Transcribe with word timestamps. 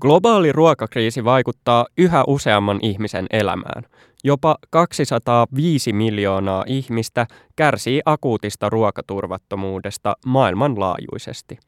Globaali 0.00 0.52
ruokakriisi 0.52 1.24
vaikuttaa 1.24 1.86
yhä 1.98 2.24
useamman 2.26 2.78
ihmisen 2.82 3.26
elämään. 3.30 3.82
Jopa 4.24 4.56
205 4.70 5.92
miljoonaa 5.92 6.64
ihmistä 6.66 7.26
kärsii 7.56 8.00
akuutista 8.04 8.70
ruokaturvattomuudesta 8.70 10.16
maailmanlaajuisesti. 10.26 11.58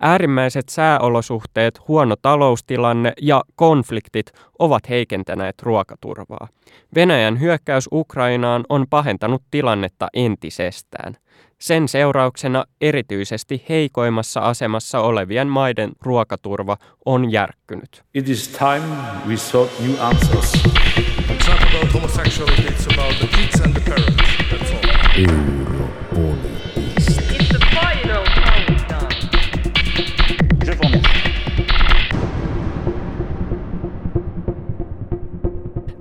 Äärimmäiset 0.00 0.68
sääolosuhteet, 0.68 1.88
huono 1.88 2.14
taloustilanne 2.22 3.12
ja 3.22 3.42
konfliktit 3.56 4.32
ovat 4.58 4.88
heikentäneet 4.88 5.62
ruokaturvaa. 5.62 6.48
Venäjän 6.94 7.40
hyökkäys 7.40 7.88
Ukrainaan 7.92 8.64
on 8.68 8.86
pahentanut 8.90 9.42
tilannetta 9.50 10.08
entisestään– 10.14 11.16
sen 11.60 11.88
seurauksena 11.88 12.64
erityisesti 12.80 13.64
heikoimmassa 13.68 14.40
asemassa 14.40 15.00
olevien 15.00 15.48
maiden 15.48 15.92
ruokaturva 16.02 16.76
on 17.06 17.32
järkkynyt. 17.32 18.04
It 18.14 18.28
is 18.28 18.48
time 18.48 18.84
we 19.28 19.36
sought 19.36 19.80
new 19.80 20.00
answers. 20.00 20.52
It's 20.54 21.48
not 21.48 21.62
about 21.62 21.94
homosexuality, 21.94 22.62
it's 22.62 22.86
about 22.94 23.18
the 23.18 23.26
kids 23.26 23.60
and 23.60 23.72
the 23.72 23.80
parents. 23.90 24.22
That's 24.50 24.70
all. 24.72 24.88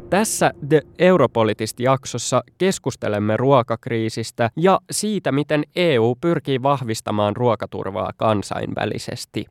Tässä 0.09 0.51
The 0.69 0.81
Europolitist-jaksossa 0.99 2.41
keskustelemme 2.57 3.37
ruokakriisistä 3.37 4.49
ja 4.55 4.79
siitä, 4.91 5.31
miten 5.31 5.63
EU 5.75 6.15
pyrkii 6.21 6.63
vahvistamaan 6.63 7.35
ruokaturvaa 7.35 8.11
kansainvälisesti. 8.17 9.45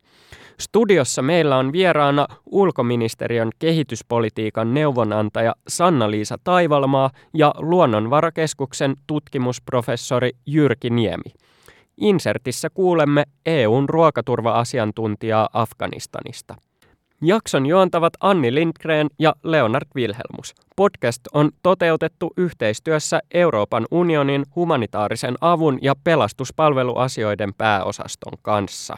Studiossa 0.61 1.23
meillä 1.23 1.57
on 1.57 1.73
vieraana 1.73 2.27
ulkoministeriön 2.47 3.51
kehityspolitiikan 3.59 4.75
neuvonantaja 4.75 5.55
Sanna-Liisa 5.69 6.37
Taivalmaa 6.45 7.11
ja 7.35 7.55
Luonnonvarakeskuksen 7.59 8.97
tutkimusprofessori 9.07 10.31
Jyrki 10.47 10.91
Niemi. 10.91 11.31
Insertissä 11.97 12.71
kuulemme 12.71 13.25
EUn 13.47 13.89
ruokaturva-asiantuntijaa 13.89 15.49
Afganistanista. 15.53 16.55
Jakson 17.23 17.67
juontavat 17.67 18.13
Anni 18.21 18.55
Lindgren 18.55 19.09
ja 19.19 19.35
Leonard 19.43 19.89
Wilhelmus. 19.97 20.55
Podcast 20.77 21.21
on 21.35 21.51
toteutettu 21.63 22.33
yhteistyössä 22.37 23.21
Euroopan 23.35 23.87
unionin 23.91 24.45
humanitaarisen 24.57 25.35
avun 25.41 25.79
ja 25.83 25.95
pelastuspalveluasioiden 26.05 27.55
pääosaston 27.55 28.33
kanssa. 28.43 28.97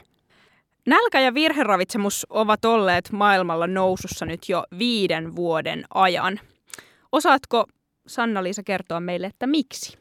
Nälkä 0.87 1.21
ja 1.21 1.35
virheravitsemus 1.35 2.27
ovat 2.31 2.65
olleet 2.65 3.13
maailmalla 3.13 3.67
nousussa 3.67 4.27
nyt 4.27 4.49
jo 4.49 4.65
viiden 4.79 5.37
vuoden 5.37 5.85
ajan. 5.95 6.41
Osaatko 7.13 7.65
Sanna-Liisa 8.07 8.63
kertoa 8.63 9.01
meille, 9.01 9.27
että 9.27 9.47
miksi? 9.47 9.99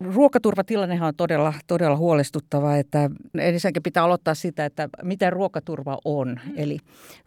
Ruokaturvatilannehan 0.00 1.08
on 1.08 1.14
todella, 1.16 1.54
todella 1.66 1.96
huolestuttava, 1.96 2.76
että 2.76 3.10
ensinnäkin 3.38 3.82
pitää 3.82 4.04
aloittaa 4.04 4.34
sitä, 4.34 4.64
että 4.64 4.88
mitä 5.02 5.30
ruokaturva 5.30 5.98
on. 6.04 6.28
Mm. 6.28 6.52
Eli 6.56 6.78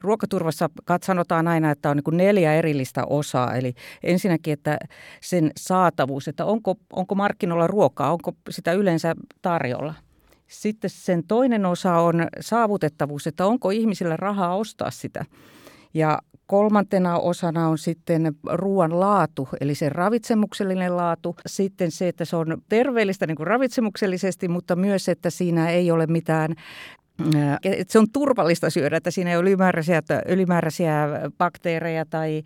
ruokaturvassa 0.02 0.70
sanotaan 1.04 1.48
aina, 1.48 1.72
että 1.72 1.90
on 1.90 1.98
niin 1.98 2.18
neljä 2.18 2.54
erillistä 2.54 3.06
osaa. 3.06 3.56
Eli 3.56 3.74
ensinnäkin, 4.04 4.54
että 4.54 4.78
sen 5.22 5.52
saatavuus, 5.58 6.28
että 6.28 6.46
onko, 6.46 6.76
onko 6.94 7.16
markkinoilla 7.16 7.68
ruokaa, 7.68 8.12
onko 8.12 8.34
sitä 8.50 8.74
yleensä 8.74 9.16
tarjolla. 9.42 9.94
Sitten 10.48 10.90
sen 10.90 11.24
toinen 11.28 11.66
osa 11.66 11.96
on 11.96 12.28
saavutettavuus, 12.40 13.28
että 13.28 13.46
onko 13.46 13.70
ihmisillä 13.70 14.18
rahaa 14.18 14.56
ostaa 14.56 14.92
sitä. 14.92 15.26
Ja 15.94 16.20
kolmantena 16.48 17.18
osana 17.18 17.68
on 17.68 17.78
sitten 17.78 18.36
ruoan 18.52 19.00
laatu, 19.00 19.50
eli 19.62 19.76
se 19.76 19.90
ravitsemuksellinen 19.90 20.98
laatu. 20.98 21.36
Sitten 21.46 21.92
se, 21.92 22.08
että 22.08 22.26
se 22.26 22.36
on 22.36 22.62
terveellistä 22.70 23.28
niin 23.28 23.38
kuin 23.38 23.48
ravitsemuksellisesti, 23.48 24.48
mutta 24.48 24.76
myös, 24.76 25.10
että 25.10 25.30
siinä 25.30 25.70
ei 25.70 25.92
ole 25.92 26.08
mitään 26.08 26.56
että 27.64 27.92
se 27.92 28.00
on 28.00 28.12
turvallista 28.14 28.70
syödä, 28.70 28.98
että 28.98 29.12
siinä 29.12 29.30
ei 29.30 29.38
ole 29.38 29.44
ylimääräisiä, 29.44 30.02
ylimääräisiä 30.28 31.08
bakteereja 31.38 32.06
tai 32.06 32.44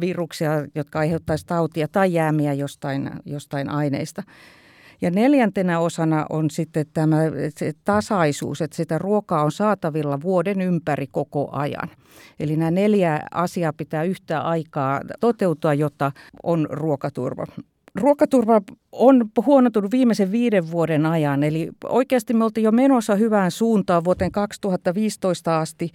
viruksia, 0.00 0.50
jotka 0.74 0.98
aiheuttaisivat 0.98 1.48
tautia 1.48 1.88
tai 1.88 2.12
jäämiä 2.12 2.52
jostain, 2.52 3.10
jostain 3.24 3.68
aineista. 3.68 4.22
Ja 5.00 5.10
neljäntenä 5.10 5.80
osana 5.80 6.26
on 6.30 6.50
sitten 6.50 6.86
tämä 6.94 7.16
tasaisuus, 7.84 8.62
että 8.62 8.76
sitä 8.76 8.98
ruokaa 8.98 9.44
on 9.44 9.52
saatavilla 9.52 10.20
vuoden 10.20 10.60
ympäri 10.60 11.06
koko 11.06 11.48
ajan. 11.52 11.88
Eli 12.40 12.56
nämä 12.56 12.70
neljä 12.70 13.20
asiaa 13.30 13.72
pitää 13.72 14.02
yhtä 14.02 14.40
aikaa 14.40 15.00
toteutua, 15.20 15.74
jotta 15.74 16.12
on 16.42 16.66
ruokaturva. 16.70 17.46
Ruokaturva 18.00 18.60
on 18.92 19.30
huonontunut 19.46 19.90
viimeisen 19.90 20.32
viiden 20.32 20.70
vuoden 20.70 21.06
ajan, 21.06 21.42
eli 21.42 21.70
oikeasti 21.84 22.34
me 22.34 22.44
oltiin 22.44 22.64
jo 22.64 22.72
menossa 22.72 23.14
hyvään 23.14 23.50
suuntaan 23.50 24.04
vuoteen 24.04 24.32
2015 24.32 25.60
asti. 25.60 25.90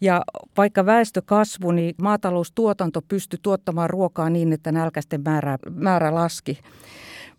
Ja 0.00 0.22
vaikka 0.56 0.86
väestö 0.86 1.22
kasvui, 1.26 1.74
niin 1.74 1.94
maataloustuotanto 2.02 3.02
pystyi 3.02 3.38
tuottamaan 3.42 3.90
ruokaa 3.90 4.30
niin, 4.30 4.52
että 4.52 4.72
nälkäisten 4.72 5.20
määrä, 5.24 5.58
määrä 5.70 6.14
laski. 6.14 6.58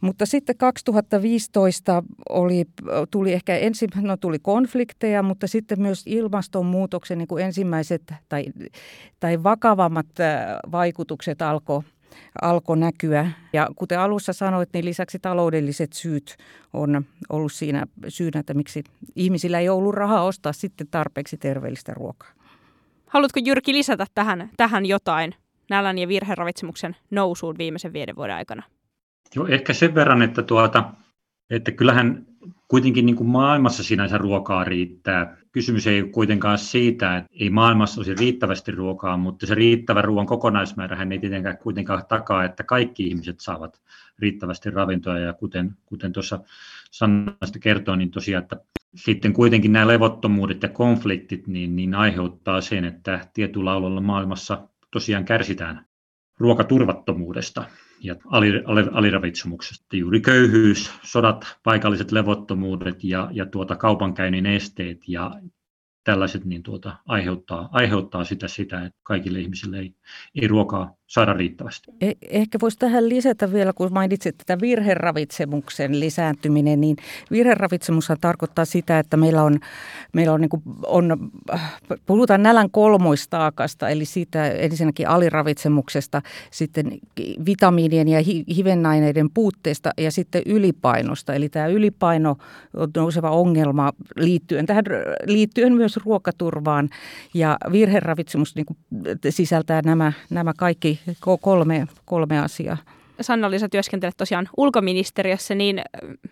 Mutta 0.01 0.25
sitten 0.25 0.57
2015 0.57 2.03
oli, 2.29 2.65
tuli 3.11 3.33
ehkä 3.33 3.57
ensin, 3.57 3.89
no 3.95 4.17
tuli 4.17 4.39
konflikteja, 4.39 5.23
mutta 5.23 5.47
sitten 5.47 5.81
myös 5.81 6.03
ilmastonmuutoksen 6.05 7.17
niin 7.17 7.27
kuin 7.27 7.45
ensimmäiset 7.45 8.13
tai, 8.29 8.45
tai 9.19 9.43
vakavammat 9.43 10.07
vaikutukset 10.71 11.41
alkoi 11.41 11.81
alko 12.41 12.75
näkyä. 12.75 13.31
Ja 13.53 13.69
kuten 13.75 13.99
alussa 13.99 14.33
sanoit, 14.33 14.69
niin 14.73 14.85
lisäksi 14.85 15.19
taloudelliset 15.19 15.93
syyt 15.93 16.37
on 16.73 17.05
ollut 17.29 17.53
siinä 17.53 17.85
syynä, 18.07 18.39
että 18.39 18.53
miksi 18.53 18.83
ihmisillä 19.15 19.59
ei 19.59 19.69
ollut 19.69 19.95
rahaa 19.95 20.23
ostaa 20.23 20.53
sitten 20.53 20.87
tarpeeksi 20.91 21.37
terveellistä 21.37 21.93
ruokaa. 21.93 22.29
Haluatko 23.07 23.39
Jyrki 23.45 23.73
lisätä 23.73 24.05
tähän, 24.15 24.49
tähän 24.57 24.85
jotain 24.85 25.35
nälän 25.69 25.97
ja 25.97 26.07
virheravitsemuksen 26.07 26.95
nousuun 27.11 27.57
viimeisen 27.57 27.93
viiden 27.93 28.15
vuoden 28.15 28.35
aikana? 28.35 28.63
Joo, 29.35 29.47
ehkä 29.47 29.73
sen 29.73 29.95
verran, 29.95 30.21
että, 30.21 30.43
tuota, 30.43 30.91
että 31.49 31.71
kyllähän 31.71 32.25
kuitenkin 32.67 33.05
niin 33.05 33.15
kuin 33.15 33.29
maailmassa 33.29 33.83
sinänsä 33.83 34.17
ruokaa 34.17 34.63
riittää. 34.63 35.37
Kysymys 35.51 35.87
ei 35.87 36.01
ole 36.01 36.09
kuitenkaan 36.09 36.57
siitä, 36.57 37.17
että 37.17 37.29
ei 37.39 37.49
maailmassa 37.49 37.99
olisi 37.99 38.15
riittävästi 38.15 38.71
ruokaa, 38.71 39.17
mutta 39.17 39.45
se 39.45 39.55
riittävä 39.55 40.01
ruoan 40.01 40.25
kokonaismäärähän 40.25 41.11
ei 41.11 41.19
tietenkään 41.19 41.57
kuitenkaan 41.57 42.03
takaa, 42.07 42.43
että 42.43 42.63
kaikki 42.63 43.07
ihmiset 43.07 43.39
saavat 43.39 43.81
riittävästi 44.19 44.69
ravintoa. 44.69 45.19
Ja 45.19 45.33
kuten, 45.33 45.75
kuten 45.85 46.13
tuossa 46.13 46.39
Sannasta 46.91 47.59
kertoi, 47.59 47.97
niin 47.97 48.11
tosiaan, 48.11 48.43
että 48.43 48.57
sitten 48.95 49.33
kuitenkin 49.33 49.73
nämä 49.73 49.87
levottomuudet 49.87 50.63
ja 50.63 50.69
konfliktit 50.69 51.47
niin, 51.47 51.75
niin 51.75 51.95
aiheuttaa 51.95 52.61
sen, 52.61 52.85
että 52.85 53.27
tietyllä 53.33 53.71
alueella 53.71 54.01
maailmassa 54.01 54.67
tosiaan 54.91 55.25
kärsitään 55.25 55.85
ruokaturvattomuudesta 56.37 57.65
ja 57.99 58.15
aliravitsemuksesta. 58.91 59.95
Juuri 59.95 60.21
köyhyys, 60.21 60.91
sodat, 61.03 61.57
paikalliset 61.63 62.11
levottomuudet 62.11 63.03
ja, 63.03 63.29
ja 63.31 63.45
tuota 63.45 63.75
kaupankäynnin 63.75 64.45
esteet 64.45 65.01
ja 65.07 65.31
tällaiset 66.03 66.45
niin 66.45 66.63
tuota, 66.63 66.97
aiheuttaa, 67.07 67.69
aiheuttaa 67.71 68.23
sitä, 68.23 68.47
sitä, 68.47 68.85
että 68.85 68.99
kaikille 69.03 69.39
ihmisille 69.39 69.79
ei, 69.79 69.95
ei 70.41 70.47
ruokaa 70.47 70.95
saada 71.07 71.33
riittävästi. 71.33 71.91
Eh, 72.01 72.15
ehkä 72.29 72.57
voisi 72.61 72.79
tähän 72.79 73.09
lisätä 73.09 73.53
vielä, 73.53 73.73
kun 73.73 73.93
mainitsit 73.93 74.37
tätä 74.37 74.61
virheravitsemuksen 74.61 75.99
lisääntyminen, 75.99 76.81
niin 76.81 76.95
virheravitsemushan 77.31 78.17
tarkoittaa 78.21 78.65
sitä, 78.65 78.99
että 78.99 79.17
meillä 79.17 79.43
on, 79.43 79.59
meillä 80.13 80.33
on, 80.33 80.41
niin 80.41 80.49
kuin, 80.49 80.63
on 80.85 81.31
puhutaan 82.05 82.43
nälän 82.43 82.71
kolmoistaakasta, 82.71 83.89
eli 83.89 84.05
siitä 84.05 84.47
ensinnäkin 84.47 85.07
aliravitsemuksesta, 85.07 86.21
sitten 86.51 86.97
vitamiinien 87.45 88.07
ja 88.07 88.19
hivennaineiden 88.55 89.29
puutteesta 89.33 89.91
ja 89.97 90.11
sitten 90.11 90.41
ylipainosta. 90.45 91.33
Eli 91.33 91.49
tämä 91.49 91.67
ylipaino 91.67 92.37
on 92.77 92.89
nouseva 92.97 93.29
ongelma 93.29 93.93
liittyen 94.15 94.65
tähän 94.65 94.83
liittyen 95.25 95.73
myös 95.73 95.97
ruokaturvaan 95.97 96.89
ja 97.33 97.57
virheravitsemus 97.71 98.55
niin 98.55 98.65
kuin, 98.65 98.77
sisältää 99.29 99.81
nämä, 99.85 100.13
nämä 100.29 100.53
kaikki 100.57 100.94
kolme, 101.41 101.87
kolme 102.05 102.39
asiaa. 102.39 102.77
Sanna-Liisa 103.21 103.69
työskentelet 103.69 104.17
tosiaan 104.17 104.49
ulkoministeriössä, 104.57 105.55
niin 105.55 105.81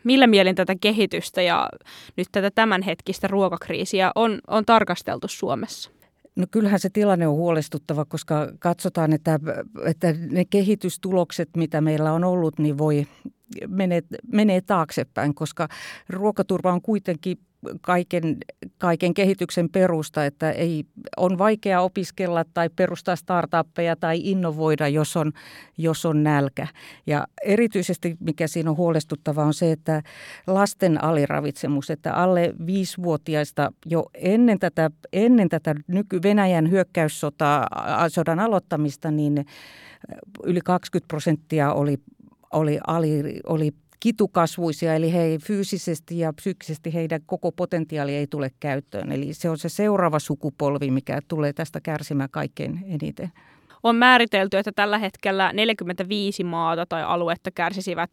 millä 0.03 0.27
mielin 0.27 0.55
tätä 0.55 0.75
kehitystä 0.81 1.41
ja 1.41 1.69
nyt 2.17 2.27
tätä 2.31 2.51
tämänhetkistä 2.55 3.27
ruokakriisiä 3.27 4.11
on, 4.15 4.39
on 4.47 4.65
tarkasteltu 4.65 5.27
Suomessa? 5.27 5.91
No 6.35 6.45
kyllähän 6.51 6.79
se 6.79 6.89
tilanne 6.89 7.27
on 7.27 7.35
huolestuttava, 7.35 8.05
koska 8.05 8.47
katsotaan, 8.59 9.13
että, 9.13 9.39
että 9.85 10.15
ne 10.31 10.45
kehitystulokset, 10.45 11.49
mitä 11.57 11.81
meillä 11.81 12.13
on 12.13 12.23
ollut, 12.23 12.59
niin 12.59 12.77
voi 12.77 13.07
menee, 13.67 14.01
menee 14.31 14.61
taaksepäin, 14.61 15.35
koska 15.35 15.67
ruokaturva 16.09 16.73
on 16.73 16.81
kuitenkin 16.81 17.37
kaiken, 17.81 18.37
kaiken 18.77 19.13
kehityksen 19.13 19.69
perusta, 19.69 20.25
että 20.25 20.51
ei, 20.51 20.85
on 21.17 21.37
vaikea 21.37 21.81
opiskella 21.81 22.45
tai 22.53 22.69
perustaa 22.69 23.15
startuppeja 23.15 23.95
tai 23.95 24.19
innovoida, 24.23 24.87
jos 24.87 25.17
on, 25.17 25.31
jos 25.77 26.05
on 26.05 26.23
nälkä. 26.23 26.67
Ja 27.07 27.27
erityisesti 27.43 28.17
mikä 28.19 28.47
siinä 28.47 28.69
on 28.69 28.77
huolestuttavaa 28.77 29.45
on 29.45 29.53
se, 29.53 29.71
että 29.71 30.01
lasten 30.47 31.03
aliravitsemus, 31.03 31.89
että 31.89 32.13
alle 32.13 32.53
viisivuotiaista 32.65 33.71
jo 33.85 34.05
ennen 34.13 34.59
tätä, 34.59 34.91
ennen 35.13 35.49
tätä 35.49 35.75
nyky-Venäjän 35.87 36.71
hyökkäyssodan 36.71 38.39
aloittamista, 38.39 39.11
niin 39.11 39.45
yli 40.43 40.61
20 40.61 41.07
prosenttia 41.07 41.73
oli, 41.73 41.97
oli, 42.51 42.79
ali, 42.87 43.39
oli 43.45 43.71
kitukasvuisia, 44.03 44.95
eli 44.95 45.13
he 45.13 45.37
fyysisesti 45.47 46.19
ja 46.19 46.33
psyykkisesti 46.33 46.93
heidän 46.93 47.21
koko 47.25 47.51
potentiaali 47.51 48.15
ei 48.15 48.27
tule 48.27 48.51
käyttöön. 48.59 49.11
Eli 49.11 49.33
se 49.33 49.49
on 49.49 49.57
se 49.57 49.69
seuraava 49.69 50.19
sukupolvi, 50.19 50.91
mikä 50.91 51.19
tulee 51.27 51.53
tästä 51.53 51.81
kärsimään 51.81 52.29
kaikkein 52.29 52.85
eniten. 52.87 53.31
On 53.83 53.95
määritelty, 53.95 54.57
että 54.57 54.71
tällä 54.75 54.97
hetkellä 54.97 55.53
45 55.53 56.43
maata 56.43 56.85
tai 56.85 57.03
aluetta 57.03 57.51
kärsisivät 57.51 58.09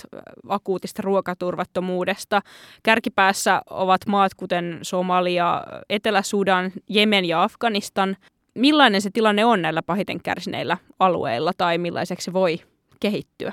akuutista 0.48 1.02
ruokaturvattomuudesta. 1.02 2.40
Kärkipäässä 2.82 3.62
ovat 3.70 4.00
maat 4.06 4.34
kuten 4.34 4.78
Somalia, 4.82 5.64
Etelä-Sudan, 5.88 6.72
Jemen 6.88 7.24
ja 7.24 7.42
Afganistan. 7.42 8.16
Millainen 8.54 9.02
se 9.02 9.10
tilanne 9.10 9.44
on 9.44 9.62
näillä 9.62 9.82
pahiten 9.82 10.22
kärsineillä 10.22 10.76
alueilla 10.98 11.52
tai 11.56 11.78
millaiseksi 11.78 12.24
se 12.24 12.32
voi 12.32 12.60
kehittyä? 13.00 13.52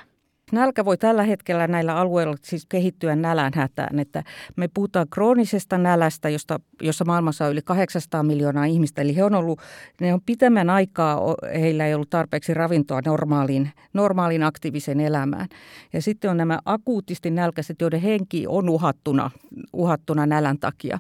Nälkä 0.52 0.86
voi 0.86 0.98
tällä 0.98 1.24
hetkellä 1.24 1.68
näillä 1.68 1.96
alueilla 1.96 2.36
siis 2.42 2.66
kehittyä 2.66 3.16
nälänhätään. 3.16 4.00
Että 4.00 4.24
me 4.56 4.68
puhutaan 4.74 5.08
kroonisesta 5.10 5.78
nälästä, 5.78 6.30
josta, 6.30 6.60
jossa 6.82 7.06
maailmassa 7.06 7.46
on 7.46 7.52
yli 7.52 7.62
800 7.62 8.24
miljoonaa 8.24 8.66
ihmistä. 8.66 9.02
Eli 9.02 9.16
he 9.16 9.24
on 9.24 9.36
ollut, 9.36 9.60
ne 10.02 10.14
on 10.14 10.22
pitemmän 10.26 10.70
aikaa, 10.70 11.36
heillä 11.60 11.88
ei 11.88 11.94
ollut 11.94 12.10
tarpeeksi 12.10 12.54
ravintoa 12.54 13.02
normaaliin, 13.06 13.70
normaaliin 13.94 14.44
aktiivisen 14.44 15.00
elämään. 15.00 15.48
Ja 15.94 16.02
sitten 16.02 16.32
on 16.32 16.38
nämä 16.38 16.60
akuutisti 16.66 17.32
nälkäiset, 17.32 17.82
joiden 17.82 18.02
henki 18.02 18.46
on 18.48 18.70
uhattuna, 18.70 19.32
uhattuna 19.74 20.26
nälän 20.26 20.60
takia. 20.60 21.00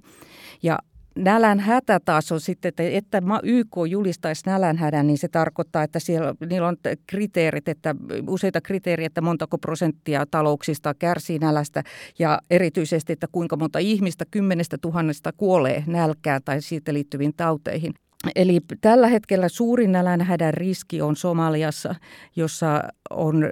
Ja 0.64 0.80
Nälän 1.18 1.60
hätä 1.60 2.00
taas 2.06 2.32
on 2.32 2.42
sitten, 2.42 2.70
että, 2.70 2.84
että 2.84 3.22
YK 3.44 3.76
julistaisi 3.90 4.42
nälänhädän, 4.46 5.08
niin 5.08 5.18
se 5.18 5.28
tarkoittaa, 5.28 5.84
että 5.84 6.00
siellä, 6.00 6.36
niillä 6.50 6.68
on 6.68 6.78
kriteerit, 7.08 7.68
että 7.68 7.96
useita 8.28 8.62
kriteeriä, 8.62 9.08
että 9.08 9.22
montako 9.22 9.58
prosenttia 9.58 10.26
talouksista 10.32 10.94
kärsii 10.94 11.40
nälästä 11.40 11.84
ja 12.20 12.40
erityisesti, 12.50 13.14
että 13.14 13.28
kuinka 13.32 13.56
monta 13.56 13.80
ihmistä 13.80 14.26
kymmenestä 14.32 14.78
tuhannesta 14.82 15.32
kuolee 15.38 15.84
nälkään 15.88 16.42
tai 16.46 16.62
siitä 16.62 16.94
liittyviin 16.94 17.34
tauteihin. 17.38 17.94
Eli 18.36 18.60
tällä 18.82 19.08
hetkellä 19.08 19.50
suurin 19.50 19.92
nälänhädän 19.92 20.54
riski 20.54 21.02
on 21.02 21.16
Somaliassa, 21.16 21.96
jossa 22.36 22.84
on 23.10 23.46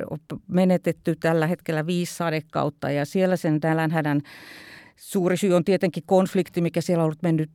menetetty 0.48 1.16
tällä 1.20 1.48
hetkellä 1.48 1.86
viisi 1.86 2.16
sadekautta 2.16 2.92
ja 2.92 3.06
siellä 3.06 3.36
sen 3.36 3.60
nälänhädän 3.64 4.22
Suuri 4.96 5.38
syy 5.38 5.54
on 5.54 5.64
tietenkin 5.64 6.04
konflikti, 6.06 6.62
mikä 6.62 6.82
siellä 6.82 7.02
on 7.02 7.06
ollut, 7.06 7.22
mennyt, 7.22 7.52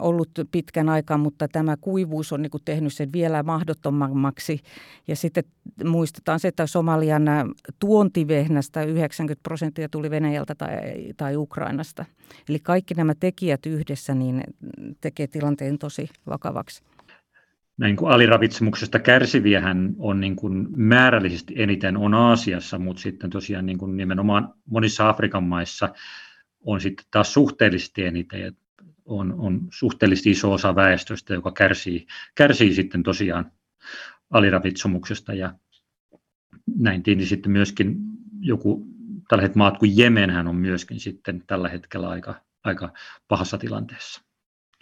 ollut 0.00 0.28
pitkän 0.50 0.88
aikaa, 0.88 1.18
mutta 1.18 1.48
tämä 1.48 1.76
kuivuus 1.76 2.32
on 2.32 2.42
niin 2.42 2.50
kuin 2.50 2.62
tehnyt 2.64 2.92
sen 2.92 3.12
vielä 3.12 3.42
mahdottomammaksi. 3.42 4.60
Ja 5.08 5.16
sitten 5.16 5.44
muistetaan 5.84 6.40
se, 6.40 6.48
että 6.48 6.66
Somalian 6.66 7.24
tuontivehnästä 7.78 8.82
90 8.82 9.42
prosenttia 9.42 9.88
tuli 9.88 10.10
Venäjältä 10.10 10.54
tai, 10.54 10.70
tai 11.16 11.36
Ukrainasta. 11.36 12.04
Eli 12.48 12.58
kaikki 12.58 12.94
nämä 12.94 13.12
tekijät 13.20 13.66
yhdessä 13.66 14.14
niin 14.14 14.42
tekee 15.00 15.26
tilanteen 15.26 15.78
tosi 15.78 16.08
vakavaksi 16.26 16.82
näin 17.76 17.96
kuin 17.96 18.12
aliravitsemuksesta 18.12 18.98
kärsiviähän 18.98 19.94
on 19.98 20.20
niin 20.20 20.36
kuin 20.36 20.66
määrällisesti 20.76 21.54
eniten 21.56 21.96
on 21.96 22.14
Aasiassa, 22.14 22.78
mutta 22.78 23.02
sitten 23.02 23.30
tosiaan 23.30 23.66
niin 23.66 23.78
kuin 23.78 23.96
nimenomaan 23.96 24.54
monissa 24.70 25.08
Afrikan 25.08 25.42
maissa 25.42 25.88
on 26.66 26.80
sitten 26.80 27.06
taas 27.10 27.32
suhteellisesti 27.32 28.04
eniten, 28.04 28.56
on, 29.04 29.34
on 29.38 29.68
suhteellisesti 29.70 30.30
iso 30.30 30.52
osa 30.52 30.74
väestöstä, 30.74 31.34
joka 31.34 31.52
kärsii, 31.52 32.06
kärsii 32.34 32.74
sitten 32.74 33.02
tosiaan 33.02 33.52
aliravitsomuksesta 34.30 35.34
ja 35.34 35.54
näin 36.78 37.02
niin 37.06 37.26
sitten 37.26 37.52
myöskin 37.52 37.96
joku 38.40 38.86
tällaiset 39.28 39.56
maat 39.56 39.78
kuin 39.78 39.98
Jemenhän 39.98 40.48
on 40.48 40.56
myöskin 40.56 41.00
sitten 41.00 41.42
tällä 41.46 41.68
hetkellä 41.68 42.08
aika, 42.08 42.34
aika 42.64 42.92
pahassa 43.28 43.58
tilanteessa, 43.58 44.22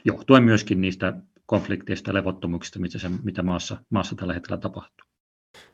johtuen 0.05 0.43
myöskin 0.43 0.81
niistä 0.81 1.17
konflikteista 1.47 2.11
ja 2.11 2.15
levottomuuksista, 2.15 2.79
mitä, 2.79 2.99
se, 2.99 3.09
mitä 3.23 3.43
maassa, 3.43 3.77
maassa 3.91 4.17
tällä 4.17 4.35
hetkellä 4.35 4.59
tapahtuu. 4.59 5.07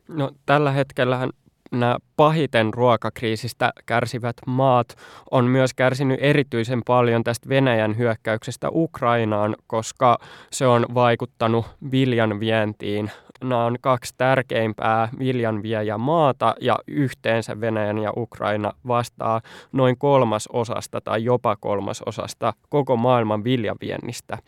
No, 0.09 0.33
tällä 0.47 0.71
hetkellä 0.71 1.29
nämä 1.73 1.97
pahiten 2.17 2.75
ruokakriisistä 2.75 3.73
kärsivät 3.87 4.37
maat 4.47 4.97
on 5.31 5.45
myös 5.45 5.75
kärsinyt 5.75 6.19
erityisen 6.23 6.83
paljon 6.87 7.25
tästä 7.25 7.49
Venäjän 7.49 7.99
hyökkäyksestä 7.99 8.69
Ukrainaan, 8.73 9.57
koska 9.67 10.19
se 10.51 10.67
on 10.67 10.87
vaikuttanut 10.95 11.67
viljan 11.91 12.41
vientiin. 12.41 13.11
Nämä 13.45 13.65
on 13.65 13.77
kaksi 13.81 14.15
tärkeimpää 14.17 15.09
viljanviejä 15.19 15.99
maata 15.99 16.55
ja 16.61 16.79
yhteensä 16.87 17.61
Venäjän 17.61 17.99
ja 17.99 18.13
Ukraina 18.17 18.73
vastaa 18.89 19.41
noin 19.73 19.99
kolmasosasta 19.99 21.01
tai 21.01 21.25
jopa 21.25 21.57
kolmasosasta 21.57 22.53
koko 22.69 22.97
maailman 22.97 23.45
viljaviennistä. 23.45 24.39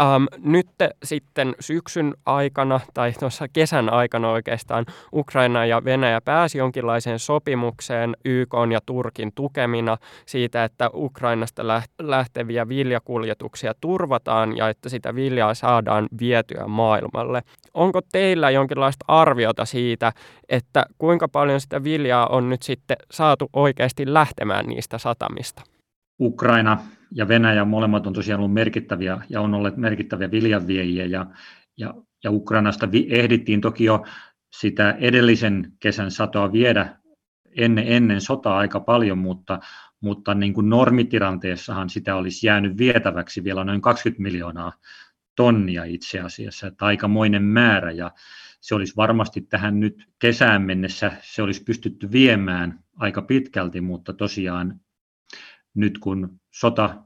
Ähm, 0.00 0.24
nyt 0.38 0.68
sitten 1.04 1.54
syksyn 1.60 2.14
aikana 2.26 2.80
tai 2.94 3.12
tuossa 3.20 3.46
kesän 3.52 3.92
aikana 3.92 4.30
oikeastaan 4.30 4.86
Ukraina 5.12 5.66
ja 5.66 5.84
Venäjä 5.84 6.20
pääsi 6.20 6.58
jonkinlaiseen 6.58 7.18
sopimukseen 7.18 8.16
YK 8.24 8.54
ja 8.72 8.80
Turkin 8.86 9.32
tukemina 9.34 9.96
siitä, 10.26 10.64
että 10.64 10.90
Ukrainasta 10.94 11.62
lähteviä 12.02 12.68
viljakuljetuksia 12.68 13.72
turvataan 13.80 14.56
ja 14.56 14.68
että 14.68 14.88
sitä 14.88 15.14
viljaa 15.14 15.54
saadaan 15.54 16.08
vietyä 16.20 16.66
maailmalle. 16.66 17.42
Onko 17.74 18.00
teillä 18.12 18.50
jonkinlaista 18.50 19.04
arviota 19.08 19.64
siitä, 19.64 20.12
että 20.48 20.86
kuinka 20.98 21.28
paljon 21.28 21.60
sitä 21.60 21.84
viljaa 21.84 22.26
on 22.26 22.48
nyt 22.48 22.62
sitten 22.62 22.96
saatu 23.10 23.50
oikeasti 23.52 24.14
lähtemään 24.14 24.66
niistä 24.66 24.98
satamista? 24.98 25.62
Ukraina 26.20 26.78
ja 27.14 27.28
Venäjä 27.28 27.64
molemmat 27.64 28.06
on 28.06 28.12
tosiaan 28.12 28.40
ollut 28.40 28.54
merkittäviä 28.54 29.18
ja 29.28 29.40
on 29.40 29.54
olleet 29.54 29.76
merkittäviä 29.76 30.30
viljanviejiä 30.30 31.06
ja, 31.06 31.26
ja, 31.76 31.94
ja 32.24 32.30
Ukrainasta 32.30 32.92
vi, 32.92 33.06
ehdittiin 33.10 33.60
toki 33.60 33.84
jo 33.84 34.04
sitä 34.52 34.96
edellisen 35.00 35.72
kesän 35.80 36.10
satoa 36.10 36.52
viedä 36.52 36.96
ennen, 37.56 37.84
ennen 37.88 38.20
sotaa 38.20 38.58
aika 38.58 38.80
paljon, 38.80 39.18
mutta, 39.18 39.60
mutta 40.00 40.34
niin 40.34 40.54
kuin 40.54 40.68
normitilanteessahan 40.68 41.90
sitä 41.90 42.16
olisi 42.16 42.46
jäänyt 42.46 42.78
vietäväksi 42.78 43.44
vielä 43.44 43.64
noin 43.64 43.80
20 43.80 44.22
miljoonaa 44.22 44.72
tonnia 45.36 45.84
itse 45.84 46.20
asiassa, 46.20 46.66
että 46.66 46.84
aikamoinen 46.84 47.42
määrä. 47.42 47.90
Ja 47.90 48.10
se 48.60 48.74
olisi 48.74 48.96
varmasti 48.96 49.40
tähän 49.40 49.80
nyt 49.80 50.08
kesään 50.18 50.62
mennessä, 50.62 51.12
se 51.22 51.42
olisi 51.42 51.64
pystytty 51.64 52.12
viemään 52.12 52.84
aika 52.96 53.22
pitkälti, 53.22 53.80
mutta 53.80 54.12
tosiaan 54.12 54.80
nyt 55.74 55.98
kun 55.98 56.40
sota, 56.54 57.02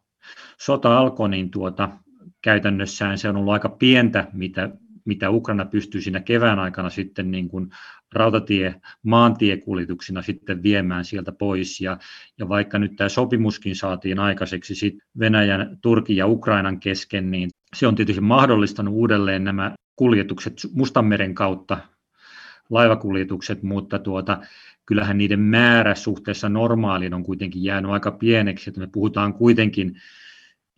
sota 0.61 0.99
alkoi, 0.99 1.29
niin 1.29 1.51
tuota, 1.51 1.89
käytännössään 2.43 3.19
se 3.19 3.29
on 3.29 3.37
ollut 3.37 3.53
aika 3.53 3.69
pientä, 3.69 4.29
mitä, 4.33 4.71
mitä 5.05 5.31
Ukraina 5.31 5.65
pystyy 5.65 6.01
siinä 6.01 6.21
kevään 6.21 6.59
aikana 6.59 6.91
sitten 6.91 7.31
niin 7.31 7.49
kuin 7.49 7.69
rautatie, 8.13 8.75
maantiekuljetuksina 9.03 10.23
sitten 10.23 10.63
viemään 10.63 11.05
sieltä 11.05 11.33
pois. 11.33 11.81
Ja, 11.81 11.99
ja 12.39 12.49
vaikka 12.49 12.79
nyt 12.79 12.97
tämä 12.97 13.09
sopimuskin 13.09 13.77
saatiin 13.77 14.19
aikaiseksi 14.19 14.75
sit 14.75 14.95
Venäjän, 15.19 15.79
Turkin 15.83 16.17
ja 16.17 16.27
Ukrainan 16.27 16.81
kesken, 16.81 17.31
niin 17.31 17.51
se 17.75 17.87
on 17.87 17.95
tietysti 17.95 18.21
mahdollistanut 18.21 18.95
uudelleen 18.95 19.45
nämä 19.45 19.75
kuljetukset 19.97 20.55
Mustanmeren 20.75 21.35
kautta, 21.35 21.79
laivakuljetukset, 22.71 23.63
mutta 23.63 23.99
tuota, 23.99 24.41
kyllähän 24.87 25.19
niiden 25.19 25.41
määrä 25.41 25.95
suhteessa 25.95 26.49
normaaliin 26.49 27.15
on 27.15 27.23
kuitenkin 27.23 27.65
jäänyt 27.65 27.91
aika 27.91 28.11
pieneksi, 28.11 28.71
että 28.71 28.81
me 28.81 28.87
puhutaan 28.87 29.35
kuitenkin 29.35 29.97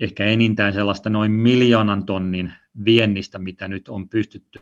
ehkä 0.00 0.24
enintään 0.24 0.72
sellaista 0.72 1.10
noin 1.10 1.32
miljoonan 1.32 2.06
tonnin 2.06 2.52
viennistä, 2.84 3.38
mitä 3.38 3.68
nyt 3.68 3.88
on 3.88 4.08
pystytty 4.08 4.60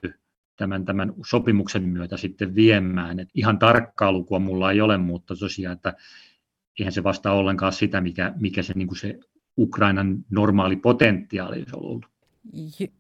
tämän, 0.56 0.84
tämän 0.84 1.12
sopimuksen 1.26 1.88
myötä 1.88 2.16
sitten 2.16 2.54
viemään. 2.54 3.20
Et 3.20 3.28
ihan 3.34 3.58
tarkkaa 3.58 4.12
lukua 4.12 4.38
mulla 4.38 4.72
ei 4.72 4.80
ole, 4.80 4.98
mutta 4.98 5.36
tosiaan, 5.36 5.76
että 5.76 5.94
eihän 6.78 6.92
se 6.92 7.02
vastaa 7.02 7.34
ollenkaan 7.34 7.72
sitä, 7.72 8.00
mikä, 8.00 8.32
mikä 8.40 8.62
se, 8.62 8.72
niin 8.76 8.88
kuin 8.88 8.98
se 8.98 9.18
Ukrainan 9.58 10.24
normaali 10.30 10.76
potentiaali 10.76 11.56
olisi 11.56 11.76
ollut. 11.76 12.15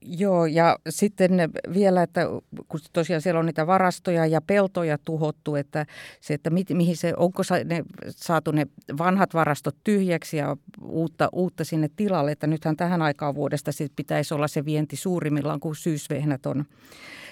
Joo, 0.02 0.46
ja 0.46 0.78
sitten 0.88 1.32
vielä, 1.74 2.02
että 2.02 2.26
kun 2.68 2.80
tosiaan 2.92 3.22
siellä 3.22 3.38
on 3.40 3.46
niitä 3.46 3.66
varastoja 3.66 4.26
ja 4.26 4.40
peltoja 4.40 4.98
tuhottu, 4.98 5.54
että 5.54 5.86
se, 6.20 6.34
että 6.34 6.50
mi, 6.50 6.64
mihin 6.72 6.96
se, 6.96 7.12
onko 7.16 7.42
ne, 7.64 7.84
saatu 8.08 8.50
ne 8.50 8.66
vanhat 8.98 9.34
varastot 9.34 9.76
tyhjäksi 9.84 10.36
ja 10.36 10.56
uutta, 10.82 11.28
uutta 11.32 11.64
sinne 11.64 11.90
tilalle, 11.96 12.32
että 12.32 12.46
nythän 12.46 12.76
tähän 12.76 13.02
aikaan 13.02 13.34
vuodesta 13.34 13.72
sit 13.72 13.92
pitäisi 13.96 14.34
olla 14.34 14.48
se 14.48 14.64
vienti 14.64 14.96
suurimmillaan, 14.96 15.60
kun 15.60 15.76
syysvehnät 15.76 16.46
on, 16.46 16.64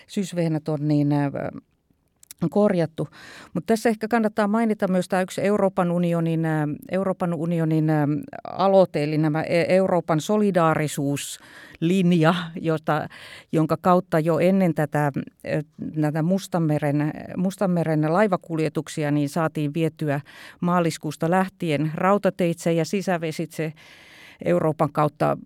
syysvehnät 0.06 0.68
on 0.68 0.88
niin 0.88 1.08
korjattu. 2.50 3.08
Mutta 3.54 3.66
tässä 3.66 3.88
ehkä 3.88 4.08
kannattaa 4.08 4.48
mainita 4.48 4.88
myös 4.88 5.08
tämä 5.08 5.22
yksi 5.22 5.40
Euroopan 5.40 5.90
unionin, 5.90 6.42
Euroopan 6.90 7.34
unionin 7.34 7.86
aloite, 8.44 9.04
eli 9.04 9.18
nämä 9.18 9.42
e, 9.42 9.64
Euroopan 9.68 10.20
solidaarisuuslinja, 10.20 12.34
jota, 12.60 13.08
jonka 13.52 13.76
kautta 13.80 14.20
jo 14.20 14.38
ennen 14.38 14.74
tätä, 14.74 15.12
näitä 15.96 16.22
Mustanmeren, 16.22 17.12
Mustanmeren 17.36 18.12
laivakuljetuksia 18.12 19.10
niin 19.10 19.28
saatiin 19.28 19.74
vietyä 19.74 20.20
maaliskuusta 20.60 21.30
lähtien 21.30 21.92
rautateitse 21.94 22.72
ja 22.72 22.84
sisävesitse 22.84 23.72
Euroopan 24.44 24.92
kautta 24.92 25.36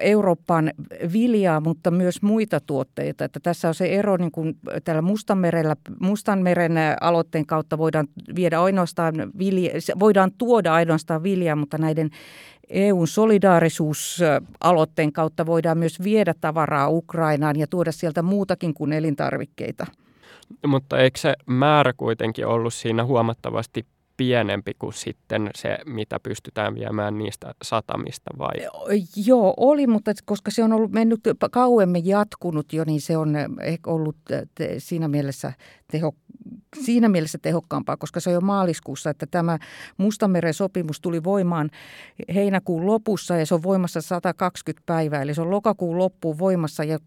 Eurooppaan 0.00 0.72
viljaa, 1.12 1.60
mutta 1.60 1.90
myös 1.90 2.22
muita 2.22 2.60
tuotteita. 2.60 3.24
Että 3.24 3.40
tässä 3.40 3.68
on 3.68 3.74
se 3.74 3.86
ero, 3.86 4.16
niin 4.16 4.30
kuin 4.30 4.58
täällä 4.84 5.02
Mustanmerellä, 5.02 5.76
Mustanmeren 6.00 6.72
aloitteen 7.00 7.46
kautta 7.46 7.78
voidaan 7.78 8.08
viedä 8.34 8.62
ainoastaan 8.62 9.14
vilja, 9.38 9.70
voidaan 9.98 10.30
tuoda 10.38 10.74
ainoastaan 10.74 11.22
viljaa, 11.22 11.56
mutta 11.56 11.78
näiden 11.78 12.10
EUn 12.70 13.08
solidaarisuusaloitteen 13.08 15.12
kautta 15.12 15.46
voidaan 15.46 15.78
myös 15.78 16.02
viedä 16.02 16.34
tavaraa 16.40 16.88
Ukrainaan 16.88 17.58
ja 17.58 17.66
tuoda 17.66 17.92
sieltä 17.92 18.22
muutakin 18.22 18.74
kuin 18.74 18.92
elintarvikkeita. 18.92 19.86
Mutta 20.66 20.98
eikö 20.98 21.18
se 21.18 21.34
määrä 21.46 21.92
kuitenkin 21.96 22.46
ollut 22.46 22.74
siinä 22.74 23.04
huomattavasti 23.04 23.86
pienempi 24.16 24.72
kuin 24.78 24.92
sitten 24.92 25.50
se, 25.54 25.78
mitä 25.86 26.20
pystytään 26.20 26.74
viemään 26.74 27.18
niistä 27.18 27.54
satamista 27.62 28.30
vai? 28.38 28.54
Joo, 29.26 29.54
oli, 29.56 29.86
mutta 29.86 30.12
koska 30.24 30.50
se 30.50 30.64
on 30.64 30.72
ollut 30.72 30.92
mennyt 30.92 31.20
kauemmin 31.50 32.06
jatkunut 32.06 32.72
jo, 32.72 32.84
niin 32.86 33.00
se 33.00 33.16
on 33.16 33.36
ehkä 33.62 33.90
ollut 33.90 34.16
siinä 34.78 35.08
mielessä, 35.08 35.52
teho, 35.92 36.14
siinä 36.84 37.08
mielessä 37.08 37.38
tehokkaampaa, 37.42 37.96
koska 37.96 38.20
se 38.20 38.30
on 38.30 38.34
jo 38.34 38.40
maaliskuussa, 38.40 39.10
että 39.10 39.26
tämä 39.30 39.58
Mustameren 39.96 40.54
sopimus 40.54 41.00
tuli 41.00 41.24
voimaan 41.24 41.70
heinäkuun 42.34 42.86
lopussa 42.86 43.36
ja 43.36 43.46
se 43.46 43.54
on 43.54 43.62
voimassa 43.62 44.00
120 44.00 44.82
päivää, 44.86 45.22
eli 45.22 45.34
se 45.34 45.42
on 45.42 45.50
lokakuun 45.50 45.98
loppuun 45.98 46.38
voimassa 46.38 46.84
ja, 46.84 46.98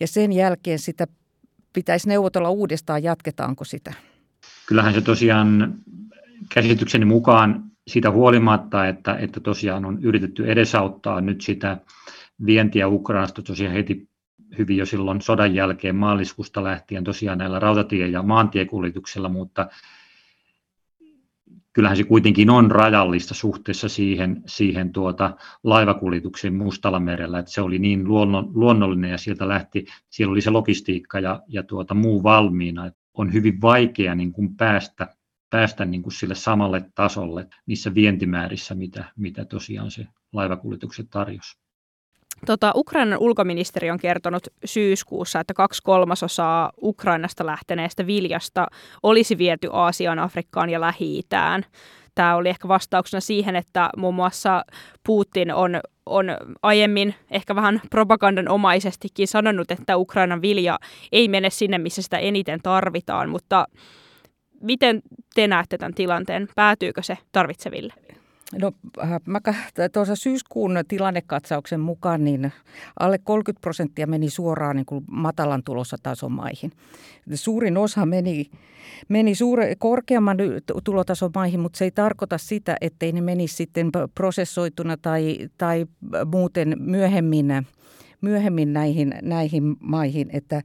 ja 0.00 0.06
sen 0.06 0.32
jälkeen 0.32 0.78
sitä 0.78 1.06
pitäisi 1.72 2.08
neuvotella 2.08 2.50
uudestaan, 2.50 3.02
jatketaanko 3.02 3.64
sitä. 3.64 3.92
Kyllähän 4.66 4.94
se 4.94 5.00
tosiaan 5.00 5.74
käsitykseni 6.54 7.04
mukaan 7.04 7.64
siitä 7.88 8.10
huolimatta, 8.10 8.86
että, 8.86 9.16
että 9.16 9.40
tosiaan 9.40 9.84
on 9.84 9.98
yritetty 10.02 10.50
edesauttaa 10.50 11.20
nyt 11.20 11.40
sitä 11.40 11.78
vientiä 12.46 12.88
Ukrainasta 12.88 13.42
tosiaan 13.42 13.74
heti 13.74 14.08
hyvin 14.58 14.76
jo 14.76 14.86
silloin 14.86 15.20
sodan 15.20 15.54
jälkeen 15.54 15.96
maaliskuusta 15.96 16.64
lähtien 16.64 17.04
tosiaan 17.04 17.38
näillä 17.38 17.58
rautatie- 17.58 18.08
ja 18.08 18.22
maantiekuljetuksilla, 18.22 19.28
mutta 19.28 19.68
kyllähän 21.72 21.96
se 21.96 22.04
kuitenkin 22.04 22.50
on 22.50 22.70
rajallista 22.70 23.34
suhteessa 23.34 23.88
siihen, 23.88 24.42
siihen 24.46 24.92
tuota 24.92 25.36
laivakuljetukseen 25.64 26.54
Mustalla 26.54 27.00
merellä, 27.00 27.38
että 27.38 27.52
se 27.52 27.60
oli 27.60 27.78
niin 27.78 28.08
luonnollinen 28.54 29.10
ja 29.10 29.18
sieltä 29.18 29.48
lähti, 29.48 29.86
siellä 30.10 30.32
oli 30.32 30.40
se 30.40 30.50
logistiikka 30.50 31.20
ja, 31.20 31.42
ja 31.48 31.62
tuota 31.62 31.94
muu 31.94 32.22
valmiina, 32.22 32.90
on 33.14 33.32
hyvin 33.32 33.60
vaikea 33.60 34.14
niin 34.14 34.32
kuin 34.32 34.56
päästä 34.56 35.15
päästä 35.50 35.84
niin 35.84 36.02
kuin 36.02 36.12
sille 36.12 36.34
samalle 36.34 36.90
tasolle 36.94 37.46
niissä 37.66 37.94
vientimäärissä, 37.94 38.74
mitä, 38.74 39.04
mitä 39.16 39.44
tosiaan 39.44 39.90
se 39.90 40.06
laivakuljetukset 40.32 41.06
tarjosi. 41.10 41.58
Tota, 42.46 42.72
Ukrainan 42.74 43.18
ulkoministeri 43.18 43.90
on 43.90 43.98
kertonut 43.98 44.46
syyskuussa, 44.64 45.40
että 45.40 45.54
kaksi 45.54 45.82
kolmasosaa 45.82 46.72
Ukrainasta 46.82 47.46
lähteneestä 47.46 48.06
viljasta 48.06 48.66
olisi 49.02 49.38
viety 49.38 49.68
Aasiaan, 49.72 50.18
Afrikkaan 50.18 50.70
ja 50.70 50.80
Lähi-Itään. 50.80 51.64
Tämä 52.14 52.36
oli 52.36 52.48
ehkä 52.48 52.68
vastauksena 52.68 53.20
siihen, 53.20 53.56
että 53.56 53.90
muun 53.96 54.14
muassa 54.14 54.64
Putin 55.06 55.54
on, 55.54 55.80
on 56.06 56.26
aiemmin 56.62 57.14
ehkä 57.30 57.54
vähän 57.54 57.80
propagandanomaisestikin 57.90 59.28
sanonut, 59.28 59.70
että 59.70 59.96
Ukrainan 59.96 60.42
vilja 60.42 60.78
ei 61.12 61.28
mene 61.28 61.50
sinne, 61.50 61.78
missä 61.78 62.02
sitä 62.02 62.18
eniten 62.18 62.60
tarvitaan, 62.62 63.28
mutta 63.28 63.66
Miten 64.60 65.02
te 65.34 65.46
näette 65.46 65.78
tämän 65.78 65.94
tilanteen? 65.94 66.48
Päätyykö 66.54 67.02
se 67.02 67.18
tarvitseville? 67.32 67.94
No 68.60 68.72
äh, 69.02 69.10
mä 69.26 69.40
tuossa 69.92 70.16
syyskuun 70.16 70.78
tilannekatsauksen 70.88 71.80
mukaan 71.80 72.24
niin 72.24 72.52
alle 73.00 73.18
30 73.18 73.60
prosenttia 73.60 74.06
meni 74.06 74.30
suoraan 74.30 74.76
niin 74.76 74.86
kuin 74.86 75.04
matalan 75.10 75.62
tulossa 75.62 75.96
tasomaihin. 76.02 76.72
Suurin 77.34 77.76
osa 77.76 78.06
meni, 78.06 78.50
meni 79.08 79.34
suure, 79.34 79.74
korkeamman 79.78 80.36
tulotason 80.84 81.30
maihin, 81.34 81.60
mutta 81.60 81.78
se 81.78 81.84
ei 81.84 81.90
tarkoita 81.90 82.38
sitä, 82.38 82.76
ettei 82.80 83.12
ne 83.12 83.20
menisi 83.20 83.56
sitten 83.56 83.90
prosessoituna 84.14 84.96
tai, 84.96 85.38
tai 85.58 85.86
muuten 86.32 86.76
myöhemmin 86.80 87.66
myöhemmin 88.20 88.72
näihin, 88.72 89.14
näihin 89.22 89.76
maihin. 89.80 90.30
Että 90.32 90.62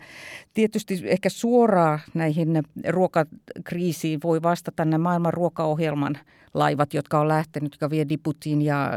tietysti 0.53 1.01
ehkä 1.05 1.29
suoraan 1.29 1.99
näihin 2.13 2.63
ruokakriisiin 2.89 4.19
voi 4.23 4.41
vastata 4.41 4.85
nämä 4.85 5.03
maailman 5.03 5.33
ruokaohjelman 5.33 6.17
laivat, 6.53 6.93
jotka 6.93 7.19
on 7.19 7.27
lähtenyt, 7.27 7.73
jotka 7.73 7.89
vie 7.89 8.09
Diputiin 8.09 8.61
ja 8.61 8.91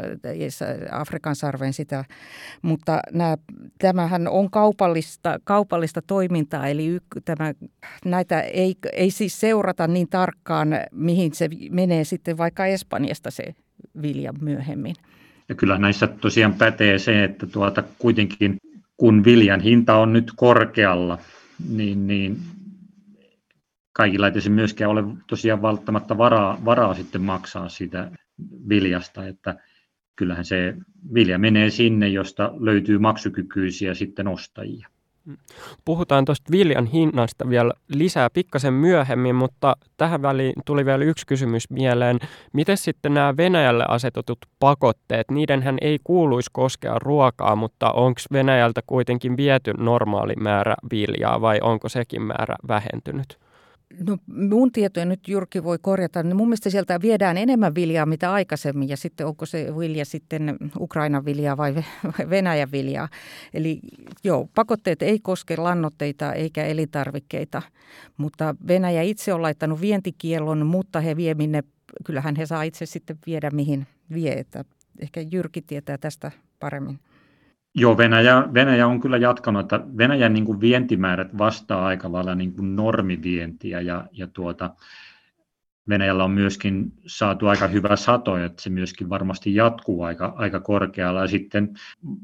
Afrikan 0.91 1.37
sarveen 1.37 1.73
sitä. 1.73 2.05
Mutta 2.63 3.01
nämä, 3.13 3.37
tämähän 3.79 4.29
on 4.29 4.51
kaupallista, 4.51 5.39
kaupallista 5.45 6.03
toimintaa, 6.03 6.69
eli 6.69 6.99
tämä, 7.25 7.55
näitä 8.05 8.41
ei, 8.41 8.75
ei 8.93 9.11
siis 9.11 9.41
seurata 9.41 9.87
niin 9.87 10.09
tarkkaan, 10.09 10.69
mihin 10.93 11.35
se 11.35 11.49
menee 11.71 12.05
sitten 12.05 12.39
vaikka 12.39 12.67
Espanjasta 12.67 13.31
se 13.31 13.55
vilja 14.03 14.33
myöhemmin. 14.41 14.95
Ja 15.49 15.55
kyllä 15.55 15.79
näissä 15.79 16.07
tosiaan 16.07 16.55
pätee 16.55 16.99
se, 16.99 17.25
että 17.25 17.47
tuota, 17.47 17.83
kuitenkin 17.99 18.57
kun 18.97 19.25
viljan 19.25 19.61
hinta 19.61 19.97
on 19.97 20.13
nyt 20.13 20.33
korkealla, 20.37 21.19
niin, 21.69 22.07
niin 22.07 22.37
kaikilla 23.93 24.29
ei 24.29 24.49
myöskään 24.49 24.91
ole 24.91 25.05
tosiaan 25.27 25.63
välttämättä 25.63 26.19
varaa, 26.19 26.59
varaa 26.65 26.95
sitten 26.95 27.23
maksaa 27.23 27.69
sitä 27.69 28.11
viljasta, 28.69 29.27
että 29.27 29.57
kyllähän 30.17 30.45
se 30.45 30.75
vilja 31.15 31.39
menee 31.39 31.71
sinne, 31.71 32.09
josta 32.09 32.53
löytyy 32.61 32.99
maksukykyisiä 32.99 33.95
sitten 33.95 34.29
ostajia. 34.29 34.89
Puhutaan 35.85 36.25
tuosta 36.25 36.53
viljan 36.53 36.87
hinnasta 36.87 37.49
vielä 37.49 37.73
lisää 37.89 38.31
pikkasen 38.31 38.75
myöhemmin, 38.75 39.35
mutta 39.35 39.77
tähän 39.97 40.23
väliin 40.23 40.53
tuli 40.65 40.87
vielä 40.87 41.05
yksi 41.05 41.27
kysymys 41.27 41.71
mieleen. 41.71 42.19
Miten 42.53 42.77
sitten 42.77 43.15
nämä 43.15 43.37
Venäjälle 43.37 43.85
asetetut 43.89 44.39
pakotteet, 44.61 45.31
niidenhän 45.31 45.77
ei 45.81 45.99
kuuluisi 46.05 46.51
koskea 46.53 46.99
ruokaa, 46.99 47.57
mutta 47.57 47.91
onko 47.91 48.21
Venäjältä 48.33 48.81
kuitenkin 48.87 49.37
viety 49.37 49.73
normaali 49.79 50.35
määrä 50.37 50.75
viljaa 50.91 51.41
vai 51.41 51.59
onko 51.63 51.89
sekin 51.89 52.23
määrä 52.23 52.57
vähentynyt? 52.69 53.44
No 54.07 54.19
mun 54.27 54.73
tietoja 54.73 55.07
nyt 55.07 55.29
Jyrki 55.29 55.65
voi 55.65 55.79
korjata, 55.81 56.23
niin 56.23 56.37
mun 56.37 56.49
mielestä 56.49 56.71
sieltä 56.71 57.01
viedään 57.01 57.39
enemmän 57.39 57.75
viljaa 57.75 58.07
mitä 58.07 58.33
aikaisemmin 58.33 58.89
ja 58.89 58.97
sitten 58.97 59.27
onko 59.27 59.47
se 59.47 59.77
vilja 59.79 60.05
sitten 60.05 60.57
Ukrainan 60.81 61.25
viljaa 61.25 61.57
vai 61.57 61.75
Venäjän 62.31 62.73
viljaa. 62.73 63.09
Eli 63.55 63.81
joo, 64.25 64.49
pakotteet 64.55 65.03
ei 65.03 65.19
koske 65.19 65.57
lannoitteita 65.57 66.33
eikä 66.33 66.65
elintarvikkeita, 66.65 67.63
mutta 68.17 68.55
Venäjä 68.69 69.03
itse 69.03 69.35
on 69.35 69.43
laittanut 69.43 69.81
vientikiellon, 69.81 70.67
mutta 70.67 71.01
he 71.01 71.17
vie 71.17 71.35
minne, 71.35 71.63
kyllähän 72.05 72.37
he 72.37 72.47
saa 72.47 72.63
itse 72.63 72.87
sitten 72.87 73.19
viedä 73.27 73.51
mihin 73.51 73.87
vie, 74.15 74.33
että 74.33 74.65
ehkä 74.99 75.21
Jyrki 75.33 75.63
tietää 75.63 75.99
tästä 75.99 76.31
paremmin. 76.61 76.99
Joo, 77.75 77.97
Venäjä, 77.97 78.49
Venäjä 78.55 78.87
on 78.87 79.01
kyllä 79.01 79.17
jatkanut, 79.17 79.61
että 79.63 79.81
Venäjän 79.99 80.33
niin 80.33 80.45
kuin 80.45 80.61
vientimäärät 80.61 81.39
vastaa 81.39 81.87
aika 81.87 82.13
lailla 82.13 82.35
niin 82.35 82.53
kuin 82.53 82.77
normivientiä 82.77 83.81
ja, 83.81 84.07
ja 84.13 84.27
tuota, 84.27 84.71
Venäjällä 85.89 86.25
on 86.25 86.31
myöskin 86.31 86.93
saatu 87.07 87.47
aika 87.47 87.67
hyvä 87.67 87.97
sato, 87.97 88.37
että 88.37 88.63
se 88.63 88.71
myöskin 88.71 89.09
varmasti 89.09 89.55
jatkuu 89.55 90.03
aika, 90.03 90.33
aika 90.37 90.61
korkealla. 90.61 91.21
Ja 91.21 91.27
sitten 91.27 91.75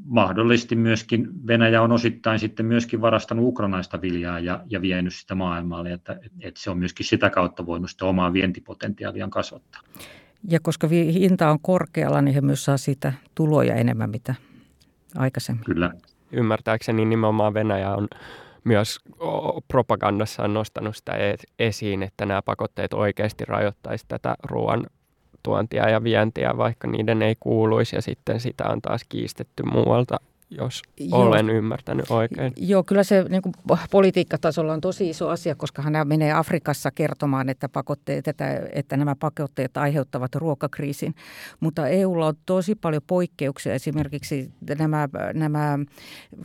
mahdollisesti 0.05 0.75
myöskin 0.75 1.27
Venäjä 1.47 1.81
on 1.81 1.91
osittain 1.91 2.39
sitten 2.39 2.65
myöskin 2.65 3.01
varastanut 3.01 3.45
ukrainaista 3.45 4.01
viljaa 4.01 4.39
ja, 4.39 4.63
ja 4.69 4.81
vienyt 4.81 5.13
sitä 5.13 5.35
maailmalle, 5.35 5.93
että, 5.93 6.19
että 6.41 6.59
se 6.59 6.69
on 6.69 6.77
myöskin 6.77 7.05
sitä 7.05 7.29
kautta 7.29 7.65
voinut 7.65 7.89
sitä 7.89 8.05
omaa 8.05 8.33
vientipotentiaaliaan 8.33 9.29
kasvattaa. 9.29 9.81
Ja 10.49 10.59
koska 10.59 10.87
hinta 10.87 11.49
on 11.49 11.59
korkealla, 11.61 12.21
niin 12.21 12.35
he 12.35 12.41
myös 12.41 12.65
saa 12.65 12.77
siitä 12.77 13.13
tuloja 13.35 13.75
enemmän, 13.75 14.09
mitä 14.09 14.35
aikaisemmin. 15.17 15.63
Kyllä, 15.63 15.91
ymmärtääkseni 16.31 17.05
nimenomaan 17.05 17.53
Venäjä 17.53 17.95
on 17.95 18.07
myös 18.63 18.99
propagandassa 19.67 20.47
nostanut 20.47 20.95
sitä 20.95 21.11
e-, 21.11 21.35
esiin, 21.59 22.03
että 22.03 22.25
nämä 22.25 22.41
pakotteet 22.41 22.93
oikeasti 22.93 23.45
rajoittaisi 23.45 24.05
tätä 24.07 24.35
ruoan 24.43 24.85
tuontia 25.43 25.89
ja 25.89 26.03
vientiä, 26.03 26.57
vaikka 26.57 26.87
niiden 26.87 27.21
ei 27.21 27.35
kuuluisi, 27.39 27.95
ja 27.95 28.01
sitten 28.01 28.39
sitä 28.39 28.63
on 28.69 28.81
taas 28.81 29.01
kiistetty 29.09 29.63
muualta 29.63 30.17
jos 30.51 30.81
Joo. 30.99 31.21
olen 31.21 31.49
ymmärtänyt 31.49 32.11
oikein. 32.11 32.53
Joo, 32.57 32.83
kyllä 32.83 33.03
se 33.03 33.25
niin 33.29 33.41
kuin 33.41 33.53
politiikkatasolla 33.91 34.73
on 34.73 34.81
tosi 34.81 35.09
iso 35.09 35.29
asia, 35.29 35.55
koska 35.55 35.81
hän 35.81 36.07
menee 36.07 36.33
Afrikassa 36.33 36.91
kertomaan, 36.91 37.49
että, 37.49 37.69
pakotteet, 37.69 38.27
että, 38.27 38.61
että 38.71 38.97
nämä 38.97 39.15
pakotteet 39.15 39.77
aiheuttavat 39.77 40.35
ruokakriisin. 40.35 41.15
Mutta 41.59 41.87
EUlla 41.87 42.27
on 42.27 42.35
tosi 42.45 42.75
paljon 42.75 43.01
poikkeuksia. 43.07 43.73
Esimerkiksi 43.73 44.51
nämä, 44.77 45.09
nämä 45.33 45.79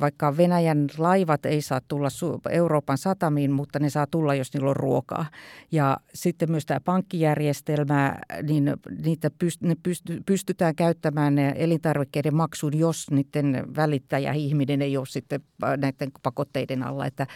vaikka 0.00 0.36
Venäjän 0.36 0.86
laivat 0.98 1.46
ei 1.46 1.62
saa 1.62 1.80
tulla 1.88 2.08
Euroopan 2.50 2.98
satamiin, 2.98 3.52
mutta 3.52 3.78
ne 3.78 3.90
saa 3.90 4.06
tulla, 4.10 4.34
jos 4.34 4.54
niillä 4.54 4.70
on 4.70 4.76
ruokaa. 4.76 5.26
Ja 5.72 5.96
sitten 6.14 6.50
myös 6.50 6.66
tämä 6.66 6.80
pankkijärjestelmä, 6.80 8.16
niin 8.42 8.72
niitä 9.04 9.30
pyst, 9.38 9.62
ne 9.62 9.76
pyst, 9.82 10.04
pystytään 10.26 10.75
käyttämään 10.75 11.38
elintarvikkeiden 11.38 12.34
maksuun, 12.34 12.78
jos 12.78 13.10
niiden 13.10 13.64
väli 13.76 13.95
välittäjä 13.96 14.32
ihminen 14.32 14.82
ei 14.82 14.96
ole 14.96 15.06
sitten 15.06 15.40
äh, 15.64 15.76
näiden 15.76 16.10
pakotteiden 16.22 16.82
alla. 16.82 17.06
Että 17.06 17.26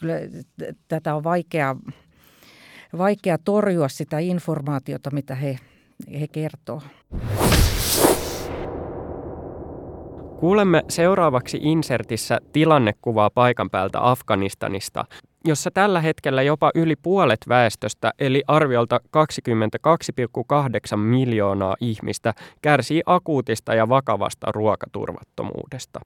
kyllä 0.00 0.14
tätä 0.88 1.14
on 1.14 1.24
vaikea, 1.24 1.76
vaikea 2.98 3.38
torjua 3.38 3.88
sitä 3.88 4.18
informaatiota, 4.18 5.10
mitä 5.10 5.34
he, 5.34 5.58
he 6.20 6.26
kertoo. 6.28 6.82
Kuulemme 10.40 10.82
seuraavaksi 10.88 11.58
insertissä 11.62 12.38
tilannekuvaa 12.52 13.30
paikan 13.30 13.70
päältä 13.70 14.10
Afganistanista, 14.10 15.04
jossa 15.44 15.70
tällä 15.70 16.00
hetkellä 16.00 16.42
jopa 16.42 16.70
yli 16.74 16.96
puolet 16.96 17.40
väestöstä, 17.48 18.12
eli 18.18 18.42
arviolta 18.48 19.00
22,8 20.92 20.96
miljoonaa 20.96 21.76
ihmistä, 21.80 22.34
kärsii 22.62 23.02
akuutista 23.06 23.74
ja 23.74 23.88
vakavasta 23.88 24.52
ruokaturvattomuudesta. 24.52 26.00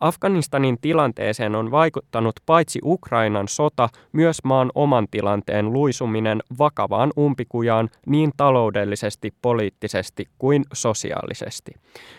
Afganistanin 0.00 0.78
tilanteeseen 0.80 1.54
on 1.54 1.70
vaikuttanut 1.70 2.34
paitsi 2.46 2.78
Ukrainan 2.84 3.48
sota, 3.48 3.88
myös 4.12 4.38
maan 4.44 4.70
oman 4.74 5.06
tilanteen 5.10 5.72
luisuminen 5.72 6.42
vakavaan 6.58 7.10
umpikujaan 7.18 7.88
niin 8.06 8.30
taloudellisesti, 8.36 9.32
poliittisesti 9.42 10.28
kuin 10.38 10.64
sosiaalisesti. 10.72 11.72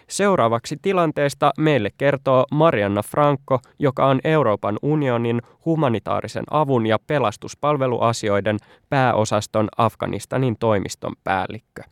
Seuraavaksi 0.08 0.78
tilanteesta 0.82 1.52
meille 1.58 1.90
kertoo 1.98 2.46
Marianna 2.52 3.04
Franco, 3.04 3.60
joka 3.80 4.06
on 4.06 4.20
Euroopan 4.24 4.80
unionin 4.82 5.42
humanitaarisen 5.66 6.44
avun 6.60 6.88
ja 6.88 7.00
pelastuspalveluasioiden 7.08 8.58
pääosaston 8.90 9.70
Afganistanin 9.78 10.56
toimiston 10.60 11.16
päällikkö. 11.24 11.84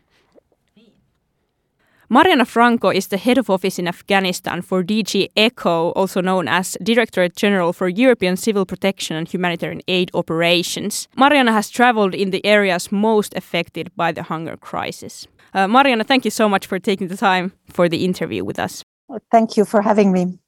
Mariana 2.10 2.46
Franco 2.46 2.90
is 2.90 3.08
the 3.08 3.18
head 3.18 3.38
of 3.38 3.50
office 3.50 3.82
in 3.82 3.88
Afghanistan 3.88 4.62
for 4.62 4.82
DG 4.82 5.28
ECHO, 5.36 5.92
also 5.96 6.22
known 6.22 6.48
as 6.48 6.78
Directorate 6.86 7.36
General 7.36 7.74
for 7.74 7.90
European 7.90 8.38
Civil 8.38 8.66
Protection 8.66 9.18
and 9.18 9.28
Humanitarian 9.28 9.82
Aid 9.90 10.10
Operations. 10.14 11.10
Mariana 11.18 11.52
has 11.52 11.70
traveled 11.70 12.16
in 12.16 12.32
the 12.32 12.40
areas 12.46 12.92
most 12.92 13.36
affected 13.36 13.92
by 13.98 14.14
the 14.14 14.24
hunger 14.24 14.56
crisis. 14.56 15.28
Uh, 15.54 15.68
Mariana, 15.68 16.06
thank 16.06 16.24
you 16.24 16.32
so 16.32 16.48
much 16.48 16.66
for 16.66 16.80
taking 16.80 17.10
the 17.10 17.18
time 17.18 17.52
for 17.74 17.90
the 17.90 18.06
interview 18.06 18.46
with 18.46 18.58
us. 18.58 18.84
Thank 19.30 19.58
you 19.58 19.66
for 19.66 19.82
having 19.82 20.14
me. 20.14 20.40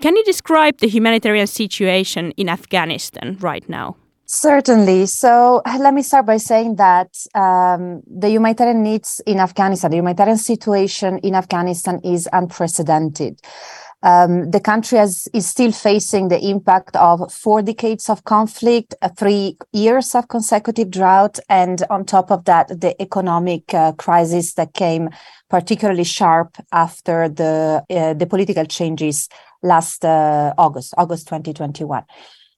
Can 0.00 0.16
you 0.16 0.24
describe 0.24 0.78
the 0.78 0.88
humanitarian 0.88 1.46
situation 1.46 2.32
in 2.32 2.48
Afghanistan 2.48 3.36
right 3.40 3.68
now? 3.68 3.96
Certainly. 4.26 5.06
So 5.06 5.62
let 5.78 5.92
me 5.92 6.02
start 6.02 6.26
by 6.26 6.38
saying 6.38 6.76
that 6.76 7.14
um, 7.34 8.02
the 8.06 8.30
humanitarian 8.30 8.82
needs 8.82 9.20
in 9.26 9.38
Afghanistan, 9.38 9.90
the 9.90 9.98
humanitarian 9.98 10.38
situation 10.38 11.18
in 11.18 11.34
Afghanistan 11.34 12.00
is 12.02 12.28
unprecedented. 12.32 13.40
Um, 14.02 14.50
the 14.50 14.60
country 14.60 14.98
has, 14.98 15.28
is 15.32 15.46
still 15.46 15.72
facing 15.72 16.28
the 16.28 16.38
impact 16.38 16.94
of 16.94 17.32
four 17.32 17.62
decades 17.62 18.10
of 18.10 18.24
conflict, 18.24 18.94
uh, 19.00 19.08
three 19.08 19.56
years 19.72 20.14
of 20.14 20.28
consecutive 20.28 20.90
drought, 20.90 21.38
and 21.48 21.82
on 21.88 22.04
top 22.04 22.30
of 22.30 22.44
that, 22.44 22.68
the 22.68 23.00
economic 23.00 23.72
uh, 23.72 23.92
crisis 23.92 24.54
that 24.54 24.74
came 24.74 25.08
particularly 25.48 26.04
sharp 26.04 26.56
after 26.72 27.30
the 27.30 27.82
uh, 27.88 28.12
the 28.12 28.26
political 28.26 28.66
changes 28.66 29.28
last 29.64 30.04
uh, 30.04 30.54
August, 30.56 30.94
August 30.96 31.26
2021. 31.26 32.04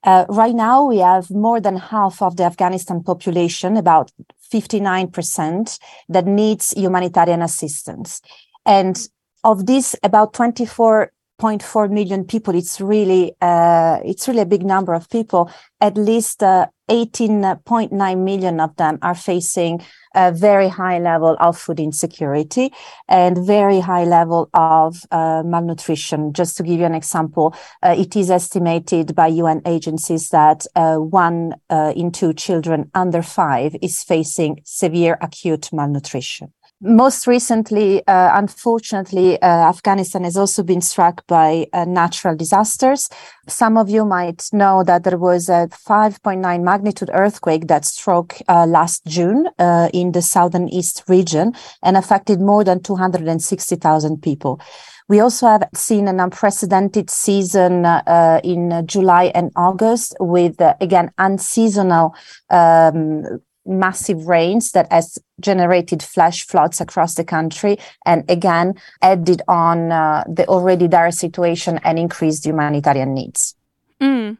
Uh, 0.05 0.25
right 0.29 0.55
now, 0.55 0.85
we 0.85 0.99
have 0.99 1.31
more 1.31 1.61
than 1.61 1.77
half 1.77 2.21
of 2.23 2.37
the 2.37 2.45
Afghanistan 2.45 3.03
population, 3.03 3.77
about 3.77 4.12
59%, 4.53 5.79
that 6.09 6.27
needs 6.27 6.73
humanitarian 6.77 7.42
assistance. 7.42 8.21
And 8.64 8.97
of 9.42 9.66
this, 9.66 9.97
about 10.03 10.35
24 10.35 11.12
0.4 11.38 11.90
million 11.90 12.25
people 12.25 12.55
it's 12.55 12.81
really 12.81 13.35
uh, 13.42 13.99
it's 14.03 14.27
really 14.27 14.40
a 14.40 14.47
big 14.47 14.64
number 14.64 14.95
of 14.95 15.07
people 15.11 15.51
at 15.83 15.95
least 15.99 16.42
uh, 16.42 16.66
18.9 16.88 18.18
million 18.25 18.61
of 18.61 18.77
them 18.77 18.99
are 19.03 19.14
facing 19.14 19.83
a 20.14 20.33
very 20.33 20.68
high 20.68 20.99
level 20.99 21.37
of 21.40 21.59
food 21.59 21.79
insecurity 21.81 22.72
and 23.09 23.46
very 23.46 23.81
high 23.81 24.05
level 24.05 24.49
of 24.55 25.03
uh, 25.11 25.42
malnutrition. 25.44 26.33
Just 26.33 26.57
to 26.57 26.62
give 26.62 26.79
you 26.79 26.87
an 26.87 26.94
example 26.94 27.55
uh, 27.83 27.94
it 27.96 28.16
is 28.16 28.31
estimated 28.31 29.14
by 29.14 29.29
un 29.29 29.62
agencies 29.66 30.31
that 30.31 30.66
uh, 30.75 30.96
one 30.96 31.55
uh, 31.70 31.92
in 31.96 32.11
two 32.11 32.33
children 32.33 32.90
under 32.94 33.22
five 33.22 33.77
is 33.83 34.03
facing 34.03 34.61
severe 34.64 35.18
acute 35.20 35.70
malnutrition 35.72 36.53
most 36.81 37.27
recently, 37.27 38.07
uh, 38.07 38.31
unfortunately, 38.35 39.41
uh, 39.41 39.47
Afghanistan 39.47 40.25
has 40.25 40.37
also 40.37 40.62
been 40.62 40.83
struck 40.83 41.27
by 41.27 41.67
uh, 41.73 41.85
natural 41.87 42.37
disasters. 42.37 43.09
Some 43.49 43.79
of 43.79 43.89
you 43.89 44.05
might 44.05 44.49
know 44.53 44.85
that 44.85 45.05
there 45.05 45.17
was 45.17 45.49
a 45.49 45.69
5.9 45.89 46.62
magnitude 46.62 47.11
earthquake 47.15 47.69
that 47.69 47.87
struck 47.87 48.37
uh, 48.49 48.67
last 48.67 49.07
June 49.07 49.49
uh, 49.59 49.89
in 49.95 50.12
the 50.12 50.23
southern 50.23 50.69
east 50.69 51.03
region 51.09 51.55
and 51.83 51.97
affected 51.97 52.41
more 52.41 52.62
than 52.62 52.83
260,000 52.83 54.21
people. 54.21 54.61
We 55.09 55.21
also 55.21 55.47
have 55.47 55.69
seen 55.73 56.09
an 56.09 56.19
unprecedented 56.19 57.11
season 57.11 57.87
uh, 57.87 58.41
in 58.43 58.87
July 58.87 59.31
and 59.35 59.53
August 59.55 60.17
with, 60.19 60.61
uh, 60.61 60.75
again, 60.81 61.12
unseasonal 61.17 62.12
um, 62.51 63.41
massive 63.67 64.27
rains 64.27 64.73
that 64.73 64.91
has 64.93 65.19
generated 65.41 66.03
flash 66.03 66.47
floods 66.47 66.81
across 66.81 67.15
the 67.15 67.25
country 67.25 67.77
and 68.05 68.25
again 68.31 68.75
added 69.03 69.43
on 69.49 69.93
uh, 69.93 70.25
the 70.29 70.47
already 70.47 70.89
dire 70.89 71.11
situation 71.11 71.79
and 71.85 71.99
increased 71.99 72.47
humanitarian 72.47 73.15
needs. 73.15 73.55
Mm. 74.01 74.39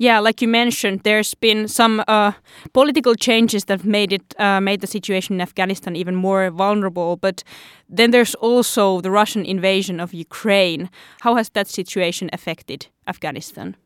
Yeah, 0.00 0.20
like 0.20 0.40
you 0.40 0.46
mentioned, 0.46 1.00
there's 1.02 1.34
been 1.34 1.66
some 1.66 2.04
uh, 2.06 2.32
political 2.72 3.16
changes 3.16 3.64
that 3.64 3.84
made 3.84 4.12
it 4.12 4.34
uh, 4.38 4.60
made 4.60 4.80
the 4.80 4.86
situation 4.86 5.34
in 5.34 5.40
Afghanistan 5.40 5.96
even 5.96 6.14
more 6.14 6.50
vulnerable. 6.50 7.16
But 7.16 7.42
then 7.88 8.12
there's 8.12 8.36
also 8.36 9.00
the 9.00 9.10
Russian 9.10 9.44
invasion 9.44 9.98
of 9.98 10.14
Ukraine. 10.14 10.88
How 11.22 11.34
has 11.34 11.50
that 11.50 11.66
situation 11.66 12.30
affected 12.32 12.86
Afghanistan? 13.08 13.76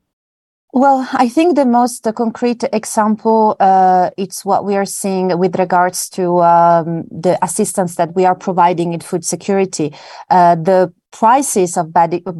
Well, 0.74 1.06
I 1.12 1.28
think 1.28 1.54
the 1.54 1.66
most 1.66 2.08
concrete 2.14 2.64
example 2.72 3.56
uh, 3.60 4.08
it's 4.16 4.42
what 4.42 4.64
we 4.64 4.74
are 4.74 4.86
seeing 4.86 5.38
with 5.38 5.58
regards 5.58 6.08
to 6.10 6.40
um, 6.40 7.04
the 7.10 7.38
assistance 7.44 7.96
that 7.96 8.14
we 8.14 8.24
are 8.24 8.34
providing 8.34 8.94
in 8.94 9.00
food 9.00 9.22
security. 9.22 9.92
Uh, 10.30 10.54
the 10.54 10.90
prices 11.10 11.76
of 11.76 11.92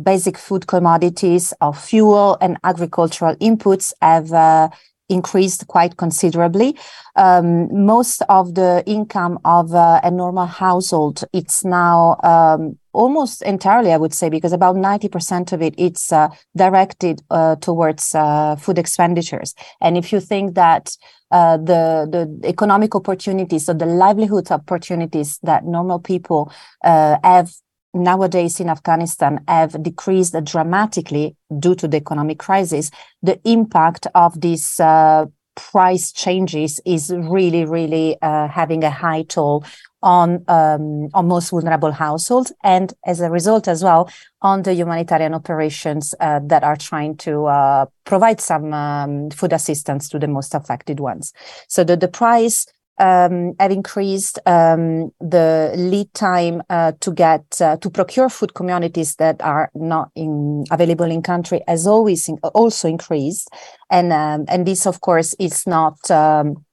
basic 0.03 0.39
food 0.39 0.67
commodities, 0.67 1.53
of 1.61 1.79
fuel 1.79 2.39
and 2.41 2.57
agricultural 2.65 3.37
inputs 3.37 3.93
have 4.01 4.33
uh, 4.33 4.71
increased 5.13 5.67
quite 5.69 5.97
considerably. 5.97 6.77
Um, 7.15 7.85
most 7.85 8.23
of 8.29 8.55
the 8.55 8.83
income 8.87 9.39
of 9.45 9.75
uh, 9.75 10.01
a 10.03 10.11
normal 10.11 10.47
household, 10.47 11.23
it's 11.33 11.65
now 11.65 12.17
um, 12.25 12.79
almost 12.93 13.43
entirely, 13.43 13.93
I 13.93 13.99
would 13.99 14.15
say, 14.15 14.29
because 14.29 14.53
about 14.53 14.77
90% 14.77 15.53
of 15.53 15.63
it, 15.63 15.75
it's 15.77 16.13
uh, 16.13 16.29
directed 16.57 17.23
uh, 17.31 17.57
towards 17.57 18.15
uh, 18.15 18.57
food 18.57 18.79
expenditures. 18.79 19.55
And 19.81 19.97
if 19.97 20.13
you 20.13 20.21
think 20.21 20.55
that 20.55 20.97
uh, 21.31 21.57
the, 21.57 22.07
the 22.11 22.49
economic 22.49 22.95
opportunities 22.95 23.69
or 23.69 23.75
the 23.75 23.87
livelihood 23.87 24.51
opportunities 24.51 25.39
that 25.43 25.65
normal 25.65 25.99
people 25.99 26.53
uh, 26.85 27.17
have 27.25 27.53
nowadays 27.95 28.61
in 28.61 28.69
Afghanistan 28.69 29.41
have 29.49 29.83
decreased 29.83 30.35
dramatically 30.45 31.37
due 31.59 31.75
to 31.75 31.89
the 31.89 31.97
economic 31.97 32.39
crisis, 32.39 32.91
the 33.23 33.41
impact 33.45 34.07
of 34.15 34.41
these 34.41 34.81
uh, 34.81 35.27
price 35.55 36.13
changes 36.13 36.81
is 36.87 37.13
really, 37.15 37.65
really 37.65 38.17
uh, 38.23 38.49
having 38.49 38.85
a 38.85 38.91
high 38.91 39.23
toll 39.23 39.65
on 40.03 40.43
um, 40.49 41.09
on 41.15 41.29
most 41.29 41.51
vulnerable 41.51 41.93
households, 41.93 42.53
and 42.65 42.93
as 43.07 43.21
a 43.21 43.31
result, 43.31 43.69
as 43.69 43.85
well, 43.85 44.11
on 44.41 44.63
the 44.63 44.75
humanitarian 44.75 45.33
operations 45.35 46.15
uh, 46.19 46.41
that 46.45 46.65
are 46.65 46.77
trying 46.77 47.17
to 47.17 47.45
uh, 47.47 47.87
provide 48.05 48.41
some 48.41 48.73
um, 48.73 49.31
food 49.31 49.53
assistance 49.53 50.09
to 50.09 50.19
the 50.19 50.27
most 50.27 50.55
affected 50.55 50.99
ones. 50.99 51.33
So 51.69 51.85
the 51.85 51.97
the 51.97 52.09
price 52.09 52.67
um, 52.99 53.55
have 53.59 53.71
increased 53.71 54.39
um, 54.47 55.11
the 55.21 55.73
lead 55.77 56.13
time 56.15 56.63
uh, 56.71 56.93
to 57.01 57.13
get 57.13 57.61
uh, 57.61 57.77
to 57.79 57.91
procure 57.91 58.29
food 58.29 58.55
communities 58.55 59.17
that 59.17 59.43
are 59.43 59.71
not 59.75 60.11
in, 60.15 60.65
available 60.71 61.11
in 61.11 61.23
country 61.23 61.63
has 61.67 61.87
always 61.87 62.29
in, 62.29 62.39
also 62.55 62.89
increased, 62.89 63.49
and 63.91 64.13
um, 64.13 64.45
and 64.49 64.67
this 64.67 64.87
of 64.87 65.01
course 65.01 65.35
is 65.39 65.67
not 65.67 66.11
um, 66.11 66.65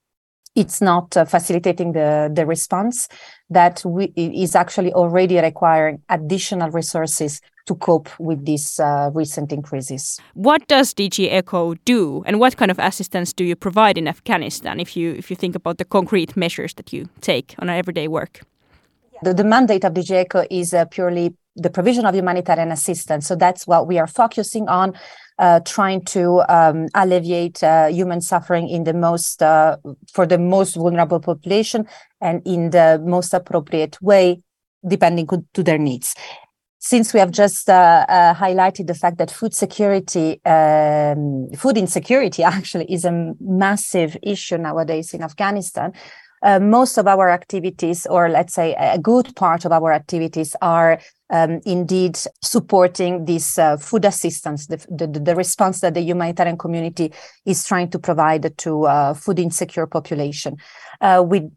it's 0.56 0.82
not 0.82 1.16
uh, 1.16 1.26
facilitating 1.26 1.94
the 1.94 2.30
the 2.34 2.46
response 2.46 3.08
that 3.50 3.84
we, 3.86 4.06
is 4.16 4.56
actually 4.56 4.94
already 4.94 5.40
requiring 5.40 6.02
additional 6.10 6.70
resources 6.70 7.42
to 7.66 7.76
cope 7.76 8.10
with 8.20 8.46
these 8.46 8.80
uh, 8.80 9.12
recent 9.14 9.52
increases. 9.52 10.20
What 10.34 10.68
does 10.68 10.94
DG 10.94 11.32
ECHO 11.32 11.76
do, 11.86 12.24
and 12.26 12.40
what 12.40 12.58
kind 12.58 12.72
of 12.72 12.80
assistance 12.80 13.34
do 13.34 13.44
you 13.44 13.56
provide 13.56 13.98
in 13.98 14.08
Afghanistan? 14.08 14.80
If 14.80 14.98
you 14.98 15.12
if 15.12 15.30
you 15.30 15.36
think 15.36 15.56
about 15.56 15.78
the 15.78 15.86
concrete 15.86 16.36
measures 16.36 16.74
that 16.76 16.94
you 16.94 17.10
take 17.22 17.56
on 17.60 17.70
everyday 17.70 18.08
work. 18.08 18.42
The, 19.22 19.34
the 19.34 19.44
mandate 19.44 19.84
of 19.84 19.94
DG 19.94 20.12
ECHO 20.12 20.46
is 20.50 20.74
uh, 20.74 20.86
purely 20.86 21.36
the 21.56 21.70
provision 21.70 22.06
of 22.06 22.16
humanitarian 22.16 22.72
assistance. 22.72 23.28
So 23.28 23.36
that's 23.36 23.68
what 23.68 23.88
we 23.88 24.00
are 24.00 24.08
focusing 24.08 24.68
on, 24.70 24.94
uh, 25.40 25.62
trying 25.62 26.04
to 26.04 26.44
um, 26.50 26.88
alleviate 26.94 27.64
uh, 27.64 27.88
human 27.88 28.22
suffering 28.22 28.68
in 28.68 28.84
the 28.84 28.94
most 28.94 29.42
uh, 29.42 29.78
for 30.12 30.26
the 30.26 30.38
most 30.38 30.76
vulnerable 30.76 31.20
population 31.20 31.88
and 32.22 32.42
in 32.46 32.72
the 32.72 33.02
most 33.06 33.34
appropriate 33.34 34.00
way, 34.02 34.42
depending 34.88 35.28
to 35.54 35.64
their 35.64 35.78
needs. 35.78 36.14
Since 36.82 37.14
we 37.14 37.20
have 37.20 37.32
just 37.32 37.70
uh, 37.70 38.06
uh, 38.08 38.34
highlighted 38.34 38.88
the 38.88 38.94
fact 38.94 39.18
that 39.18 39.32
food 39.32 39.54
security, 39.54 40.40
um, 40.46 41.50
food 41.58 41.78
insecurity 41.78 42.44
actually 42.56 42.92
is 42.92 43.06
a 43.06 43.34
massive 43.40 44.18
issue 44.22 44.58
nowadays 44.58 45.14
in 45.14 45.24
Afghanistan, 45.24 45.94
uh, 46.42 46.60
most 46.60 46.98
of 46.98 47.08
our 47.08 47.30
activities, 47.30 48.06
or 48.06 48.30
let's 48.30 48.54
say 48.54 48.74
a 48.76 48.98
good 48.98 49.36
part 49.36 49.66
of 49.66 49.72
our 49.72 49.92
activities, 49.92 50.56
are 50.62 51.00
um, 51.30 51.62
indeed 51.66 52.18
supporting 52.42 53.26
this 53.26 53.58
uh, 53.60 53.78
food 53.78 54.06
assistance, 54.06 54.68
the, 54.68 54.78
the, 54.90 55.08
the, 55.08 55.36
response 55.36 55.82
that 55.82 55.94
the 55.94 56.02
humanitarian 56.02 56.58
community 56.58 57.14
is 57.46 57.64
trying 57.64 57.90
to 57.90 58.00
provide 58.00 58.58
to 58.58 58.86
uh, 58.86 59.14
food 59.14 59.40
insecure 59.40 59.86
population. 59.86 60.58
Uh, 61.02 61.24
we 61.26 61.50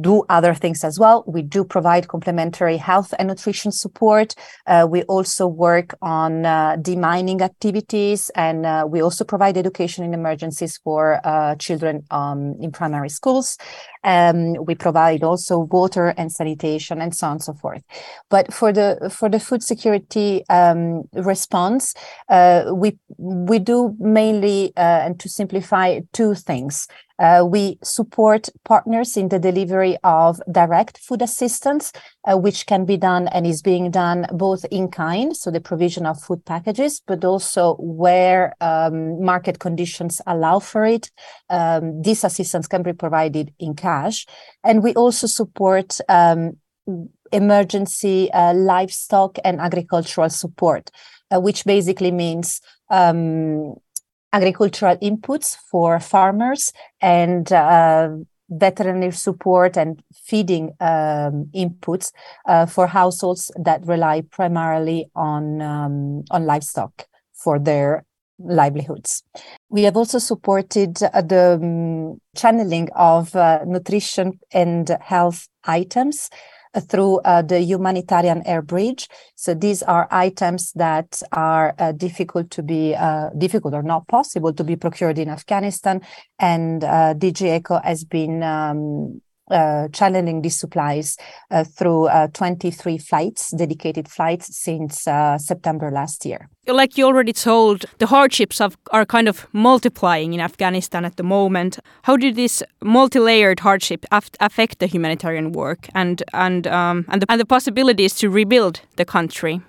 do 0.00 0.24
other 0.28 0.54
things 0.54 0.84
as 0.84 0.98
well. 0.98 1.24
We 1.26 1.42
do 1.42 1.64
provide 1.64 2.08
complementary 2.08 2.76
health 2.76 3.12
and 3.18 3.28
nutrition 3.28 3.72
support. 3.72 4.34
Uh, 4.66 4.86
we 4.88 5.02
also 5.04 5.48
work 5.48 5.94
on 6.02 6.46
uh, 6.46 6.76
demining 6.76 7.40
activities, 7.40 8.30
and 8.36 8.64
uh, 8.64 8.86
we 8.88 9.00
also 9.00 9.24
provide 9.24 9.56
education 9.56 10.04
in 10.04 10.14
emergencies 10.14 10.78
for 10.78 11.20
children 11.58 12.04
um, 12.10 12.54
in 12.60 12.70
primary 12.70 13.08
schools. 13.08 13.58
Um, 14.04 14.54
we 14.64 14.76
provide 14.76 15.24
also 15.24 15.58
water 15.58 16.14
and 16.16 16.30
sanitation, 16.30 17.00
and 17.00 17.14
so 17.14 17.26
on 17.26 17.32
and 17.32 17.42
so 17.42 17.54
forth. 17.54 17.82
But 18.30 18.52
for 18.54 18.72
the 18.72 19.05
for 19.10 19.28
the 19.28 19.40
food 19.40 19.62
security 19.62 20.44
um, 20.48 21.04
response, 21.12 21.94
uh, 22.28 22.72
we 22.72 22.98
we 23.18 23.58
do 23.58 23.94
mainly 23.98 24.72
and 24.76 25.18
to 25.20 25.28
simplify 25.28 26.00
two 26.12 26.34
things. 26.34 26.88
Uh, 27.18 27.44
we 27.48 27.78
support 27.82 28.48
partners 28.64 29.16
in 29.16 29.28
the 29.28 29.38
delivery 29.38 29.96
of 30.04 30.40
direct 30.52 30.98
food 30.98 31.22
assistance, 31.22 31.92
uh, 32.24 32.36
which 32.36 32.66
can 32.66 32.84
be 32.84 32.96
done 32.96 33.28
and 33.28 33.46
is 33.46 33.62
being 33.62 33.90
done 33.90 34.26
both 34.32 34.64
in 34.70 34.88
kind, 34.88 35.36
so 35.36 35.50
the 35.50 35.60
provision 35.60 36.04
of 36.04 36.20
food 36.20 36.44
packages, 36.44 37.00
but 37.06 37.24
also 37.24 37.76
where 37.78 38.54
um, 38.60 39.22
market 39.22 39.58
conditions 39.58 40.20
allow 40.26 40.58
for 40.58 40.84
it. 40.84 41.10
Um, 41.48 42.02
this 42.02 42.22
assistance 42.22 42.68
can 42.68 42.82
be 42.82 42.92
provided 42.92 43.52
in 43.58 43.74
cash. 43.74 44.26
And 44.62 44.82
we 44.82 44.92
also 44.94 45.26
support 45.26 45.98
um, 46.08 46.58
emergency 47.32 48.30
uh, 48.32 48.54
livestock 48.54 49.38
and 49.44 49.60
agricultural 49.60 50.30
support, 50.30 50.90
uh, 51.30 51.40
which 51.40 51.64
basically 51.64 52.10
means 52.10 52.60
um, 52.90 53.74
agricultural 54.32 54.96
inputs 54.98 55.56
for 55.70 55.98
farmers 56.00 56.72
and 57.00 57.52
uh, 57.52 58.08
veterinary 58.48 59.12
support 59.12 59.76
and 59.76 60.02
feeding 60.14 60.70
um, 60.80 61.50
inputs 61.54 62.12
uh, 62.46 62.66
for 62.66 62.86
households 62.86 63.50
that 63.56 63.84
rely 63.86 64.20
primarily 64.30 65.10
on 65.14 65.60
um, 65.60 66.24
on 66.30 66.46
livestock 66.46 67.06
for 67.34 67.58
their 67.58 68.04
livelihoods. 68.38 69.22
We 69.70 69.82
have 69.84 69.96
also 69.96 70.18
supported 70.18 71.02
uh, 71.02 71.22
the 71.22 71.58
um, 71.60 72.20
channeling 72.36 72.88
of 72.94 73.34
uh, 73.34 73.60
nutrition 73.66 74.38
and 74.52 74.88
health 75.00 75.48
items 75.64 76.30
through 76.80 77.18
uh, 77.18 77.42
the 77.42 77.60
humanitarian 77.60 78.42
air 78.46 78.62
bridge. 78.62 79.08
So 79.34 79.54
these 79.54 79.82
are 79.82 80.08
items 80.10 80.72
that 80.72 81.22
are 81.32 81.74
uh, 81.78 81.92
difficult 81.92 82.50
to 82.52 82.62
be 82.62 82.94
uh, 82.94 83.30
difficult 83.36 83.74
or 83.74 83.82
not 83.82 84.08
possible 84.08 84.52
to 84.52 84.64
be 84.64 84.76
procured 84.76 85.18
in 85.18 85.28
Afghanistan, 85.28 86.02
and 86.38 86.84
uh, 86.84 87.14
DG 87.14 87.42
ECHO 87.42 87.80
has 87.82 88.04
been 88.04 88.42
um, 88.42 89.20
uh, 89.50 89.88
channeling 89.92 90.42
these 90.42 90.58
supplies 90.58 91.16
uh, 91.50 91.64
through 91.64 92.06
uh, 92.06 92.28
23 92.28 92.98
flights, 92.98 93.50
dedicated 93.56 94.08
flights, 94.08 94.56
since 94.56 95.06
uh, 95.06 95.38
September 95.38 95.90
last 95.90 96.24
year. 96.24 96.48
Like 96.66 96.98
you 96.98 97.06
already 97.06 97.32
told, 97.32 97.84
the 97.98 98.06
hardships 98.06 98.60
of, 98.60 98.76
are 98.90 99.06
kind 99.06 99.28
of 99.28 99.46
multiplying 99.52 100.34
in 100.34 100.40
Afghanistan 100.40 101.04
at 101.04 101.16
the 101.16 101.22
moment. 101.22 101.78
How 102.02 102.16
did 102.16 102.34
this 102.34 102.62
multi-layered 102.82 103.60
hardship 103.60 104.04
af- 104.10 104.30
affect 104.40 104.80
the 104.80 104.86
humanitarian 104.86 105.52
work 105.52 105.88
and 105.94 106.22
and 106.32 106.66
um, 106.66 107.04
and, 107.08 107.22
the, 107.22 107.26
and 107.30 107.40
the 107.40 107.46
possibilities 107.46 108.14
to 108.16 108.28
rebuild 108.28 108.80
the 108.96 109.04
country? 109.04 109.60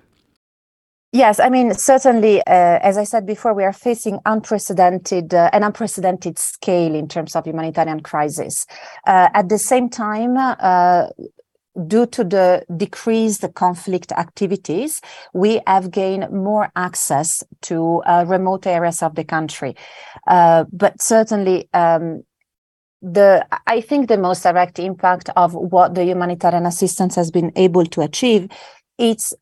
Yes, 1.17 1.39
I 1.39 1.49
mean 1.49 1.73
certainly. 1.73 2.41
Uh, 2.41 2.77
as 2.83 2.95
I 2.95 3.03
said 3.03 3.25
before, 3.25 3.51
we 3.55 3.63
are 3.63 3.73
facing 3.73 4.19
unprecedented 4.27 5.33
uh, 5.33 5.49
an 5.51 5.63
unprecedented 5.63 6.37
scale 6.37 6.93
in 6.93 7.07
terms 7.07 7.35
of 7.35 7.47
humanitarian 7.47 8.01
crisis. 8.01 8.67
Uh, 9.07 9.27
at 9.33 9.49
the 9.49 9.57
same 9.57 9.89
time, 9.89 10.37
uh, 10.37 11.07
due 11.87 12.05
to 12.05 12.23
the 12.23 12.63
decreased 12.77 13.43
conflict 13.55 14.11
activities, 14.11 15.01
we 15.33 15.59
have 15.65 15.89
gained 15.89 16.29
more 16.29 16.69
access 16.75 17.43
to 17.63 18.03
uh, 18.05 18.23
remote 18.27 18.67
areas 18.67 19.01
of 19.01 19.15
the 19.15 19.23
country. 19.23 19.75
Uh, 20.27 20.65
but 20.71 21.01
certainly. 21.01 21.67
Um, 21.73 22.23
the 23.01 23.45
I 23.67 23.81
think 23.81 24.07
the 24.07 24.17
most 24.17 24.41
direct 24.41 24.79
impact 24.79 25.29
of 25.35 25.53
what 25.53 25.93
the 25.93 26.03
humanitarian 26.03 26.65
assistance 26.65 27.13
has 27.15 27.29
been 27.29 27.51
able 27.55 27.85
to 27.85 28.01
achieve, 28.01 28.49
it's 28.97 29.35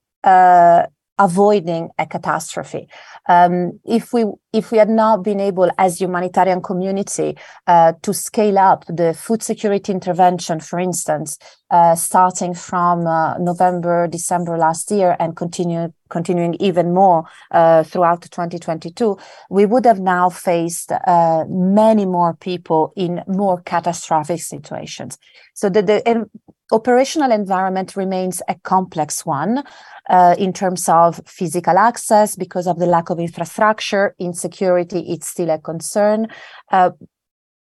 avoiding 1.17 1.89
a 1.97 2.06
catastrophe. 2.06 2.88
Um, 3.28 3.80
if 3.86 4.13
we 4.13 4.25
if 4.54 4.71
we 4.71 4.78
had 4.78 4.89
not 4.89 5.23
been 5.23 5.39
able, 5.39 5.69
as 5.78 5.99
humanitarian 5.99 6.62
community, 6.62 7.38
uh, 7.67 7.93
to 8.04 8.13
scale 8.13 8.58
up 8.58 8.86
the 8.88 9.13
food 9.13 9.43
security 9.43 9.91
intervention, 9.91 10.60
for 10.62 10.80
instance, 10.80 11.38
uh, 11.69 11.95
starting 11.95 12.54
from 12.54 13.06
uh, 13.06 13.38
November, 13.38 14.08
December 14.08 14.58
last 14.58 14.91
year, 14.91 15.17
and 15.19 15.36
continue 15.36 15.91
continuing 16.10 16.54
even 16.56 16.93
more 16.93 17.23
uh, 17.51 17.84
throughout 17.84 18.21
2022, 18.21 19.17
we 19.49 19.65
would 19.65 19.86
have 19.86 19.99
now 19.99 20.30
faced 20.30 20.91
uh, 20.91 21.43
many 21.49 22.06
more 22.06 22.36
people 22.36 22.93
in 22.95 23.23
more 23.28 23.60
catastrophic 23.62 24.39
situations. 24.39 25.17
So 25.54 25.67
the, 25.69 25.82
the 25.82 26.30
operational 26.71 27.32
environment 27.32 27.95
remains 27.95 28.41
a 28.47 28.56
complex 28.56 29.25
one 29.25 29.63
uh, 30.10 30.36
in 30.38 30.54
terms 30.54 30.89
of 30.89 31.21
physical 31.25 31.78
access 31.78 32.36
because 32.36 32.67
of 32.67 32.80
the 32.80 32.86
lack 32.86 33.10
of 33.10 33.19
infrastructure. 33.19 34.15
Insecurity, 34.19 34.99
it's 35.12 35.28
still 35.28 35.49
a 35.49 35.60
concern. 35.60 36.28
Uh, 36.71 36.91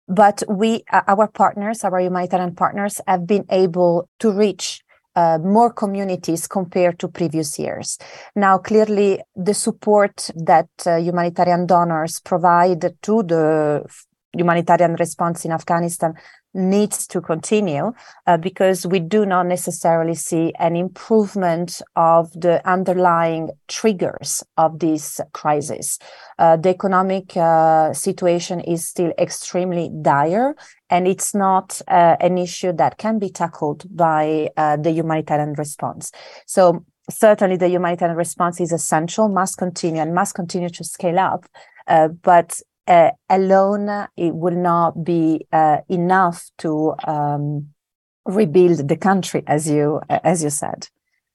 but 0.07 0.41
we, 0.47 0.83
uh, 0.91 1.01
our 1.07 1.27
partners, 1.27 1.83
our 1.83 1.99
humanitarian 1.99 2.55
partners, 2.55 3.01
have 3.07 3.27
been 3.27 3.45
able 3.49 4.09
to 4.19 4.31
reach 4.31 4.81
uh, 5.15 5.39
more 5.39 5.73
communities 5.73 6.47
compared 6.47 6.99
to 6.99 7.07
previous 7.07 7.57
years. 7.57 7.97
Now, 8.35 8.57
clearly, 8.59 9.19
the 9.35 9.53
support 9.53 10.29
that 10.35 10.69
uh, 10.85 10.97
humanitarian 10.97 11.65
donors 11.65 12.19
provide 12.19 12.81
to 13.01 13.23
the 13.23 13.83
humanitarian 14.33 14.95
response 14.95 15.43
in 15.43 15.51
Afghanistan 15.51 16.13
needs 16.57 17.07
to 17.07 17.21
continue 17.21 17.93
uh, 18.25 18.37
because 18.37 18.85
we 18.85 18.99
do 18.99 19.25
not 19.25 19.45
necessarily 19.45 20.15
see 20.15 20.53
an 20.59 20.75
improvement 20.75 21.81
of 21.95 22.31
the 22.33 22.67
underlying 22.67 23.51
triggers 23.67 24.43
of 24.57 24.79
this 24.79 25.21
crisis. 25.33 25.99
Uh, 26.39 26.57
the 26.57 26.69
economic 26.69 27.37
uh, 27.37 27.93
situation 27.93 28.59
is 28.61 28.85
still 28.85 29.13
extremely 29.17 29.89
dire, 30.01 30.55
and 30.89 31.07
it's 31.07 31.33
not 31.35 31.81
uh, 31.87 32.15
an 32.19 32.37
issue 32.37 32.73
that 32.73 32.97
can 32.97 33.19
be 33.19 33.29
tackled 33.29 33.85
by 33.95 34.49
uh, 34.57 34.75
the 34.77 34.91
humanitarian 34.91 35.53
response. 35.53 36.11
So, 36.45 36.83
certainly, 37.09 37.57
the 37.57 37.69
humanitarian 37.69 38.17
response 38.17 38.59
is 38.59 38.71
essential, 38.71 39.29
must 39.29 39.57
continue, 39.57 40.01
and 40.01 40.13
must 40.13 40.35
continue 40.35 40.69
to 40.69 40.83
scale 40.83 41.19
up. 41.19 41.45
Uh, 41.87 42.09
but 42.09 42.61
uh, 42.87 43.11
alone 43.29 44.07
it 44.15 44.33
will 44.35 44.55
not 44.55 45.03
be 45.03 45.45
uh, 45.51 45.77
enough 45.89 46.49
to 46.59 46.93
um, 47.05 47.69
rebuild 48.25 48.87
the 48.87 48.97
country, 48.97 49.43
as 49.47 49.69
you 49.69 50.01
as 50.09 50.43
you 50.43 50.49
said. 50.49 50.89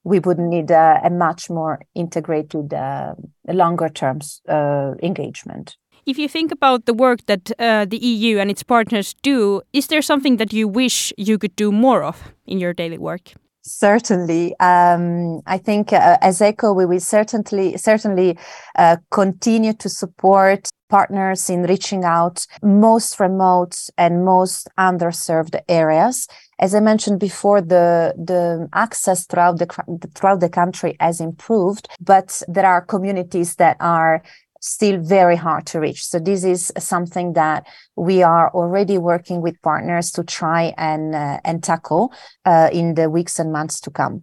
We 0.05 0.19
would 0.19 0.38
need 0.38 0.71
a, 0.71 1.01
a 1.05 1.11
much 1.11 1.49
more 1.49 1.81
integrated, 1.95 2.75
uh, 2.75 3.15
longer 3.47 3.88
term 3.88 4.19
uh, 4.49 4.95
engagement. 5.03 5.77
If 6.05 6.19
you 6.19 6.29
think 6.29 6.51
about 6.51 6.87
the 6.87 6.95
work 6.95 7.27
that 7.27 7.53
uh, 7.61 7.85
the 7.85 7.99
EU 7.99 8.38
and 8.38 8.51
its 8.51 8.65
partners 8.65 9.15
do, 9.23 9.62
is 9.73 9.87
there 9.87 10.03
something 10.03 10.38
that 10.38 10.53
you 10.53 10.67
wish 10.67 11.12
you 11.17 11.38
could 11.38 11.55
do 11.55 11.71
more 11.71 12.03
of 12.03 12.33
in 12.45 12.59
your 12.59 12.75
daily 12.75 12.99
work? 12.99 13.35
Certainly, 13.64 14.59
um, 14.59 15.40
I 15.46 15.57
think 15.57 15.92
uh, 15.92 16.18
as 16.20 16.40
ECHO, 16.40 16.72
we 16.72 16.85
will 16.85 16.98
certainly 16.98 17.77
certainly 17.77 18.37
uh, 18.77 18.96
continue 19.12 19.72
to 19.75 19.88
support 19.88 20.68
partners 20.88 21.48
in 21.48 21.62
reaching 21.62 22.05
out 22.05 22.44
most 22.62 23.20
remote 23.20 23.77
and 23.96 24.25
most 24.25 24.68
underserved 24.79 25.55
areas. 25.68 26.27
As 26.59 26.75
I 26.75 26.81
mentioned 26.81 27.20
before, 27.20 27.61
the 27.61 28.14
the 28.16 28.68
access 28.72 29.27
throughout 29.27 29.59
the 29.61 29.68
throughout 30.14 30.40
the 30.40 30.48
country 30.48 30.96
has 30.98 31.20
improved, 31.20 31.87
but 32.01 32.42
there 32.48 32.66
are 32.66 32.85
communities 32.94 33.57
that 33.57 33.77
are 33.79 34.22
still 34.62 34.98
very 35.01 35.35
hard 35.35 35.66
to 35.66 35.81
reach. 35.81 36.07
So 36.07 36.18
this 36.20 36.44
is 36.44 36.72
something 36.79 37.33
that 37.33 37.66
we 37.96 38.22
are 38.22 38.48
already 38.55 38.96
working 38.96 39.42
with 39.42 39.61
partners 39.61 40.12
to 40.12 40.22
try 40.22 40.72
and 40.79 41.14
uh, 41.14 41.40
and 41.44 41.62
tackle 41.62 42.12
uh, 42.46 42.70
in 42.72 42.94
the 42.94 43.11
weeks 43.11 43.38
and 43.38 43.53
months 43.53 43.81
to 43.81 43.90
come. 43.90 44.22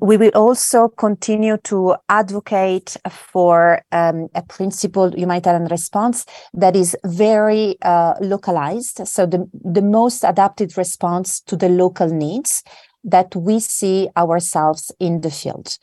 We 0.00 0.16
will 0.16 0.30
also 0.34 0.88
continue 0.88 1.56
to 1.64 1.96
advocate 2.08 2.96
for 3.10 3.82
um, 3.90 4.28
a 4.34 4.42
principled 4.42 5.18
humanitarian 5.18 5.66
response 5.66 6.24
that 6.54 6.76
is 6.76 6.96
very 7.04 7.76
uh, 7.82 8.14
localized. 8.20 9.06
So 9.08 9.26
the, 9.26 9.50
the 9.52 9.82
most 9.82 10.22
adapted 10.22 10.78
response 10.78 11.40
to 11.42 11.56
the 11.56 11.68
local 11.68 12.08
needs 12.08 12.62
that 13.02 13.34
we 13.34 13.58
see 13.58 14.08
ourselves 14.16 14.92
in 15.00 15.22
the 15.22 15.30
field. 15.30 15.76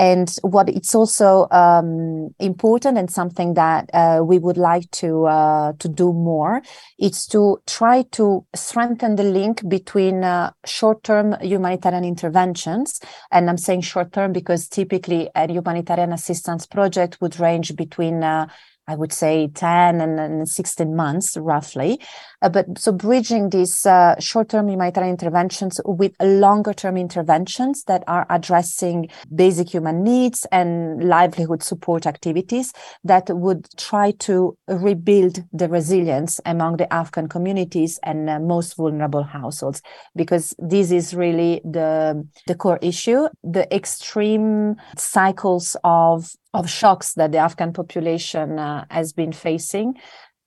And 0.00 0.34
what 0.40 0.70
it's 0.70 0.94
also 0.94 1.46
um, 1.50 2.34
important 2.38 2.96
and 2.96 3.10
something 3.10 3.52
that 3.52 3.90
uh, 3.92 4.22
we 4.24 4.38
would 4.38 4.56
like 4.56 4.90
to 4.92 5.26
uh, 5.26 5.74
to 5.78 5.88
do 5.90 6.14
more 6.14 6.62
is 6.98 7.26
to 7.26 7.60
try 7.66 8.04
to 8.12 8.46
strengthen 8.54 9.16
the 9.16 9.24
link 9.24 9.68
between 9.68 10.24
uh, 10.24 10.52
short-term 10.64 11.36
humanitarian 11.42 12.04
interventions. 12.04 12.98
And 13.30 13.50
I'm 13.50 13.58
saying 13.58 13.82
short-term 13.82 14.32
because 14.32 14.68
typically 14.68 15.28
a 15.34 15.46
humanitarian 15.46 16.14
assistance 16.14 16.64
project 16.64 17.18
would 17.20 17.38
range 17.38 17.76
between 17.76 18.24
uh, 18.24 18.46
I 18.90 18.96
would 18.96 19.12
say 19.12 19.46
10 19.54 20.00
and, 20.00 20.18
and 20.18 20.48
16 20.48 20.96
months 20.96 21.36
roughly. 21.36 22.00
Uh, 22.42 22.48
but 22.48 22.66
so 22.76 22.90
bridging 22.90 23.50
these 23.50 23.86
uh, 23.86 24.18
short-term 24.18 24.68
humanitarian 24.68 25.12
interventions 25.12 25.80
with 25.84 26.12
longer-term 26.20 26.96
interventions 26.96 27.84
that 27.84 28.02
are 28.08 28.26
addressing 28.30 29.08
basic 29.32 29.68
human 29.68 30.02
needs 30.02 30.44
and 30.50 31.04
livelihood 31.04 31.62
support 31.62 32.04
activities 32.04 32.72
that 33.04 33.30
would 33.30 33.68
try 33.76 34.10
to 34.12 34.56
rebuild 34.66 35.44
the 35.52 35.68
resilience 35.68 36.40
among 36.44 36.78
the 36.78 36.92
Afghan 36.92 37.28
communities 37.28 38.00
and 38.02 38.28
uh, 38.28 38.40
most 38.40 38.76
vulnerable 38.76 39.22
households, 39.22 39.82
because 40.16 40.52
this 40.58 40.90
is 40.90 41.14
really 41.14 41.60
the, 41.62 42.26
the 42.48 42.56
core 42.56 42.80
issue. 42.82 43.28
The 43.44 43.72
extreme 43.72 44.74
cycles 44.96 45.76
of 45.84 46.32
of 46.52 46.68
shocks 46.68 47.14
that 47.14 47.32
the 47.32 47.38
Afghan 47.38 47.72
population 47.72 48.58
uh, 48.58 48.84
has 48.90 49.12
been 49.12 49.32
facing 49.32 49.94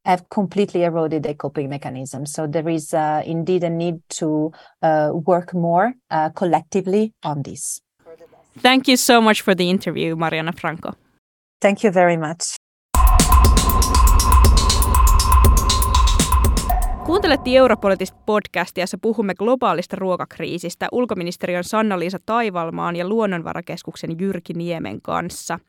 have 0.06 0.30
completely 0.30 0.84
eroded 0.84 1.24
their 1.24 1.34
coping 1.34 1.70
mechanisms. 1.70 2.34
So 2.34 2.46
there 2.46 2.68
is 2.68 2.94
uh, 2.94 3.24
indeed 3.26 3.64
a 3.64 3.70
need 3.70 4.02
to 4.20 4.52
uh, 4.82 5.12
work 5.14 5.54
more 5.54 5.94
uh, 6.12 6.30
collectively 6.30 7.14
on 7.24 7.44
this. 7.44 7.80
Thank 8.58 8.88
you 8.88 8.98
so 8.98 9.22
much 9.22 9.42
for 9.42 9.56
the 9.56 9.70
interview, 9.70 10.16
Mariana 10.16 10.52
Franco. 10.52 10.96
Thank 11.62 11.84
you 11.84 11.92
very 11.92 12.18
much. 12.18 12.58
Kuuntelette 17.06 17.56
Europolitista 17.56 18.18
podcastia, 18.26 18.82
jossa 18.82 18.98
puhumme 19.02 19.36
globaalista 19.36 19.96
ruokakriisistä 19.96 20.88
ulkoministeriön 20.92 21.64
Sanna-Liisa 21.64 22.18
Taivalmaan 22.26 22.96
ja 22.96 23.08
Luonnonvarakeskuksen 23.08 24.20
Jyrki 24.20 24.54
Niemen 24.54 25.02
kanssa. 25.02 25.60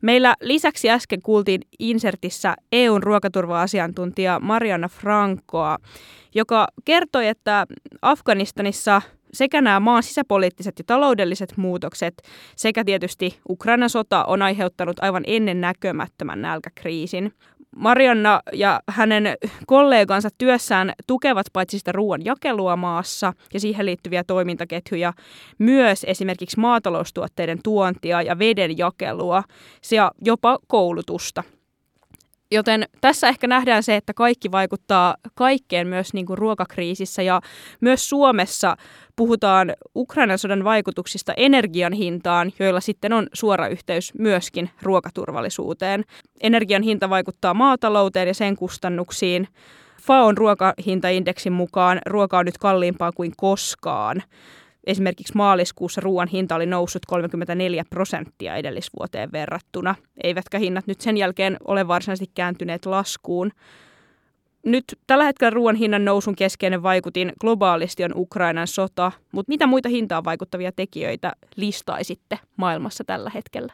Meillä 0.00 0.34
lisäksi 0.40 0.90
äsken 0.90 1.22
kuultiin 1.22 1.60
Insertissä 1.78 2.54
EUn 2.72 3.02
ruokaturva-asiantuntija 3.02 4.40
Mariana 4.40 4.88
Frankoa, 4.88 5.78
joka 6.34 6.68
kertoi, 6.84 7.28
että 7.28 7.66
Afganistanissa 8.02 9.02
sekä 9.32 9.60
nämä 9.60 9.80
maan 9.80 10.02
sisäpoliittiset 10.02 10.78
ja 10.78 10.84
taloudelliset 10.86 11.56
muutokset 11.56 12.22
sekä 12.56 12.84
tietysti 12.84 13.40
Ukrainan 13.48 13.90
sota 13.90 14.24
on 14.24 14.42
aiheuttanut 14.42 14.96
aivan 15.00 15.24
ennen 15.26 15.60
näkömättömän 15.60 16.42
nälkäkriisin. 16.42 17.32
Marianna 17.76 18.40
ja 18.52 18.80
hänen 18.88 19.34
kollegansa 19.66 20.28
työssään 20.38 20.92
tukevat 21.06 21.46
paitsi 21.52 21.78
sitä 21.78 21.92
ruoan 21.92 22.24
jakelua 22.24 22.76
maassa 22.76 23.32
ja 23.54 23.60
siihen 23.60 23.86
liittyviä 23.86 24.24
toimintaketjuja, 24.24 25.12
myös 25.58 26.04
esimerkiksi 26.08 26.60
maataloustuotteiden 26.60 27.58
tuontia 27.64 28.22
ja 28.22 28.38
veden 28.38 28.78
jakelua 28.78 29.42
ja 29.90 30.12
jopa 30.24 30.58
koulutusta. 30.66 31.42
Joten 32.50 32.84
tässä 33.00 33.28
ehkä 33.28 33.46
nähdään 33.46 33.82
se, 33.82 33.96
että 33.96 34.14
kaikki 34.14 34.50
vaikuttaa 34.50 35.16
kaikkeen 35.34 35.86
myös 35.86 36.14
niin 36.14 36.26
kuin 36.26 36.38
ruokakriisissä 36.38 37.22
ja 37.22 37.40
myös 37.80 38.08
Suomessa 38.08 38.76
puhutaan 39.16 39.72
Ukrainan 39.96 40.38
sodan 40.38 40.64
vaikutuksista 40.64 41.34
energian 41.36 41.92
hintaan, 41.92 42.52
joilla 42.58 42.80
sitten 42.80 43.12
on 43.12 43.26
suora 43.32 43.68
yhteys 43.68 44.14
myöskin 44.18 44.70
ruokaturvallisuuteen. 44.82 46.04
Energian 46.40 46.82
hinta 46.82 47.10
vaikuttaa 47.10 47.54
maatalouteen 47.54 48.28
ja 48.28 48.34
sen 48.34 48.56
kustannuksiin. 48.56 49.48
FAON 50.02 50.38
ruokahintaindeksin 50.38 51.52
mukaan 51.52 52.00
ruoka 52.06 52.38
on 52.38 52.44
nyt 52.44 52.58
kalliimpaa 52.58 53.12
kuin 53.12 53.32
koskaan. 53.36 54.22
Esimerkiksi 54.88 55.32
maaliskuussa 55.36 56.00
ruoan 56.00 56.28
hinta 56.28 56.54
oli 56.54 56.66
noussut 56.66 57.06
34 57.06 57.84
prosenttia 57.90 58.56
edellisvuoteen 58.56 59.32
verrattuna, 59.32 59.94
eivätkä 60.24 60.58
hinnat 60.58 60.86
nyt 60.86 61.00
sen 61.00 61.16
jälkeen 61.16 61.56
ole 61.64 61.88
varsinaisesti 61.88 62.32
kääntyneet 62.34 62.86
laskuun. 62.86 63.50
Nyt 64.66 64.84
tällä 65.06 65.24
hetkellä 65.24 65.50
ruoan 65.50 65.76
hinnan 65.76 66.04
nousun 66.04 66.36
keskeinen 66.36 66.82
vaikutin 66.82 67.32
globaalisti 67.40 68.04
on 68.04 68.12
Ukrainan 68.14 68.66
sota, 68.66 69.12
mutta 69.32 69.50
mitä 69.50 69.66
muita 69.66 69.88
hintaan 69.88 70.24
vaikuttavia 70.24 70.72
tekijöitä 70.72 71.32
listaisitte 71.56 72.38
maailmassa 72.56 73.04
tällä 73.04 73.30
hetkellä? 73.34 73.72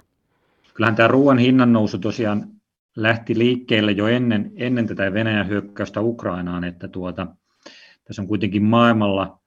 Kyllähän 0.75 0.97
tämä 0.97 1.09
ruoan 1.09 1.39
hinnan 1.39 1.73
nousu 1.73 1.99
tosiaan 1.99 2.47
lähti 2.97 3.39
liikkeelle 3.39 3.93
jo 3.93 4.07
ennen, 4.07 4.53
ennen 4.57 4.87
tätä 4.87 5.13
Venäjän 5.13 5.49
hyökkäystä 5.49 6.01
Ukrainaan, 6.01 6.65
että 6.65 6.89
tuota, 6.89 7.27
tässä 8.05 8.23
on 8.23 8.29
kuitenkin 8.29 8.63
maailmalla 8.63 9.44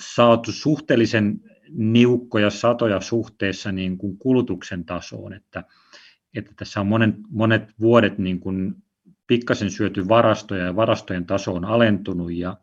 saatu 0.00 0.52
suhteellisen 0.52 1.40
niukkoja 1.68 2.50
satoja 2.50 3.00
suhteessa 3.00 3.72
niin 3.72 3.98
kuin 3.98 4.18
kulutuksen 4.18 4.84
tasoon, 4.84 5.32
että, 5.32 5.64
että 6.36 6.52
tässä 6.56 6.80
on 6.80 6.86
monet, 6.86 7.14
monet 7.30 7.62
vuodet 7.80 8.18
niin 8.18 8.40
kuin 8.40 8.74
pikkasen 9.26 9.70
syöty 9.70 10.08
varastoja 10.08 10.64
ja 10.64 10.76
varastojen 10.76 11.26
taso 11.26 11.54
on 11.54 11.64
alentunut 11.64 12.32
ja 12.32 12.56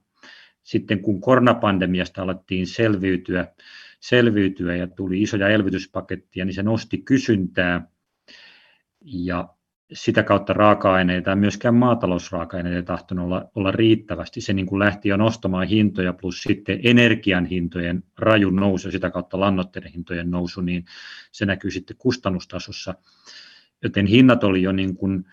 sitten 0.63 1.01
kun 1.01 1.21
koronapandemiasta 1.21 2.21
alettiin 2.21 2.67
selviytyä, 2.67 3.47
selviytyä 3.99 4.75
ja 4.75 4.87
tuli 4.87 5.21
isoja 5.21 5.49
elvytyspakettia, 5.49 6.45
niin 6.45 6.53
se 6.53 6.63
nosti 6.63 6.97
kysyntää. 6.97 7.87
Ja 9.01 9.56
sitä 9.93 10.23
kautta 10.23 10.53
raaka-aineita 10.53 11.29
ja 11.29 11.35
myöskään 11.35 11.75
maatalousraaka-aineita 11.75 12.75
ei 12.75 12.83
tahtonut 12.83 13.25
olla, 13.25 13.49
olla 13.55 13.71
riittävästi. 13.71 14.41
Se 14.41 14.53
niin 14.53 14.65
kuin 14.65 14.79
lähti 14.79 15.09
jo 15.09 15.17
nostamaan 15.17 15.67
hintoja 15.67 16.13
plus 16.13 16.43
sitten 16.43 16.79
energian 16.83 17.45
hintojen 17.45 18.03
rajun 18.17 18.55
nousu 18.55 18.87
ja 18.87 18.91
sitä 18.91 19.09
kautta 19.09 19.39
lannoitteiden 19.39 19.91
hintojen 19.91 20.31
nousu, 20.31 20.61
niin 20.61 20.85
se 21.31 21.45
näkyy 21.45 21.71
sitten 21.71 21.97
kustannustasossa. 21.97 22.95
Joten 23.83 24.05
hinnat 24.05 24.43
oli 24.43 24.61
jo 24.61 24.71
niin 24.71 24.95
kuin 24.95 25.25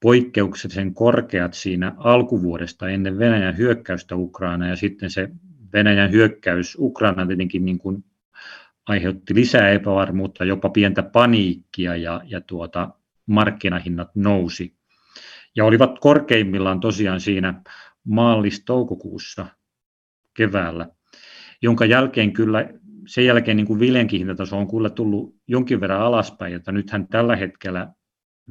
poikkeuksellisen 0.00 0.94
korkeat 0.94 1.54
siinä 1.54 1.94
alkuvuodesta 1.96 2.88
ennen 2.88 3.18
Venäjän 3.18 3.56
hyökkäystä 3.56 4.16
Ukraina 4.16 4.68
ja 4.68 4.76
sitten 4.76 5.10
se 5.10 5.28
Venäjän 5.72 6.10
hyökkäys 6.10 6.76
Ukraina 6.80 7.26
tietenkin 7.26 7.64
niin 7.64 7.78
kuin 7.78 8.04
aiheutti 8.86 9.34
lisää 9.34 9.70
epävarmuutta, 9.70 10.44
jopa 10.44 10.68
pientä 10.68 11.02
paniikkia 11.02 11.96
ja, 11.96 12.20
ja 12.24 12.40
tuota, 12.40 12.90
markkinahinnat 13.30 14.08
nousi. 14.14 14.76
Ja 15.56 15.64
olivat 15.64 15.98
korkeimmillaan 15.98 16.80
tosiaan 16.80 17.20
siinä 17.20 17.62
maalis-toukokuussa 18.04 19.46
keväällä, 20.34 20.88
jonka 21.62 21.84
jälkeen 21.84 22.32
kyllä, 22.32 22.68
sen 23.06 23.26
jälkeen 23.26 23.56
niin 23.56 23.66
kuin 23.66 23.80
viljankin 23.80 24.18
hintataso 24.18 24.58
on 24.58 24.70
kyllä 24.70 24.90
tullut 24.90 25.36
jonkin 25.48 25.80
verran 25.80 26.02
alaspäin, 26.02 26.54
että 26.54 26.72
nythän 26.72 27.08
tällä 27.08 27.36
hetkellä 27.36 27.92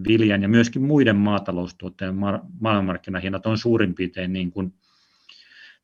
viljan 0.08 0.42
ja 0.42 0.50
myöskin 0.50 0.82
muiden 0.82 1.16
maataloustuotteiden 1.16 2.16
maailmanmarkkinahinnat 2.60 3.46
on 3.46 3.58
suurin 3.58 3.96
piirtein 3.96 4.34
niin 4.34 4.52
kuin 4.52 4.74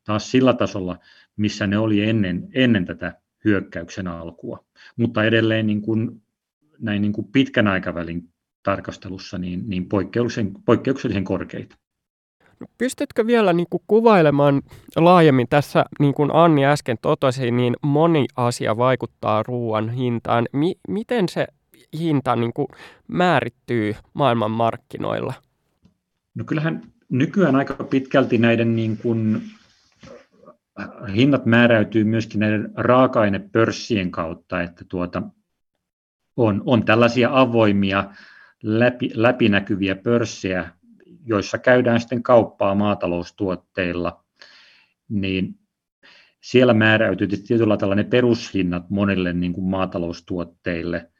taas 0.04 0.30
sillä 0.30 0.52
tasolla, 0.52 0.98
missä 1.36 1.66
ne 1.66 1.78
oli 1.78 2.08
ennen, 2.08 2.48
ennen 2.54 2.84
tätä 2.84 3.20
hyökkäyksen 3.44 4.06
alkua. 4.06 4.64
Mutta 4.96 5.24
edelleen 5.24 5.66
niin 5.66 5.82
kuin, 5.82 6.22
näin 6.78 7.02
niin 7.02 7.12
kuin 7.12 7.28
pitkän 7.32 7.66
aikavälin 7.66 8.28
tarkastelussa 8.66 9.38
niin, 9.38 9.62
niin 9.66 9.88
poikkeuksellisen, 9.88 10.62
poikkeuksellisen 10.64 11.24
korkeita. 11.24 11.76
No, 12.60 12.66
pystytkö 12.78 13.26
vielä 13.26 13.52
niin 13.52 13.66
kuin 13.70 13.82
kuvailemaan 13.86 14.62
laajemmin 14.96 15.46
tässä, 15.50 15.84
niin 15.98 16.14
kuin 16.14 16.30
Anni 16.34 16.66
äsken 16.66 16.96
totesi, 17.02 17.50
niin 17.50 17.76
moni 17.82 18.26
asia 18.36 18.76
vaikuttaa 18.76 19.42
ruoan 19.42 19.90
hintaan. 19.90 20.46
Mi- 20.52 20.78
miten 20.88 21.28
se 21.28 21.46
hinta 21.98 22.36
niin 22.36 22.52
kuin 22.52 22.66
määrittyy 23.08 23.94
maailmanmarkkinoilla? 24.14 25.34
No 26.34 26.44
kyllähän 26.44 26.82
nykyään 27.08 27.56
aika 27.56 27.74
pitkälti 27.74 28.38
näiden 28.38 28.76
niin 28.76 28.96
kuin 28.96 29.42
hinnat 31.14 31.46
määräytyy 31.46 32.04
myöskin 32.04 32.40
näiden 32.40 32.72
raaka-ainepörssien 32.76 34.10
kautta, 34.10 34.62
että 34.62 34.84
tuota, 34.88 35.22
on, 36.36 36.62
on 36.66 36.84
tällaisia 36.84 37.28
avoimia 37.32 38.04
läpi, 38.62 39.10
läpinäkyviä 39.14 39.96
pörssejä, 39.96 40.70
joissa 41.26 41.58
käydään 41.58 42.00
sitten 42.00 42.22
kauppaa 42.22 42.74
maataloustuotteilla, 42.74 44.24
niin 45.08 45.58
siellä 46.40 46.74
määräytyy 46.74 47.28
tietyllä 47.28 47.76
tällainen 47.76 48.06
perushinnat 48.06 48.90
monille 48.90 49.32
niin 49.32 49.52
kuin 49.52 49.66
maataloustuotteille. 49.66 51.10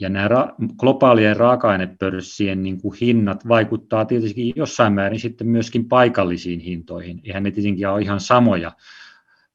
Ja 0.00 0.08
nämä 0.08 0.28
ra- 0.28 0.54
globaalien 0.76 1.36
raaka-ainepörssien 1.36 2.62
niin 2.62 2.80
kuin 2.80 2.96
hinnat 3.00 3.48
vaikuttaa 3.48 4.04
tietysti 4.04 4.52
jossain 4.56 4.92
määrin 4.92 5.20
sitten 5.20 5.46
myöskin 5.46 5.88
paikallisiin 5.88 6.60
hintoihin. 6.60 7.20
Eihän 7.24 7.42
ne 7.42 7.50
tietenkin 7.50 7.88
ole 7.88 8.02
ihan 8.02 8.20
samoja, 8.20 8.72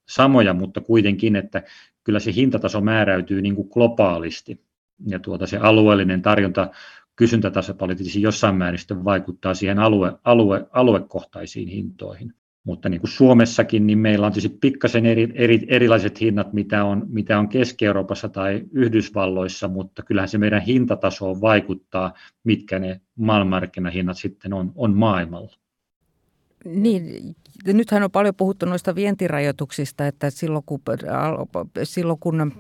samoja 0.10 0.54
mutta 0.54 0.82
kuitenkin, 0.82 1.36
että 1.36 1.64
kyllä 2.04 2.20
se 2.20 2.34
hintataso 2.34 2.82
määräytyy 2.82 3.42
niin 3.42 3.56
kuin 3.56 3.70
globaalisti. 3.74 4.69
Ja 5.08 5.20
tuota, 5.20 5.48
se 5.48 5.58
alueellinen 5.58 6.22
tarjonta 6.22 6.72
kysyntätasapaino 7.16 7.96
tietysti 7.96 8.22
jossain 8.22 8.56
määrin 8.56 8.80
sitten 8.80 9.04
vaikuttaa 9.04 9.54
siihen 9.54 9.80
alue, 9.80 10.14
alue, 10.24 10.68
aluekohtaisiin 10.72 11.68
hintoihin. 11.68 12.34
Mutta 12.64 12.90
niin 12.90 13.02
kuin 13.02 13.12
Suomessakin, 13.12 13.88
niin 13.88 14.00
meillä 14.00 14.26
on 14.26 14.32
tietysti 14.32 14.58
pikkasen 14.62 15.06
eri, 15.06 15.32
eri, 15.36 15.66
erilaiset 15.68 16.22
hinnat, 16.22 16.54
mitä 16.54 16.86
on, 16.86 17.06
mitä 17.10 17.40
on 17.40 17.50
Keski-Euroopassa 17.50 18.30
tai 18.30 18.64
Yhdysvalloissa, 18.72 19.68
mutta 19.68 20.04
kyllähän 20.04 20.30
se 20.30 20.38
meidän 20.38 20.62
hintatasoon 20.62 21.42
vaikuttaa, 21.42 22.14
mitkä 22.44 22.80
ne 22.80 23.02
maailmanmarkkinahinnat 23.16 24.18
sitten 24.18 24.54
on, 24.54 24.72
on 24.76 24.98
maailmalla. 24.98 25.56
Niin, 26.66 27.36
nythän 27.66 28.04
on 28.04 28.12
paljon 28.12 28.36
puhuttu 28.36 28.66
noista 28.66 28.96
vientirajoituksista, 28.96 30.08
että 30.08 30.30
silloin 30.30 30.64
kun, 30.66 30.82
silloin 31.84 32.20
kun 32.20 32.52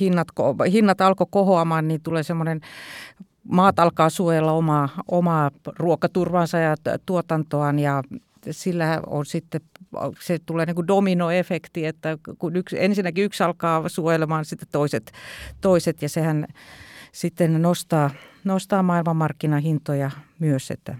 hinnat, 0.00 0.28
hinnat 0.72 1.00
alkoi 1.00 1.26
kohoamaan, 1.30 1.88
niin 1.88 2.00
tulee 2.00 2.22
semmoinen 2.22 2.60
maat 3.48 3.78
alkaa 3.78 4.10
suojella 4.10 4.52
omaa, 4.52 4.88
omaa 5.10 5.50
ruokaturvansa 5.78 6.58
ja 6.58 6.76
tuotantoaan 7.06 7.78
ja 7.78 8.02
sillä 8.50 9.00
on 9.06 9.26
sitten, 9.26 9.60
se 10.20 10.38
tulee 10.46 10.66
niin 10.66 10.74
kuin 10.74 10.86
dominoefekti, 10.86 11.86
että 11.86 12.18
kun 12.38 12.56
yksi, 12.56 12.84
ensinnäkin 12.84 13.24
yksi 13.24 13.42
alkaa 13.42 13.88
suojelemaan 13.88 14.44
sitten 14.44 14.68
toiset, 14.72 15.12
toiset 15.60 16.02
ja 16.02 16.08
sehän 16.08 16.46
sitten 17.12 17.62
nostaa, 17.62 18.10
nostaa 18.44 18.82
maailmanmarkkinahintoja 18.82 20.10
myös. 20.38 20.70
Että. 20.70 20.96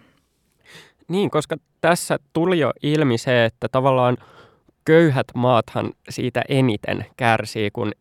Niin, 1.09 1.31
koska 1.31 1.57
tässä 1.81 2.19
tuli 2.33 2.59
jo 2.59 2.73
ilmi 2.83 3.19
se, 3.19 3.45
että 3.45 3.69
tavallaan 3.69 4.17
köyhät 4.85 5.27
maathan 5.35 5.93
siitä 6.09 6.43
eniten 6.49 7.07
kärsii, 7.17 7.71
kun 7.71 7.93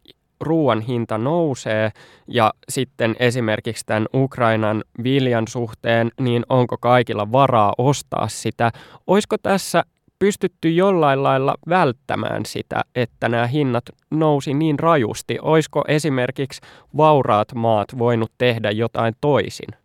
ruoan 0.42 0.82
hinta 0.82 1.18
nousee 1.18 1.92
ja 2.28 2.54
sitten 2.70 3.16
esimerkiksi 3.20 3.86
tämän 3.86 4.08
Ukrainan 4.14 4.84
viljan 5.04 5.48
suhteen, 5.48 6.12
niin 6.20 6.44
onko 6.50 6.78
kaikilla 6.78 7.32
varaa 7.32 7.74
ostaa 7.78 8.28
sitä? 8.28 8.72
Olisiko 9.08 9.38
tässä 9.38 9.84
pystytty 10.20 10.70
jollain 10.70 11.24
lailla 11.24 11.56
välttämään 11.70 12.46
sitä, 12.46 12.82
että 12.96 13.30
nämä 13.30 13.48
hinnat 13.48 13.84
nousi 14.12 14.54
niin 14.54 14.80
rajusti? 14.80 15.38
Olisiko 15.42 15.84
esimerkiksi 15.88 16.62
vauraat 16.98 17.48
maat 17.56 17.88
voinut 17.98 18.32
tehdä 18.38 18.72
jotain 18.72 19.14
toisin? 19.22 19.81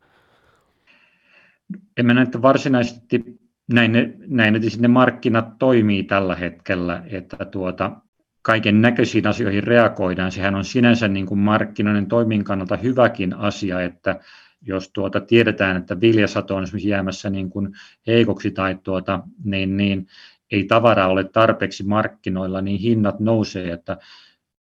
En 1.96 2.06
mä 2.06 2.14
näe, 2.14 2.22
että 2.22 2.42
varsinaisesti 2.42 3.24
näin 3.72 3.92
näin 4.26 4.52
ne, 4.52 4.60
ne 4.78 4.88
markkinat 4.88 5.58
toimii 5.58 6.04
tällä 6.04 6.34
hetkellä, 6.34 7.02
että 7.10 7.44
tuota, 7.44 7.92
kaiken 8.42 8.82
näköisiin 8.82 9.26
asioihin 9.26 9.64
reagoidaan. 9.64 10.32
Sehän 10.32 10.54
on 10.54 10.64
sinänsä 10.64 11.08
niin 11.08 11.26
kuin 11.26 11.38
markkinoiden 11.38 12.06
toimin 12.06 12.44
kannalta 12.44 12.76
hyväkin 12.76 13.34
asia, 13.34 13.80
että 13.80 14.20
jos 14.62 14.90
tuota 14.92 15.20
tiedetään, 15.20 15.76
että 15.76 16.00
viljasato 16.00 16.56
on 16.56 16.62
esimerkiksi 16.62 16.88
jäämässä 16.88 17.30
niin 17.30 17.50
kuin 17.50 17.68
heikoksi 18.06 18.50
tai 18.50 18.78
tuota, 18.82 19.20
niin, 19.44 19.76
niin 19.76 20.06
ei 20.52 20.64
tavaraa 20.64 21.08
ole 21.08 21.24
tarpeeksi 21.24 21.84
markkinoilla, 21.84 22.60
niin 22.60 22.80
hinnat 22.80 23.20
nousee, 23.20 23.72
että 23.72 23.96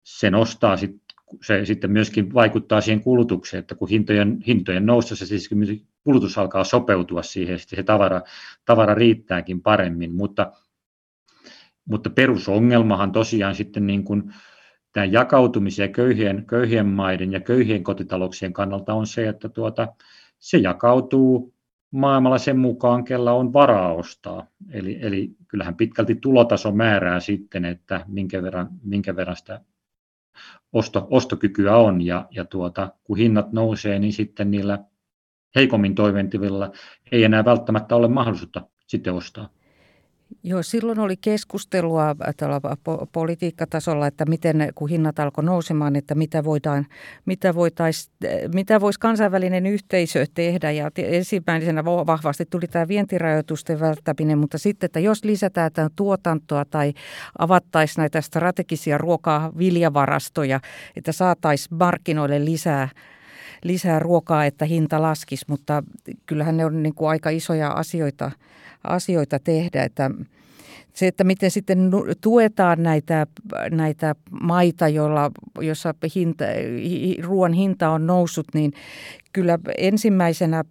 se 0.02 0.30
nostaa 0.30 0.76
sit, 0.76 0.96
se 1.42 1.64
sitten 1.64 1.90
myöskin 1.90 2.34
vaikuttaa 2.34 2.80
siihen 2.80 3.02
kulutukseen, 3.02 3.58
että 3.58 3.74
kun 3.74 3.88
hintojen, 3.88 4.38
hintojen 4.46 4.86
noustessa 4.86 5.26
siis 5.26 5.50
kulutus 6.04 6.38
alkaa 6.38 6.64
sopeutua 6.64 7.22
siihen, 7.22 7.58
sitten 7.58 7.76
se 7.76 7.82
tavara, 7.82 8.20
tavara 8.64 8.94
riittääkin 8.94 9.62
paremmin, 9.62 10.14
mutta 10.14 10.52
mutta 11.88 12.10
perusongelmahan 12.10 13.12
tosiaan 13.12 13.54
sitten 13.54 13.86
niin 13.86 14.04
kuin 14.04 14.34
tämän 14.92 15.12
jakautumisen 15.12 15.84
ja 15.84 15.92
köyhien, 15.92 16.44
köyhien 16.46 16.86
maiden 16.86 17.32
ja 17.32 17.40
köyhien 17.40 17.84
kotitalouksien 17.84 18.52
kannalta 18.52 18.94
on 18.94 19.06
se, 19.06 19.28
että 19.28 19.48
tuota, 19.48 19.88
se 20.38 20.58
jakautuu 20.58 21.54
maailmalla 21.90 22.38
sen 22.38 22.58
mukaan, 22.58 23.04
kella 23.04 23.32
on 23.32 23.52
varaa 23.52 23.92
ostaa. 23.92 24.46
Eli, 24.70 24.98
eli 25.02 25.30
kyllähän 25.48 25.76
pitkälti 25.76 26.14
tulotaso 26.14 26.72
määrää 26.72 27.20
sitten, 27.20 27.64
että 27.64 28.04
minkä 28.08 28.42
verran, 28.42 28.68
minkä 28.82 29.16
verran 29.16 29.36
sitä 29.36 29.60
osto, 30.76 31.06
ostokykyä 31.10 31.76
on. 31.76 32.02
Ja, 32.02 32.26
ja 32.30 32.44
tuota, 32.44 32.92
kun 33.04 33.18
hinnat 33.18 33.52
nousee, 33.52 33.98
niin 33.98 34.12
sitten 34.12 34.50
niillä 34.50 34.78
heikommin 35.54 35.94
toimentivilla 35.94 36.72
ei 37.12 37.24
enää 37.24 37.44
välttämättä 37.44 37.96
ole 37.96 38.08
mahdollisuutta 38.08 38.62
sitten 38.86 39.14
ostaa. 39.14 39.48
Joo, 40.42 40.62
silloin 40.62 40.98
oli 40.98 41.16
keskustelua 41.16 42.16
tällä 42.36 42.60
politiikkatasolla, 43.12 44.06
että 44.06 44.24
miten 44.24 44.72
kun 44.74 44.88
hinnat 44.88 45.18
alkoi 45.18 45.44
nousemaan, 45.44 45.96
että 45.96 46.14
mitä, 46.14 46.44
voidaan, 46.44 46.86
mitä, 47.24 47.54
voitais, 47.54 48.10
mitä 48.54 48.80
voisi 48.80 49.00
kansainvälinen 49.00 49.66
yhteisö 49.66 50.26
tehdä. 50.34 50.70
Ja 50.70 50.90
ensimmäisenä 50.96 51.84
vahvasti 51.84 52.44
tuli 52.50 52.66
tämä 52.66 52.88
vientirajoitusten 52.88 53.80
välttäminen, 53.80 54.38
mutta 54.38 54.58
sitten, 54.58 54.86
että 54.86 55.00
jos 55.00 55.24
lisätään 55.24 55.72
tämän 55.72 55.90
tuotantoa 55.96 56.64
tai 56.64 56.92
avattaisiin 57.38 58.02
näitä 58.02 58.20
strategisia 58.20 58.98
ruokaa, 58.98 59.52
viljavarastoja, 59.58 60.60
että 60.96 61.12
saataisiin 61.12 61.76
markkinoille 61.78 62.44
lisää 62.44 62.88
lisää 63.66 63.98
ruokaa, 63.98 64.44
että 64.44 64.64
hinta 64.64 65.02
laskisi, 65.02 65.44
mutta 65.48 65.82
kyllähän 66.26 66.56
ne 66.56 66.64
on 66.64 66.82
niin 66.82 66.94
kuin 66.94 67.08
aika 67.08 67.30
isoja 67.30 67.70
asioita, 67.70 68.30
asioita 68.84 69.38
tehdä, 69.38 69.82
että 69.82 70.10
se, 70.92 71.06
että 71.06 71.24
miten 71.24 71.50
sitten 71.50 71.90
tuetaan 72.20 72.82
näitä, 72.82 73.26
näitä 73.70 74.14
maita, 74.40 74.88
joilla, 74.88 75.30
jossa 75.60 75.94
hinta, 76.14 76.44
ruoan 77.22 77.52
hinta 77.52 77.90
on 77.90 78.06
noussut, 78.06 78.46
niin 78.54 78.72
kyllä 79.32 79.58
ensimmäisenä 79.78 80.64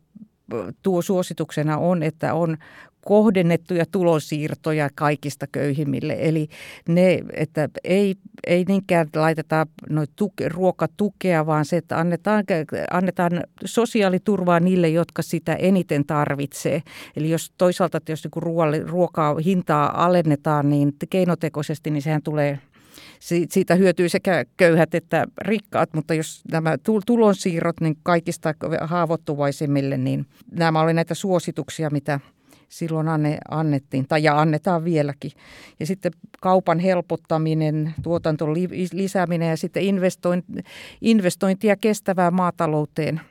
tuo 0.82 1.02
suosituksena 1.02 1.78
on, 1.78 2.04
että 2.04 2.34
on 2.34 2.58
kohdennettuja 3.06 3.86
tulonsiirtoja 3.92 4.90
kaikista 4.96 5.48
köyhimmille. 5.52 6.18
Eli 6.20 6.48
ne, 6.90 7.22
että 7.34 7.70
ei, 7.84 8.16
ei 8.48 8.66
niinkään 8.68 9.08
laiteta 9.16 9.68
noit 9.90 10.12
tuke, 10.16 10.50
ruokatukea, 10.50 11.46
vaan 11.46 11.66
se, 11.66 11.78
että 11.78 12.00
annetaan, 12.00 12.44
annetaan 12.92 13.44
sosiaaliturvaa 13.66 14.60
niille, 14.60 14.90
jotka 14.90 15.22
sitä 15.22 15.54
eniten 15.54 16.06
tarvitsee. 16.06 16.82
Eli 17.16 17.30
jos 17.30 17.54
toisaalta, 17.58 17.98
että 17.98 18.12
jos 18.12 18.24
niin 18.24 18.44
ruoalle, 18.44 18.80
ruokaa 18.80 19.36
hintaa 19.36 20.06
alennetaan 20.06 20.70
niin 20.70 20.94
keinotekoisesti, 21.10 21.92
niin 21.92 22.02
sehän 22.02 22.22
tulee 22.24 22.60
siitä 23.50 23.76
hyötyy 23.76 24.10
sekä 24.10 24.46
köyhät 24.58 24.96
että 24.96 25.26
rikkaat, 25.42 25.94
mutta 25.94 26.14
jos 26.14 26.42
nämä 26.52 26.76
tulonsiirrot 27.06 27.82
niin 27.82 27.98
kaikista 28.04 28.54
haavoittuvaisimmille, 28.82 29.98
niin 29.98 30.26
nämä 30.52 30.82
oli 30.82 30.94
näitä 30.94 31.14
suosituksia, 31.14 31.90
mitä 31.90 32.20
silloin 32.70 33.08
anne, 33.08 33.38
annettiin 33.52 34.08
tai 34.08 34.24
ja 34.24 34.40
annetaan 34.40 34.84
vieläkin. 34.84 35.32
Ja 35.80 35.86
sitten 35.86 36.12
kaupan 36.42 36.80
helpottaminen, 36.80 37.94
tuotanton 38.04 38.54
lisääminen 38.94 39.50
ja 39.50 39.58
sitten 39.58 39.84
investointia 41.02 41.76
kestävään 41.76 42.34
maatalouteen 42.34 43.22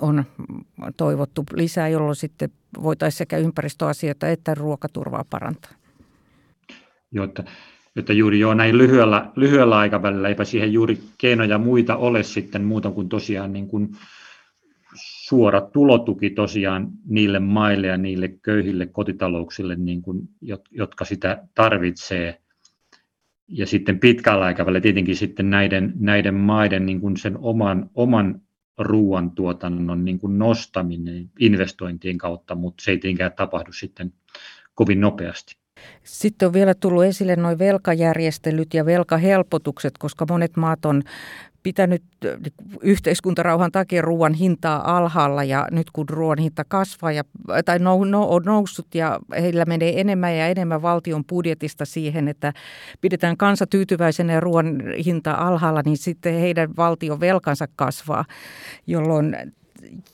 on 0.00 0.24
toivottu 0.96 1.44
lisää, 1.54 1.88
jolloin 1.88 2.16
sitten 2.16 2.50
voitaisiin 2.82 3.18
sekä 3.18 3.36
ympäristöasioita 3.36 4.28
että 4.28 4.54
ruokaturvaa 4.54 5.24
parantaa. 5.30 5.72
Joo, 7.12 7.24
että, 7.24 7.44
että 7.96 8.12
juuri 8.12 8.40
jo 8.40 8.54
näin 8.54 8.78
lyhyellä, 8.78 9.30
lyhyellä 9.36 9.78
aikavälillä 9.78 10.28
eipä 10.28 10.44
siihen 10.44 10.72
juuri 10.72 10.98
keinoja 11.18 11.58
muita 11.58 11.96
ole 11.96 12.22
sitten 12.22 12.64
muuta 12.64 12.90
kuin 12.90 13.08
tosiaan 13.08 13.52
niin 13.52 13.68
kuin 13.68 13.96
suora 14.94 15.60
tulotuki 15.60 16.30
tosiaan 16.30 16.88
niille 17.06 17.38
maille 17.38 17.86
ja 17.86 17.96
niille 17.96 18.28
köyhille 18.28 18.86
kotitalouksille, 18.86 19.76
niin 19.76 20.02
kuin, 20.02 20.28
jotka 20.70 21.04
sitä 21.04 21.44
tarvitsee. 21.54 22.40
Ja 23.48 23.66
sitten 23.66 23.98
pitkällä 23.98 24.44
aikavälillä 24.44 24.80
tietenkin 24.80 25.16
sitten 25.16 25.50
näiden, 25.50 25.92
näiden 25.98 26.34
maiden 26.34 26.86
niin 26.86 27.00
kuin 27.00 27.16
sen 27.16 27.38
oman, 27.38 27.90
oman 27.94 28.40
ruoantuotannon 28.78 30.04
niin 30.04 30.18
kuin 30.18 30.38
nostaminen 30.38 31.30
investointien 31.40 32.18
kautta, 32.18 32.54
mutta 32.54 32.84
se 32.84 32.90
ei 32.90 32.98
tietenkään 32.98 33.32
tapahdu 33.32 33.72
sitten 33.72 34.12
kovin 34.74 35.00
nopeasti. 35.00 35.56
Sitten 36.02 36.46
on 36.46 36.52
vielä 36.52 36.74
tullut 36.74 37.04
esille 37.04 37.36
nuo 37.36 37.58
velkajärjestelyt 37.58 38.74
ja 38.74 38.86
velkahelpotukset, 38.86 39.98
koska 39.98 40.26
monet 40.30 40.56
maat 40.56 40.84
on 40.84 41.02
pitänyt 41.64 42.02
yhteiskuntarauhan 42.82 43.72
takia 43.72 44.02
ruoan 44.02 44.34
hintaa 44.34 44.96
alhaalla 44.96 45.44
ja 45.44 45.68
nyt 45.70 45.90
kun 45.90 46.08
ruoan 46.08 46.38
hinta 46.38 46.64
kasvaa 46.68 47.12
ja, 47.12 47.24
tai 47.64 47.78
no, 47.78 48.04
no, 48.04 48.28
on 48.28 48.42
noussut 48.42 48.94
ja 48.94 49.20
heillä 49.40 49.64
menee 49.64 50.00
enemmän 50.00 50.36
ja 50.36 50.48
enemmän 50.48 50.82
valtion 50.82 51.24
budjetista 51.24 51.84
siihen, 51.84 52.28
että 52.28 52.52
pidetään 53.00 53.36
kansa 53.36 53.66
tyytyväisenä 53.66 54.32
ja 54.32 54.40
ruoan 54.40 54.82
hinta 55.04 55.32
alhaalla, 55.32 55.82
niin 55.84 55.98
sitten 55.98 56.34
heidän 56.34 56.76
valtion 56.76 57.20
velkansa 57.20 57.66
kasvaa, 57.76 58.24
jolloin 58.86 59.36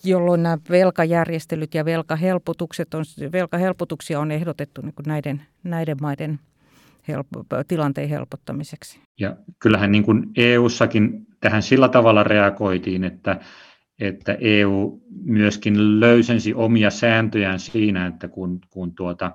jolloin 0.05 0.43
nämä 0.43 0.59
velkajärjestelyt 0.71 1.75
ja 1.75 1.85
velkahelpotukset 1.85 2.95
on, 2.95 3.05
velkahelpotuksia 3.33 4.21
on 4.21 4.31
ehdotettu 4.31 4.83
niin 4.83 4.95
näiden, 5.07 5.43
näiden 5.65 5.97
maiden 6.01 6.41
helpo, 7.09 7.45
tilanteen 7.69 8.09
helpottamiseksi. 8.09 9.01
Ja 9.21 9.37
kyllähän 9.59 9.93
niin 9.93 10.05
kuin 10.05 10.27
EU-sakin 10.37 11.27
tähän 11.41 11.63
sillä 11.63 11.89
tavalla 11.89 12.25
reagoitiin, 12.25 13.05
että, 13.05 13.41
että 13.99 14.37
EU 14.41 15.01
myöskin 15.25 16.01
löysensi 16.01 16.55
omia 16.55 16.91
sääntöjään 16.91 17.61
siinä, 17.61 18.07
että 18.07 18.29
kun, 18.29 18.61
kun 18.71 18.95
tuota, 18.95 19.33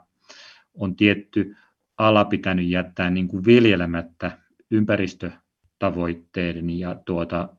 on 0.74 0.95
tietty 0.95 1.56
ala 1.97 2.26
pitänyt 2.26 2.70
jättää 2.70 3.10
niin 3.10 3.28
kuin 3.28 3.45
viljelemättä 3.45 4.38
ympäristötavoitteiden 4.72 6.70
ja, 6.70 6.95
tuota, 7.06 7.49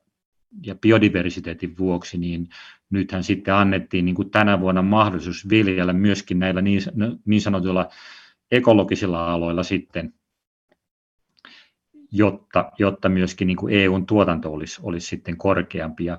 ja 0.67 0.75
biodiversiteetin 0.75 1.79
vuoksi, 1.79 2.19
niin 2.19 2.49
nythän 2.91 3.25
sitten 3.25 3.55
annettiin 3.55 4.05
niin 4.05 4.15
kuin 4.15 4.31
tänä 4.31 4.61
vuonna 4.61 4.83
mahdollisuus 4.83 5.49
viljellä 5.49 5.93
myöskin 5.93 6.39
näillä 6.39 6.63
niin, 6.63 6.83
niin 7.25 7.41
sanotuilla 7.41 7.89
ekologisilla 8.51 9.33
aloilla 9.33 9.63
sitten, 9.63 10.15
jotta, 12.13 12.73
jotta 12.79 13.09
myöskin 13.09 13.47
niin 13.47 13.57
kuin 13.57 13.75
EUn 13.75 14.07
tuotanto 14.07 14.53
olisi, 14.53 14.81
olisi 14.83 15.07
sitten 15.07 15.37
korkeampi 15.37 16.05
ja, 16.05 16.19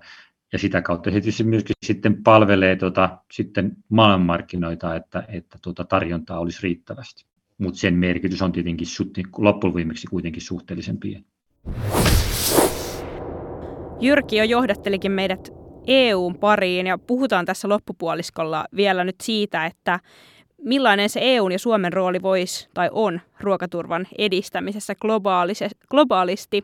ja 0.53 0.59
sitä 0.59 0.81
kautta 0.81 1.09
se 1.09 1.21
tietysti 1.21 1.43
myöskin 1.43 1.75
sitten 1.85 2.23
palvelee 2.23 2.75
tota, 2.75 3.17
sitten 3.31 3.71
maailmanmarkkinoita, 3.89 4.95
että, 4.95 5.23
että 5.27 5.57
tuota 5.61 5.83
tarjontaa 5.83 6.39
olisi 6.39 6.59
riittävästi. 6.63 7.25
Mutta 7.57 7.79
sen 7.79 7.93
merkitys 7.93 8.41
on 8.41 8.51
tietenkin 8.51 8.87
loppuviimeksi 9.37 10.07
kuitenkin 10.07 10.41
suhteellisen 10.41 10.97
pieni. 10.97 11.25
Jyrki 13.99 14.37
jo 14.37 14.43
johdattelikin 14.43 15.11
meidät 15.11 15.49
EUn 15.87 16.39
pariin 16.39 16.87
ja 16.87 16.97
puhutaan 16.97 17.45
tässä 17.45 17.69
loppupuoliskolla 17.69 18.65
vielä 18.75 19.03
nyt 19.03 19.15
siitä, 19.23 19.65
että 19.65 19.99
millainen 20.63 21.09
se 21.09 21.19
EUn 21.23 21.51
ja 21.51 21.59
Suomen 21.59 21.93
rooli 21.93 22.21
voisi 22.21 22.69
tai 22.73 22.89
on 22.91 23.21
ruokaturvan 23.39 24.07
edistämisessä 24.17 24.93
globaalisti. 25.89 26.63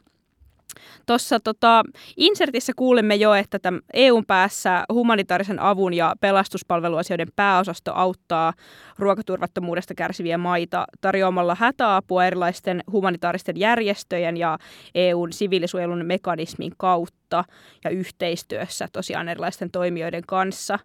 Tuossa 1.06 1.40
tota, 1.40 1.84
insertissä 2.18 2.74
kuulimme 2.76 3.16
jo, 3.16 3.34
että 3.34 3.60
EUn 3.94 4.26
päässä 4.26 4.84
humanitaarisen 4.94 5.60
avun 5.60 5.94
ja 5.94 6.16
pelastuspalveluasioiden 6.20 7.28
pääosasto 7.36 7.92
auttaa 7.96 8.54
ruokaturvattomuudesta 8.98 9.94
kärsiviä 9.94 10.38
maita 10.38 10.86
tarjoamalla 11.02 11.56
hätäapua 11.60 12.26
erilaisten 12.26 12.84
humanitaaristen 12.92 13.60
järjestöjen 13.60 14.38
ja 14.38 14.58
EUn 14.96 15.34
siviilisuojelun 15.34 16.06
mekanismin 16.06 16.74
kautta 16.78 17.44
ja 17.84 17.90
yhteistyössä 17.90 18.88
tosiaan 18.92 19.30
erilaisten 19.30 19.72
toimijoiden 19.72 20.24
kanssa. 20.28 20.80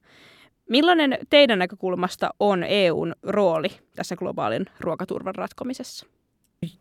Millainen 0.69 1.19
teidän 1.31 1.59
näkökulmasta 1.59 2.31
on 2.41 2.65
EUn 2.65 3.13
rooli 3.23 3.69
tässä 3.97 4.17
globaalin 4.17 4.67
ruokaturvan 4.81 5.35
ratkomisessa? 5.35 6.07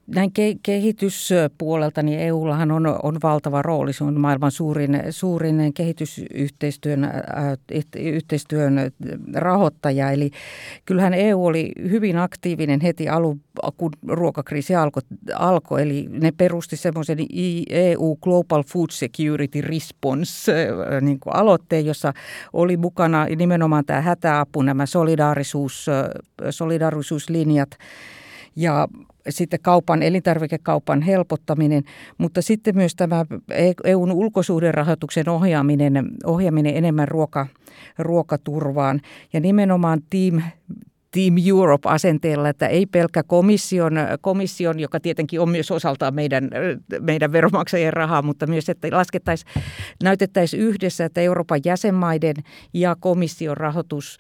Näin 0.08 0.30
ke- 0.30 0.60
kehityspuolelta 0.64 2.04
niin 2.04 2.20
EUllahan 2.20 2.72
on, 2.72 3.00
on 3.04 3.18
valtava 3.24 3.62
rooli. 3.62 3.94
Se 3.94 4.04
on 4.04 4.20
maailman 4.20 4.52
suurin, 4.52 5.04
suurin 5.10 5.74
kehitysyhteistyön 5.74 7.04
äh, 7.04 7.12
yhteistyön 8.00 8.92
rahoittaja. 9.34 10.12
Eli 10.12 10.32
kyllähän 10.86 11.14
EU 11.14 11.46
oli 11.46 11.72
hyvin 11.90 12.18
aktiivinen 12.18 12.82
heti 12.82 13.10
alun, 13.10 13.42
kun 13.78 13.92
ruokakriisi 14.08 14.76
alkoi. 14.76 15.02
Alko, 15.36 15.78
eli 15.78 16.08
ne 16.10 16.32
perusti 16.32 16.78
semmoisen 16.78 17.18
EU 17.70 18.16
Global 18.16 18.64
Food 18.64 18.90
Security 18.92 19.62
Response 19.62 20.52
äh, 20.52 21.02
niin 21.02 21.20
aloitteen, 21.26 21.86
jossa 21.86 22.14
oli 22.54 22.78
mukana 22.78 23.26
nimenomaan 23.26 23.86
tämä 23.86 24.02
hätäapu, 24.02 24.62
nämä 24.62 24.86
solidaarisuus, 24.86 25.90
äh, 25.90 26.06
solidaarisuuslinjat 26.50 27.70
ja 28.56 28.88
sitten 29.30 29.60
kaupan, 29.62 30.04
elintarvikekaupan 30.04 31.02
helpottaminen, 31.02 31.84
mutta 32.18 32.42
sitten 32.42 32.76
myös 32.76 32.96
tämä 32.96 33.26
EUn 33.84 34.12
ulkosuhderahoituksen 34.12 35.30
ohjaaminen, 35.30 36.12
ohjaaminen 36.26 36.76
enemmän 36.76 37.08
ruoka, 37.08 37.48
ruokaturvaan. 38.00 39.02
Ja 39.34 39.40
nimenomaan 39.40 40.02
Team 40.10 40.42
Team 41.18 41.36
Europe-asenteella, 41.48 42.50
että 42.50 42.68
ei 42.68 42.86
pelkkä 42.86 43.24
komission, 43.24 43.94
komission, 44.22 44.80
joka 44.80 45.00
tietenkin 45.00 45.42
on 45.42 45.50
myös 45.50 45.72
osaltaan 45.72 46.16
meidän, 46.16 46.50
meidän 47.02 47.32
veromaksajien 47.32 47.94
rahaa, 47.94 48.22
mutta 48.22 48.48
myös, 48.48 48.70
että 48.70 48.88
laskettaisiin, 48.92 49.52
näytettäisiin 50.04 50.64
yhdessä, 50.64 51.06
että 51.06 51.22
Euroopan 51.22 51.60
jäsenmaiden 51.66 52.36
ja 52.74 52.96
komission 53.00 53.58
rahoitus 53.58 54.18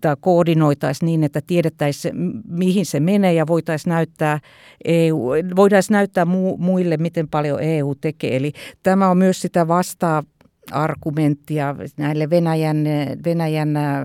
tai 0.00 0.16
koordinoitaisiin 0.20 1.06
niin, 1.06 1.24
että 1.24 1.40
tiedettäisiin, 1.46 2.14
mihin 2.48 2.86
se 2.86 3.00
menee 3.00 3.32
ja 3.32 3.46
voitaisiin 3.46 3.90
näyttää, 3.90 4.38
EU, 4.84 5.28
voitaisiin 5.56 5.94
näyttää 5.94 6.24
muille, 6.58 6.96
miten 6.96 7.28
paljon 7.28 7.62
EU 7.62 7.94
tekee. 7.94 8.36
Eli 8.36 8.52
tämä 8.82 9.08
on 9.08 9.18
myös 9.18 9.40
sitä 9.42 9.68
vastaa 9.68 10.22
argumenttia 10.70 11.76
näille 11.96 12.30
Venäjän, 12.30 12.84
Venäjän 13.24 13.76
äh, 13.76 14.04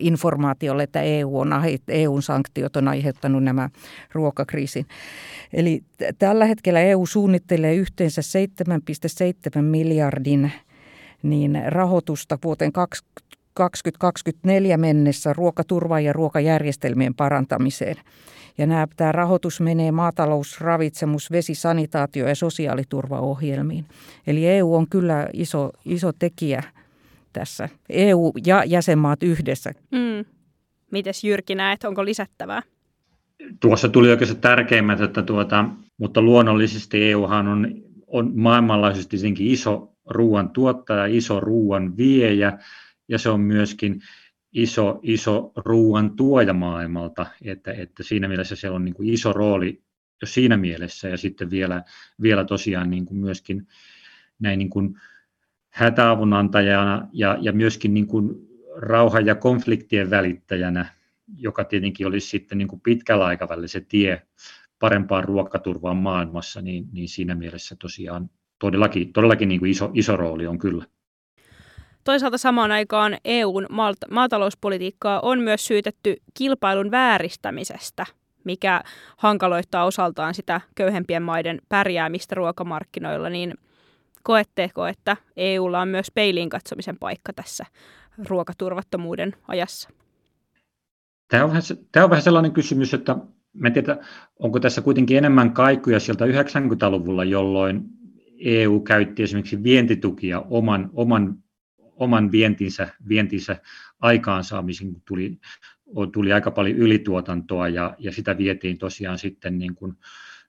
informaatiolle, 0.00 0.82
että 0.82 1.02
EU 1.02 1.38
on, 1.38 1.50
EUn 1.88 2.22
sanktiot 2.22 2.76
on 2.76 2.88
aiheuttanut 2.88 3.44
nämä 3.44 3.70
ruokakriisin. 4.12 4.86
Eli 5.52 5.82
tällä 6.18 6.44
hetkellä 6.44 6.80
EU 6.80 7.06
suunnittelee 7.06 7.74
yhteensä 7.74 8.22
7,7 9.56 9.62
miljardin 9.62 10.52
niin 11.22 11.62
rahoitusta 11.66 12.38
vuoteen 12.44 12.72
2024 13.54 14.76
mennessä 14.76 15.32
ruokaturvan 15.32 16.04
ja 16.04 16.12
ruokajärjestelmien 16.12 17.14
parantamiseen– 17.14 17.96
ja 18.58 18.66
nämä, 18.66 18.86
tämä 18.96 19.12
rahoitus 19.12 19.60
menee 19.60 19.92
maatalous, 19.92 20.60
ravitsemus, 20.60 21.30
vesi, 21.30 21.54
sanitaatio 21.54 22.28
ja 22.28 22.34
sosiaaliturvaohjelmiin. 22.34 23.84
Eli 24.26 24.46
EU 24.46 24.74
on 24.74 24.88
kyllä 24.90 25.28
iso, 25.32 25.70
iso 25.84 26.12
tekijä 26.18 26.62
tässä. 27.32 27.68
EU 27.88 28.32
ja 28.46 28.64
jäsenmaat 28.64 29.22
yhdessä. 29.22 29.72
Mm. 29.90 30.24
Mites 30.90 31.24
Jyrki 31.24 31.54
näet, 31.54 31.84
onko 31.84 32.04
lisättävää? 32.04 32.62
Tuossa 33.60 33.88
tuli 33.88 34.10
oikeastaan 34.10 34.40
tärkeimmät, 34.40 35.00
että 35.00 35.22
tuota, 35.22 35.64
mutta 35.98 36.22
luonnollisesti 36.22 37.04
EUhan 37.04 37.48
on, 37.48 37.74
on 38.06 38.32
maailmanlaajuisesti 38.34 39.16
iso 39.38 39.92
ruoan 40.06 40.50
tuottaja, 40.50 41.06
iso 41.06 41.40
ruoan 41.40 41.96
viejä 41.96 42.58
ja 43.08 43.18
se 43.18 43.28
on 43.30 43.40
myöskin 43.40 44.00
iso, 44.54 45.00
iso 45.02 45.52
ruoan 45.56 46.16
tuoja 46.16 46.52
maailmalta, 46.52 47.26
että, 47.42 47.72
että 47.72 48.02
siinä 48.02 48.28
mielessä 48.28 48.56
siellä 48.56 48.76
on 48.76 48.84
niin 48.84 48.94
kuin 48.94 49.08
iso 49.08 49.32
rooli 49.32 49.82
jo 50.22 50.26
siinä 50.26 50.56
mielessä 50.56 51.08
ja 51.08 51.16
sitten 51.16 51.50
vielä, 51.50 51.82
vielä 52.22 52.44
tosiaan 52.44 52.90
niin 52.90 53.06
kuin 53.06 53.18
myöskin 53.18 53.66
näin 54.38 54.58
niin 54.58 54.70
kuin 54.70 55.00
hätäavunantajana 55.70 57.08
ja, 57.12 57.38
ja 57.40 57.52
myöskin 57.52 57.94
niin 57.94 58.06
kuin 58.06 58.48
rauhan 58.76 59.26
ja 59.26 59.34
konfliktien 59.34 60.10
välittäjänä, 60.10 60.86
joka 61.36 61.64
tietenkin 61.64 62.06
olisi 62.06 62.28
sitten 62.28 62.58
niin 62.58 62.68
kuin 62.68 62.80
pitkällä 62.80 63.24
aikavälillä 63.24 63.68
se 63.68 63.80
tie 63.80 64.22
parempaan 64.78 65.24
ruokaturvaan 65.24 65.96
maailmassa, 65.96 66.62
niin, 66.62 66.88
niin 66.92 67.08
siinä 67.08 67.34
mielessä 67.34 67.76
tosiaan 67.78 68.30
todellakin, 68.58 69.12
todellakin 69.12 69.48
niin 69.48 69.58
kuin 69.58 69.70
iso, 69.70 69.90
iso 69.94 70.16
rooli 70.16 70.46
on 70.46 70.58
kyllä. 70.58 70.84
Toisaalta 72.04 72.38
samaan 72.38 72.72
aikaan 72.72 73.16
EUn 73.24 73.66
maatalouspolitiikkaa 74.10 75.20
on 75.20 75.40
myös 75.40 75.66
syytetty 75.66 76.16
kilpailun 76.34 76.90
vääristämisestä, 76.90 78.06
mikä 78.44 78.82
hankaloittaa 79.16 79.84
osaltaan 79.84 80.34
sitä 80.34 80.60
köyhempien 80.74 81.22
maiden 81.22 81.60
pärjäämistä 81.68 82.34
ruokamarkkinoilla, 82.34 83.30
niin 83.30 83.54
koetteeko, 84.22 84.86
että 84.86 85.16
EUlla 85.36 85.80
on 85.80 85.88
myös 85.88 86.06
peiliin 86.14 86.48
katsomisen 86.48 86.98
paikka 86.98 87.32
tässä 87.32 87.66
ruokaturvattomuuden 88.28 89.32
ajassa? 89.48 89.88
Tämä 91.28 91.44
on, 91.44 91.50
vähän, 91.50 91.62
tämä 91.92 92.04
on 92.04 92.10
vähän 92.10 92.22
sellainen 92.22 92.52
kysymys, 92.52 92.94
että 92.94 93.16
mä 93.52 93.68
en 93.68 93.72
tiedä, 93.72 93.96
onko 94.38 94.60
tässä 94.60 94.80
kuitenkin 94.80 95.18
enemmän 95.18 95.52
kaikuja 95.52 96.00
sieltä 96.00 96.24
90-luvulla, 96.24 97.24
jolloin 97.24 97.82
EU 98.38 98.80
käytti 98.80 99.22
esimerkiksi 99.22 99.62
vientitukia 99.62 100.44
oman, 100.50 100.90
oman, 100.92 101.43
oman 101.96 102.32
vientinsä, 102.32 102.88
vientinsä 103.08 103.56
aikaansaamisen, 104.00 104.92
kun 104.92 105.02
tuli, 105.08 105.38
tuli 106.12 106.32
aika 106.32 106.50
paljon 106.50 106.76
ylituotantoa 106.76 107.68
ja, 107.68 107.94
ja 107.98 108.12
sitä 108.12 108.38
vietiin 108.38 108.78
tosiaan 108.78 109.18
sitten 109.18 109.58
niin 109.58 109.74
kuin 109.74 109.96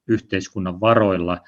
yhteiskunnan 0.07 0.79
varoilla 0.79 1.41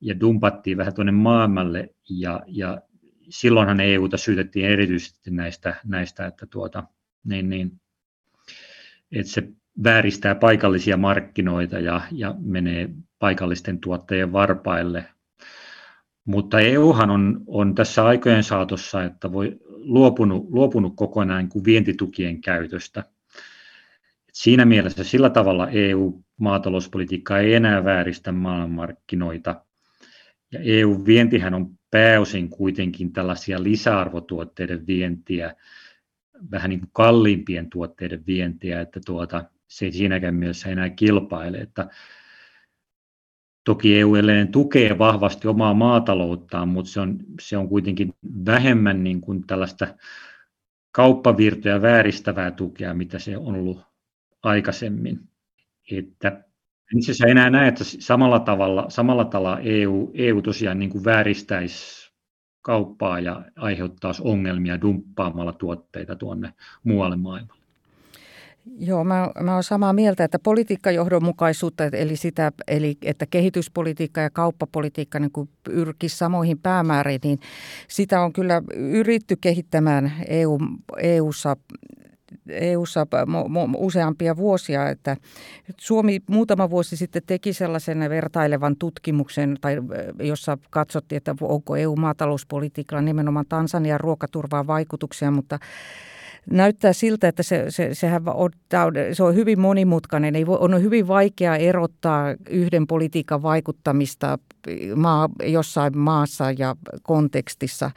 ja 0.00 0.20
dumpattiin 0.20 0.76
vähän 0.76 0.94
tuonne 0.94 1.12
maailmalle 1.12 1.94
ja, 2.10 2.40
ja 2.46 2.80
silloinhan 3.28 3.80
EUta 3.80 4.16
syytettiin 4.16 4.66
erityisesti 4.66 5.30
näistä, 5.30 5.74
näistä 5.84 6.26
että, 6.26 6.46
tuota, 6.46 6.84
niin, 7.24 7.48
niin, 7.48 7.80
että 9.12 9.32
se 9.32 9.48
vääristää 9.84 10.34
paikallisia 10.34 10.96
markkinoita 10.96 11.78
ja, 11.78 12.00
ja 12.10 12.34
menee 12.38 12.88
paikallisten 13.18 13.80
tuottajien 13.80 14.32
varpaille. 14.32 15.04
Mutta 16.24 16.60
EUhan 16.60 17.10
on, 17.10 17.40
on 17.46 17.74
tässä 17.74 18.04
aikojen 18.04 18.44
saatossa 18.44 19.04
että 19.04 19.32
voi 19.32 19.58
luopunut, 19.68 20.46
luopunut 20.50 20.92
kokonaan 20.96 21.48
kuin 21.48 21.64
vientitukien 21.64 22.40
käytöstä. 22.40 23.00
Et 24.28 24.34
siinä 24.34 24.64
mielessä 24.64 25.04
sillä 25.04 25.30
tavalla 25.30 25.68
EU-maatalouspolitiikka 25.68 27.38
ei 27.38 27.54
enää 27.54 27.84
vääristä 27.84 28.32
maailmanmarkkinoita. 28.32 29.64
Ja 30.52 30.60
EU-vientihän 30.62 31.54
on 31.54 31.70
pääosin 31.90 32.50
kuitenkin 32.50 33.12
tällaisia 33.12 33.62
lisäarvotuotteiden 33.62 34.86
vientiä, 34.86 35.54
vähän 36.50 36.70
niin 36.70 36.80
kuin 36.80 36.90
kalliimpien 36.92 37.70
tuotteiden 37.70 38.26
vientiä, 38.26 38.80
että 38.80 39.00
tuota, 39.06 39.44
se 39.68 39.84
ei 39.84 39.92
siinäkään 39.92 40.34
mielessä 40.34 40.68
enää 40.68 40.90
kilpaile. 40.90 41.58
Että 41.58 41.88
toki 43.64 43.98
EU 43.98 44.14
edelleen 44.14 44.52
tukee 44.52 44.98
vahvasti 44.98 45.48
omaa 45.48 45.74
maatalouttaan, 45.74 46.68
mutta 46.68 46.90
se 46.90 47.00
on, 47.00 47.18
se 47.40 47.56
on 47.56 47.68
kuitenkin 47.68 48.14
vähemmän 48.46 49.04
niin 49.04 49.20
kuin 49.20 49.46
tällaista 49.46 49.86
kauppavirtoja 50.92 51.82
vääristävää 51.82 52.50
tukea, 52.50 52.94
mitä 52.94 53.18
se 53.18 53.36
on 53.36 53.54
ollut 53.54 53.80
aikaisemmin. 54.42 55.20
Että 55.92 56.44
itse 56.96 57.12
asiassa 57.12 57.26
enää 57.26 57.50
näe, 57.50 57.68
että 57.68 57.84
samalla 57.84 58.40
tavalla, 58.40 58.90
samalla 58.90 59.24
tavalla 59.24 59.60
EU, 59.60 60.10
EU 60.14 60.42
tosiaan 60.42 60.78
niin 60.78 60.90
kuin 60.90 61.04
vääristäisi 61.04 62.12
kauppaa 62.62 63.20
ja 63.20 63.44
aiheuttaisi 63.56 64.22
ongelmia 64.24 64.80
dumppaamalla 64.80 65.52
tuotteita 65.52 66.16
tuonne 66.16 66.54
muualle 66.84 67.16
maailmalle. 67.16 67.61
Joo, 68.78 69.04
mä, 69.04 69.30
mä 69.40 69.52
olen 69.52 69.62
samaa 69.62 69.92
mieltä, 69.92 70.24
että 70.24 70.38
politiikkajohdonmukaisuutta, 70.38 71.84
eli, 71.84 72.16
sitä, 72.16 72.52
eli 72.68 72.98
että 73.02 73.26
kehityspolitiikka 73.26 74.20
ja 74.20 74.30
kauppapolitiikka 74.30 75.18
niin 75.18 75.32
kuin 75.32 75.48
pyrkisi 75.64 76.16
samoihin 76.16 76.58
päämääriin, 76.58 77.20
niin 77.24 77.38
sitä 77.88 78.20
on 78.20 78.32
kyllä 78.32 78.62
yritty 78.74 79.36
kehittämään 79.36 80.12
EU, 80.26 80.58
EU-ssa 80.98 81.56
EU-ssa 82.48 83.06
useampia 83.76 84.36
vuosia, 84.36 84.88
että 84.88 85.16
Suomi 85.76 86.20
muutama 86.30 86.70
vuosi 86.70 86.96
sitten 86.96 87.22
teki 87.26 87.52
sellaisen 87.52 87.98
vertailevan 88.10 88.76
tutkimuksen, 88.76 89.56
tai 89.60 89.76
jossa 90.18 90.58
katsottiin, 90.70 91.16
että 91.16 91.34
onko 91.40 91.76
EU-maatalouspolitiikalla 91.76 93.02
nimenomaan 93.02 93.46
Tansanian 93.48 94.00
ruokaturvaa 94.00 94.66
vaikutuksia, 94.66 95.30
mutta 95.30 95.58
näyttää 96.50 96.92
siltä, 96.92 97.28
että 97.28 97.42
se, 97.42 97.64
se, 97.68 97.94
sehän 97.94 98.22
on, 98.26 98.50
se 99.12 99.22
on 99.22 99.34
hyvin 99.34 99.60
monimutkainen. 99.60 100.36
Ei 100.36 100.44
on 100.48 100.82
hyvin 100.82 101.08
vaikea 101.08 101.56
erottaa 101.56 102.34
yhden 102.50 102.86
politiikan 102.86 103.42
vaikuttamista 103.42 104.38
maa, 104.96 105.28
jossain 105.44 105.98
maassa 105.98 106.50
ja 106.50 106.76
kontekstissa. 107.02 107.90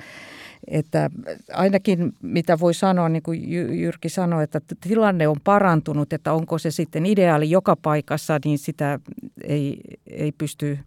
Että 0.68 1.10
ainakin 1.54 2.14
mitä 2.22 2.60
voi 2.60 2.74
sanoa, 2.74 3.10
niin 3.10 3.24
kuin 3.24 3.52
Jyrki 3.80 4.10
sanoi, 4.10 4.44
että 4.44 4.62
tilanne 4.82 5.28
on 5.28 5.38
parantunut, 5.44 6.14
että 6.14 6.34
onko 6.34 6.58
se 6.58 6.72
sitten 6.72 7.06
ideaali 7.06 7.50
joka 7.50 7.76
paikassa, 7.76 8.40
niin 8.46 8.58
sitä 8.60 9.00
ei, 9.44 9.80
ei 10.08 10.32
pysty, 10.32 10.80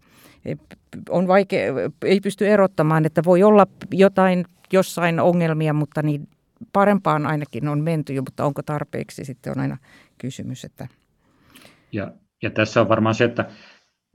on 1.09 1.27
vaikea, 1.27 1.73
ei 2.05 2.19
pysty 2.19 2.47
erottamaan, 2.47 3.05
että 3.05 3.21
voi 3.25 3.43
olla 3.43 3.67
jotain 3.91 4.45
jossain 4.73 5.19
ongelmia, 5.19 5.73
mutta 5.73 6.01
niin 6.01 6.27
parempaan 6.73 7.25
ainakin 7.25 7.67
on 7.67 7.81
menty 7.81 8.13
jo, 8.13 8.21
mutta 8.21 8.45
onko 8.45 8.61
tarpeeksi 8.63 9.25
sitten 9.25 9.51
on 9.51 9.59
aina 9.59 9.77
kysymys. 10.17 10.65
Että... 10.65 10.87
Ja, 11.91 12.11
ja 12.43 12.49
tässä 12.49 12.81
on 12.81 12.89
varmaan 12.89 13.15
se, 13.15 13.23
että 13.23 13.49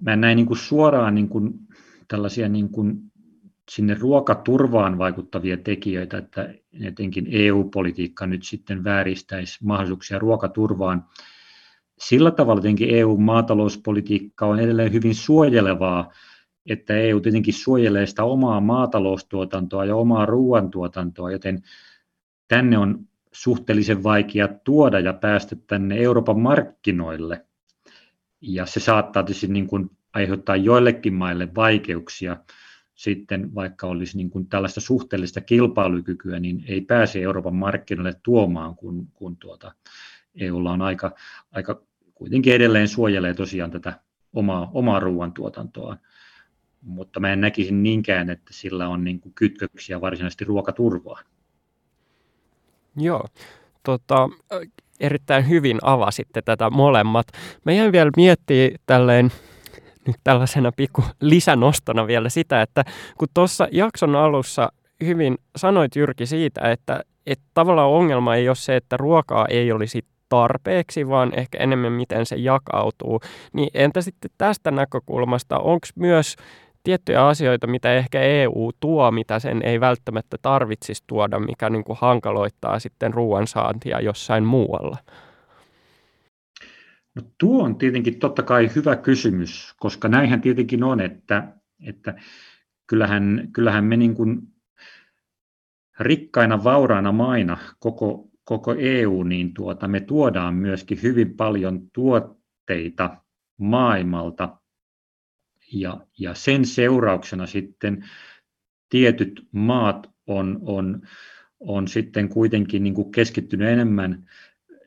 mä 0.03 0.13
en 0.13 0.21
näin 0.21 0.37
niin 0.37 0.47
kuin 0.47 0.59
suoraan 0.59 1.15
niin 1.15 1.29
kuin 1.29 1.53
tällaisia 2.09 2.49
niin 2.49 2.69
kuin 2.69 2.97
sinne 3.71 3.95
ruokaturvaan 3.95 4.99
vaikuttavia 4.99 5.57
tekijöitä, 5.57 6.19
että 6.19 6.55
etenkin 6.81 7.27
EU-politiikka 7.31 8.27
nyt 8.27 8.43
sitten 8.43 8.85
vääristäisi 8.85 9.65
mahdollisuuksia 9.65 10.19
ruokaturvaan. 10.19 11.05
Sillä 11.99 12.31
tavalla 12.31 12.63
tietenkin 12.63 12.95
EU-maatalouspolitiikka 12.95 14.47
on 14.47 14.61
edelleen 14.61 14.93
hyvin 14.93 15.15
suojelevaa, 15.15 16.13
että 16.67 16.97
EU 16.97 17.21
tietenkin 17.21 17.55
suojelee 17.55 18.07
sitä 18.07 18.25
omaa 18.25 18.61
maataloustuotantoa 18.61 19.85
ja 19.85 19.97
omaa 19.97 20.27
ruoantuotantoa, 20.27 21.31
joten 21.31 21.63
tänne 22.49 22.79
on 22.79 23.09
suhteellisen 23.33 24.03
vaikea 24.03 24.49
tuoda 24.49 25.01
ja 25.01 25.13
päästä 25.13 25.57
tänne 25.67 25.97
Euroopan 25.97 26.41
markkinoille. 26.41 27.47
Ja 28.41 28.67
se 28.67 28.81
saattaa 28.81 29.23
tietysti 29.23 29.47
niin 29.47 29.67
kuin 29.67 29.91
aiheuttaa 30.13 30.57
joillekin 30.57 31.15
maille 31.15 31.49
vaikeuksia 31.55 32.37
sitten, 32.95 33.55
vaikka 33.55 33.87
olisi 33.87 34.17
niin 34.17 34.31
kuin 34.31 34.47
tällaista 34.49 34.81
suhteellista 34.81 35.41
kilpailukykyä, 35.41 36.41
niin 36.41 36.65
ei 36.69 36.81
pääse 36.81 37.23
Euroopan 37.23 37.55
markkinoille 37.55 38.15
tuomaan, 38.23 38.77
kun, 38.77 39.09
kun 39.15 39.37
tuota, 39.37 39.73
EUlla 40.35 40.73
on 40.73 40.83
aika, 40.83 41.15
aika 41.53 41.83
kuitenkin 42.15 42.55
edelleen 42.55 42.89
suojelee 42.89 43.35
tosiaan 43.35 43.71
tätä 43.71 44.01
omaa, 44.33 44.71
omaa 44.73 45.01
ruoantuotantoa. 45.01 45.97
Mutta 46.83 47.21
mä 47.21 47.33
en 47.33 47.41
näkisi 47.41 47.75
niinkään, 47.75 48.31
että 48.31 48.53
sillä 48.53 48.89
on 48.89 49.05
niin 49.05 49.21
kuin 49.21 49.35
kytköksiä 49.35 50.01
varsinaisesti 50.01 50.45
ruokaturvaan. 50.45 51.25
Joo, 52.97 53.25
tota, 53.83 54.29
erittäin 55.01 55.49
hyvin 55.49 55.79
avasitte 55.83 56.43
tätä 56.43 56.71
molemmat. 56.71 57.27
Mä 57.65 57.73
jäin 57.73 57.93
vielä 57.93 58.11
miettimään 58.17 58.79
tälleen 58.87 59.33
nyt 60.07 60.17
tällaisena 60.25 60.73
pikku 60.77 61.03
lisänostona 61.21 62.07
vielä 62.07 62.29
sitä, 62.29 62.63
että 62.63 62.85
kun 63.19 63.29
tuossa 63.35 63.69
jakson 63.73 64.17
alussa 64.17 64.73
hyvin 65.05 65.39
sanoit 65.57 65.97
Jyrki 65.97 66.27
siitä, 66.27 66.71
että, 66.71 67.01
että 67.27 67.45
tavallaan 67.55 67.91
ongelma 67.91 68.35
ei 68.35 68.49
ole 68.49 68.57
se, 68.57 68.77
että 68.77 68.97
ruokaa 68.97 69.47
ei 69.49 69.73
olisi 69.73 70.05
tarpeeksi, 70.29 71.09
vaan 71.09 71.33
ehkä 71.39 71.59
enemmän 71.59 71.93
miten 71.93 72.27
se 72.27 72.37
jakautuu. 72.37 73.21
Niin 73.53 73.71
entä 73.75 74.01
sitten 74.01 74.31
tästä 74.39 74.71
näkökulmasta, 74.71 75.59
onko 75.59 75.87
myös 75.95 76.37
tiettyjä 76.85 77.27
asioita, 77.27 77.67
mitä 77.67 77.95
ehkä 77.95 78.21
EU 78.21 78.71
tuo, 78.81 79.11
mitä 79.11 79.39
sen 79.39 79.63
ei 79.63 79.81
välttämättä 79.81 80.37
tarvitsisi 80.43 81.05
tuoda, 81.07 81.39
mikä 81.39 81.71
niin 81.71 81.85
kuin 81.85 81.99
hankaloittaa 82.01 82.79
sitten 82.79 83.15
ruoansaantia 83.15 84.01
jossain 84.01 84.45
muualla? 84.45 84.97
No 87.15 87.23
tuo 87.39 87.65
on 87.65 87.79
tietenkin 87.79 88.19
totta 88.19 88.43
kai 88.43 88.71
hyvä 88.77 88.97
kysymys, 88.97 89.75
koska 89.81 90.09
näinhän 90.09 90.41
tietenkin 90.41 90.85
on, 90.85 91.01
että, 91.01 91.49
että 91.87 92.15
kyllähän, 92.87 93.49
kyllähän 93.53 93.85
me 93.85 93.97
niin 93.97 94.15
kuin 94.15 94.43
rikkaina, 96.01 96.65
vauraina 96.65 97.13
maina 97.13 97.57
koko, 97.79 98.29
koko 98.45 98.75
EU, 98.79 99.23
niin 99.23 99.55
tuota, 99.55 99.89
me 99.89 100.01
tuodaan 100.01 100.55
myöskin 100.55 101.03
hyvin 101.03 101.37
paljon 101.37 101.91
tuotteita 101.93 103.17
maailmalta, 103.59 104.57
ja, 105.81 106.07
ja 106.19 106.35
sen 106.35 106.65
seurauksena 106.65 107.47
sitten 107.47 108.05
tietyt 108.89 109.47
maat 109.53 110.11
on, 110.27 110.59
on, 110.63 111.03
on 111.61 111.89
sitten 111.89 112.29
kuitenkin 112.29 112.83
niin 112.83 112.95
kuin 112.95 113.13
keskittynyt 113.13 113.69
enemmän 113.69 114.31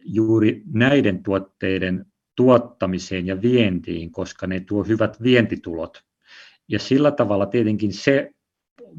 juuri 0.03 0.63
näiden 0.73 1.23
tuotteiden 1.23 2.05
tuottamiseen 2.35 3.27
ja 3.27 3.41
vientiin, 3.41 4.11
koska 4.11 4.47
ne 4.47 4.59
tuo 4.59 4.83
hyvät 4.83 5.23
vientitulot. 5.23 6.03
Ja 6.67 6.79
sillä 6.79 7.11
tavalla 7.11 7.45
tietenkin 7.45 7.93
se 7.93 8.31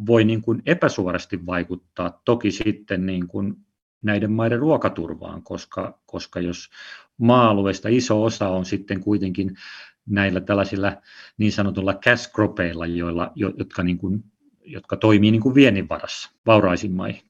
voi 0.06 0.24
niin 0.24 0.42
kuin 0.42 0.62
epäsuorasti 0.66 1.46
vaikuttaa 1.46 2.20
toki 2.24 2.50
sitten 2.50 3.06
niin 3.06 3.28
kuin 3.28 3.54
näiden 4.02 4.32
maiden 4.32 4.58
ruokaturvaan, 4.58 5.42
koska, 5.42 6.00
koska 6.06 6.40
jos 6.40 6.70
maa-alueesta 7.18 7.88
iso 7.88 8.24
osa 8.24 8.48
on 8.48 8.64
sitten 8.64 9.00
kuitenkin 9.00 9.56
näillä 10.10 10.40
tällaisilla 10.40 10.92
niin 11.38 11.52
sanotulla 11.52 11.94
cash 11.94 12.32
cropeilla, 12.32 12.86
joilla, 12.86 13.32
jotka, 13.34 13.82
niin 13.82 13.98
kuin, 13.98 14.24
jotka 14.64 14.96
toimii 14.96 15.30
niin 15.30 15.42
kuin 15.42 15.54
viennin 15.54 15.88
varassa 15.88 16.30
vauraisiin 16.46 16.92
maihin. 16.92 17.22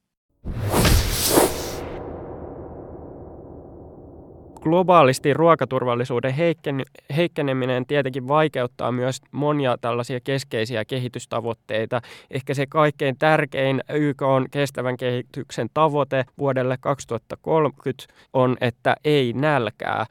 globaalisti 4.69 5.35
ruokaturvallisuuden 5.35 6.35
heikken, 6.35 6.83
heikkeneminen 7.17 7.87
tietenkin 7.87 8.29
vaikeuttaa 8.29 8.93
myös 8.93 9.21
monia 9.33 9.77
tällaisia 9.81 10.21
keskeisiä 10.21 10.85
kehitystavoitteita. 10.85 12.01
Ehkä 12.31 12.55
se 12.55 12.67
kaikkein 12.67 13.17
tärkein 13.19 13.83
YK 13.93 14.23
on 14.23 14.47
kestävän 14.51 14.97
kehityksen 14.97 15.69
tavoite 15.75 16.25
vuodelle 16.39 16.77
2030 16.81 18.15
on, 18.33 18.57
että 18.61 18.97
ei 19.05 19.33
nälkää. 19.33 20.07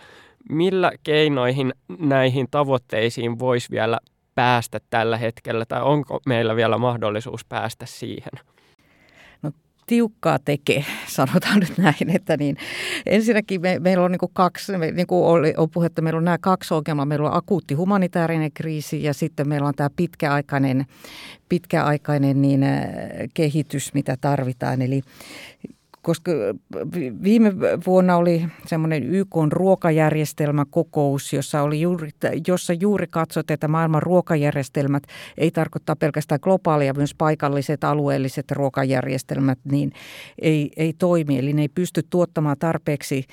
Millä 0.49 0.91
keinoihin 1.03 1.73
näihin 1.99 2.47
tavoitteisiin 2.51 3.39
voisi 3.39 3.71
vielä 3.71 3.99
päästä 4.35 4.79
tällä 4.89 5.17
hetkellä, 5.17 5.65
tai 5.65 5.81
onko 5.81 6.19
meillä 6.25 6.55
vielä 6.55 6.77
mahdollisuus 6.77 7.45
päästä 7.45 7.85
siihen? 7.85 8.31
tiukkaa 9.87 10.39
tekee, 10.39 10.85
sanotaan 11.07 11.59
nyt 11.59 11.77
näin. 11.77 12.15
Että 12.15 12.37
niin, 12.37 12.57
ensinnäkin 13.05 13.61
me, 13.61 13.79
meillä 13.79 14.05
on 14.05 14.11
niin 14.11 14.19
kuin 14.19 14.31
kaksi, 14.33 14.77
me, 14.77 14.91
niin 14.91 15.07
kuin 15.07 15.25
oli, 15.25 15.53
on 15.57 15.69
puhetta, 15.69 16.01
meillä 16.01 16.17
on 16.17 16.25
nämä 16.25 16.37
kaksi 16.37 16.73
ongelmaa. 16.73 17.05
Meillä 17.05 17.29
on 17.29 17.37
akuutti 17.37 17.73
humanitaarinen 17.73 18.51
kriisi 18.51 19.03
ja 19.03 19.13
sitten 19.13 19.49
meillä 19.49 19.67
on 19.67 19.75
tämä 19.75 19.89
pitkäaikainen, 19.95 20.85
pitkäaikainen 21.49 22.41
niin, 22.41 22.63
äh, 22.63 22.87
kehitys, 23.33 23.93
mitä 23.93 24.15
tarvitaan. 24.21 24.81
Eli 24.81 25.01
koska 26.07 26.31
viime 27.23 27.53
vuonna 27.87 28.17
oli 28.17 28.47
semmoinen 28.65 29.03
YK 29.03 29.35
ruokajärjestelmäkokous, 29.49 31.33
jossa, 31.33 31.61
oli 31.61 31.81
juuri, 31.81 32.09
jossa 32.47 32.73
juuri 32.73 33.07
katsot, 33.09 33.51
että 33.51 33.67
maailman 33.67 34.03
ruokajärjestelmät 34.03 35.03
ei 35.37 35.51
tarkoita 35.51 35.95
pelkästään 35.95 36.39
globaalia, 36.43 36.93
myös 36.93 37.15
paikalliset 37.15 37.83
alueelliset 37.83 38.51
ruokajärjestelmät, 38.51 39.59
niin 39.71 39.91
ei, 40.41 40.71
ei 40.77 40.93
toimi. 40.93 41.39
Eli 41.39 41.53
ne 41.53 41.61
ei 41.61 41.69
pysty 41.69 42.03
tuottamaan 42.09 42.57
tarpeeksi 42.59 43.23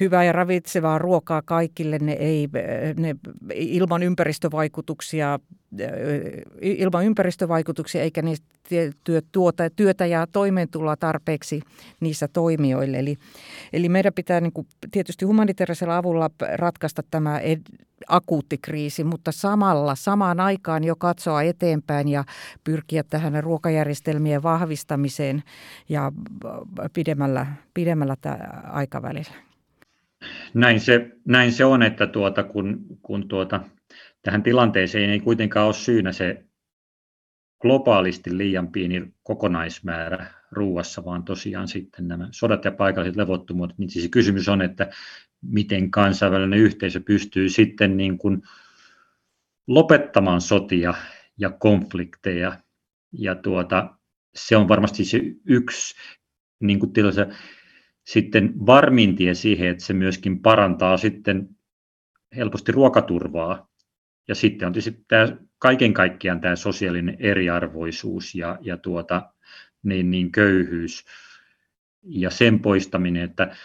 hyvää 0.00 0.24
ja 0.24 0.32
ravitsevaa 0.32 0.98
ruokaa 0.98 1.42
kaikille. 1.42 1.98
Ne 1.98 2.12
ei, 2.12 2.48
ne, 2.96 3.16
ilman 3.54 4.02
ympäristövaikutuksia 4.02 5.38
ilman 6.60 7.04
ympäristövaikutuksia 7.04 8.02
eikä 8.02 8.22
niistä 8.22 8.53
tuota, 9.32 9.70
työtä 9.70 10.06
ja 10.06 10.26
toimeentuloa 10.26 10.96
tarpeeksi 10.96 11.60
niissä 12.00 12.28
toimijoille. 12.28 12.98
Eli, 12.98 13.16
eli 13.72 13.88
meidän 13.88 14.12
pitää 14.12 14.40
niin 14.40 14.52
kuin, 14.52 14.66
tietysti 14.90 15.24
humanitaarisella 15.24 15.96
avulla 15.96 16.30
ratkaista 16.54 17.02
tämä 17.10 17.40
akuutti 18.08 18.58
kriisi, 18.58 19.04
mutta 19.04 19.32
samalla 19.32 19.94
samaan 19.94 20.40
aikaan 20.40 20.84
jo 20.84 20.96
katsoa 20.96 21.42
eteenpäin 21.42 22.08
ja 22.08 22.24
pyrkiä 22.64 23.02
tähän 23.02 23.44
ruokajärjestelmien 23.44 24.42
vahvistamiseen 24.42 25.42
ja 25.88 26.12
pidemmällä, 26.92 27.46
pidemmällä 27.74 28.16
aikavälillä. 28.64 29.34
Näin 30.54 30.80
se, 30.80 31.10
näin 31.24 31.52
se 31.52 31.64
on, 31.64 31.82
että 31.82 32.06
tuota, 32.06 32.42
kun, 32.42 32.86
kun 33.02 33.28
tuota, 33.28 33.60
tähän 34.22 34.42
tilanteeseen 34.42 35.10
ei 35.10 35.20
kuitenkaan 35.20 35.66
ole 35.66 35.74
syynä 35.74 36.12
se 36.12 36.44
globaalisti 37.64 38.38
liian 38.38 38.68
pieni 38.68 39.14
kokonaismäärä 39.22 40.26
ruuassa, 40.50 41.04
vaan 41.04 41.24
tosiaan 41.24 41.68
sitten 41.68 42.08
nämä 42.08 42.28
sodat 42.30 42.64
ja 42.64 42.72
paikalliset 42.72 43.16
levottomuudet. 43.16 43.78
Niin 43.78 43.90
siis 43.90 44.08
kysymys 44.08 44.48
on, 44.48 44.62
että 44.62 44.90
miten 45.42 45.90
kansainvälinen 45.90 46.58
yhteisö 46.58 47.00
pystyy 47.00 47.48
sitten 47.48 47.96
niin 47.96 48.18
kuin 48.18 48.42
lopettamaan 49.66 50.40
sotia 50.40 50.94
ja 51.38 51.50
konflikteja. 51.50 52.58
Ja 53.12 53.34
tuota, 53.34 53.96
se 54.34 54.56
on 54.56 54.68
varmasti 54.68 55.04
se 55.04 55.20
yksi 55.46 55.94
niin 56.60 56.78
kuin 56.78 56.92
sitten 58.06 58.66
varmin 58.66 59.16
tie 59.16 59.34
siihen, 59.34 59.68
että 59.68 59.84
se 59.84 59.92
myöskin 59.92 60.42
parantaa 60.42 60.96
sitten 60.96 61.48
helposti 62.36 62.72
ruokaturvaa 62.72 63.73
ja 64.28 64.34
sitten 64.34 64.66
on 64.66 64.72
tietysti 64.72 65.04
tämä, 65.08 65.36
kaiken 65.58 65.94
kaikkiaan 65.94 66.40
tämä 66.40 66.56
sosiaalinen 66.56 67.16
eriarvoisuus 67.18 68.34
ja, 68.34 68.58
ja 68.60 68.76
tuota, 68.76 69.30
niin, 69.82 70.10
niin 70.10 70.32
köyhyys 70.32 71.04
ja 72.02 72.30
sen 72.30 72.60
poistaminen, 72.60 73.22
että 73.22 73.56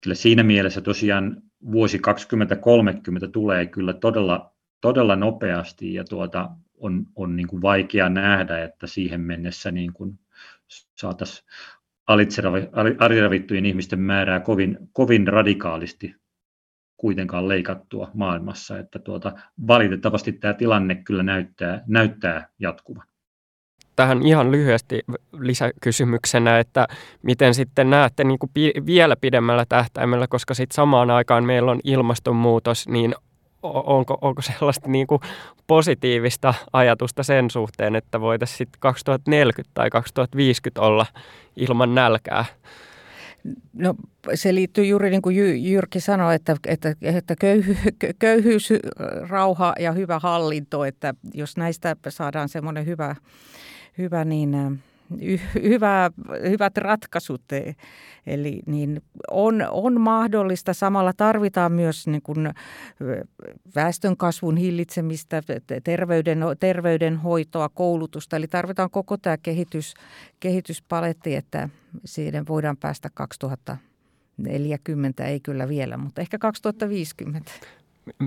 kyllä 0.00 0.14
siinä 0.14 0.42
mielessä 0.42 0.80
tosiaan 0.80 1.42
vuosi 1.72 1.98
2030 1.98 3.28
tulee 3.28 3.66
kyllä 3.66 3.92
todella, 3.92 4.54
todella 4.80 5.16
nopeasti 5.16 5.94
ja 5.94 6.04
tuota, 6.04 6.50
on, 6.78 7.06
on 7.16 7.36
niin 7.36 7.48
kuin 7.48 7.62
vaikea 7.62 8.08
nähdä, 8.08 8.64
että 8.64 8.86
siihen 8.86 9.20
mennessä 9.20 9.70
niin 9.70 9.92
kuin 9.92 10.18
saataisiin 10.94 11.44
aliravittujen 12.98 13.66
ihmisten 13.66 14.00
määrää 14.00 14.40
kovin, 14.40 14.78
kovin 14.92 15.28
radikaalisti 15.28 16.14
kuitenkaan 17.00 17.48
leikattua 17.48 18.10
maailmassa, 18.14 18.78
että 18.78 18.98
tuota, 18.98 19.32
valitettavasti 19.66 20.32
tämä 20.32 20.54
tilanne 20.54 20.94
kyllä 20.94 21.22
näyttää, 21.22 21.82
näyttää 21.86 22.48
jatkuvan. 22.58 23.06
Tähän 23.96 24.26
ihan 24.26 24.52
lyhyesti 24.52 25.00
lisäkysymyksenä, 25.40 26.58
että 26.58 26.88
miten 27.22 27.54
sitten 27.54 27.90
näette 27.90 28.24
niin 28.24 28.38
kuin 28.38 28.50
vielä 28.86 29.16
pidemmällä 29.20 29.64
tähtäimellä, 29.68 30.26
koska 30.26 30.54
sitten 30.54 30.74
samaan 30.74 31.10
aikaan 31.10 31.44
meillä 31.44 31.70
on 31.70 31.80
ilmastonmuutos, 31.84 32.88
niin 32.88 33.14
onko, 33.62 34.18
onko 34.20 34.42
sellaista 34.42 34.88
niin 34.88 35.06
kuin 35.06 35.20
positiivista 35.66 36.54
ajatusta 36.72 37.22
sen 37.22 37.50
suhteen, 37.50 37.96
että 37.96 38.20
voitaisiin 38.20 38.58
sitten 38.58 38.80
2040 38.80 39.70
tai 39.74 39.90
2050 39.90 40.80
olla 40.80 41.06
ilman 41.56 41.94
nälkää? 41.94 42.44
No 43.72 43.94
se 44.34 44.54
liittyy 44.54 44.84
juuri 44.84 45.10
niin 45.10 45.22
kuin 45.22 45.36
Jyrki 45.70 46.00
sanoi, 46.00 46.34
että, 46.34 46.56
että, 46.66 46.94
että 47.02 47.36
köyhy, 47.40 47.76
köyhyys, 48.18 48.68
rauha 49.28 49.74
ja 49.78 49.92
hyvä 49.92 50.18
hallinto, 50.18 50.84
että 50.84 51.14
jos 51.34 51.56
näistä 51.56 51.96
saadaan 52.08 52.48
semmoinen 52.48 52.86
hyvä, 52.86 53.16
hyvä 53.98 54.24
niin 54.24 54.80
hyvä, 55.62 56.10
hyvät 56.48 56.76
ratkaisut. 56.76 57.52
E, 57.52 57.74
eli 58.26 58.60
niin 58.66 59.02
on, 59.30 59.66
on 59.70 60.00
mahdollista. 60.00 60.74
Samalla 60.74 61.12
tarvitaan 61.12 61.72
myös 61.72 62.06
niin 62.06 62.22
kuin 62.22 62.50
väestön 63.74 64.16
kasvun 64.16 64.56
hillitsemistä, 64.56 65.42
terveyden, 65.84 66.40
terveydenhoitoa, 66.60 67.68
koulutusta. 67.68 68.36
Eli 68.36 68.48
tarvitaan 68.48 68.90
koko 68.90 69.16
tämä 69.16 69.36
kehitys, 69.36 69.94
kehityspaletti, 70.40 71.36
että 71.36 71.68
siihen 72.04 72.46
voidaan 72.48 72.76
päästä 72.76 73.10
2040, 73.14 75.24
ei 75.24 75.40
kyllä 75.40 75.68
vielä, 75.68 75.96
mutta 75.96 76.20
ehkä 76.20 76.38
2050 76.38 77.52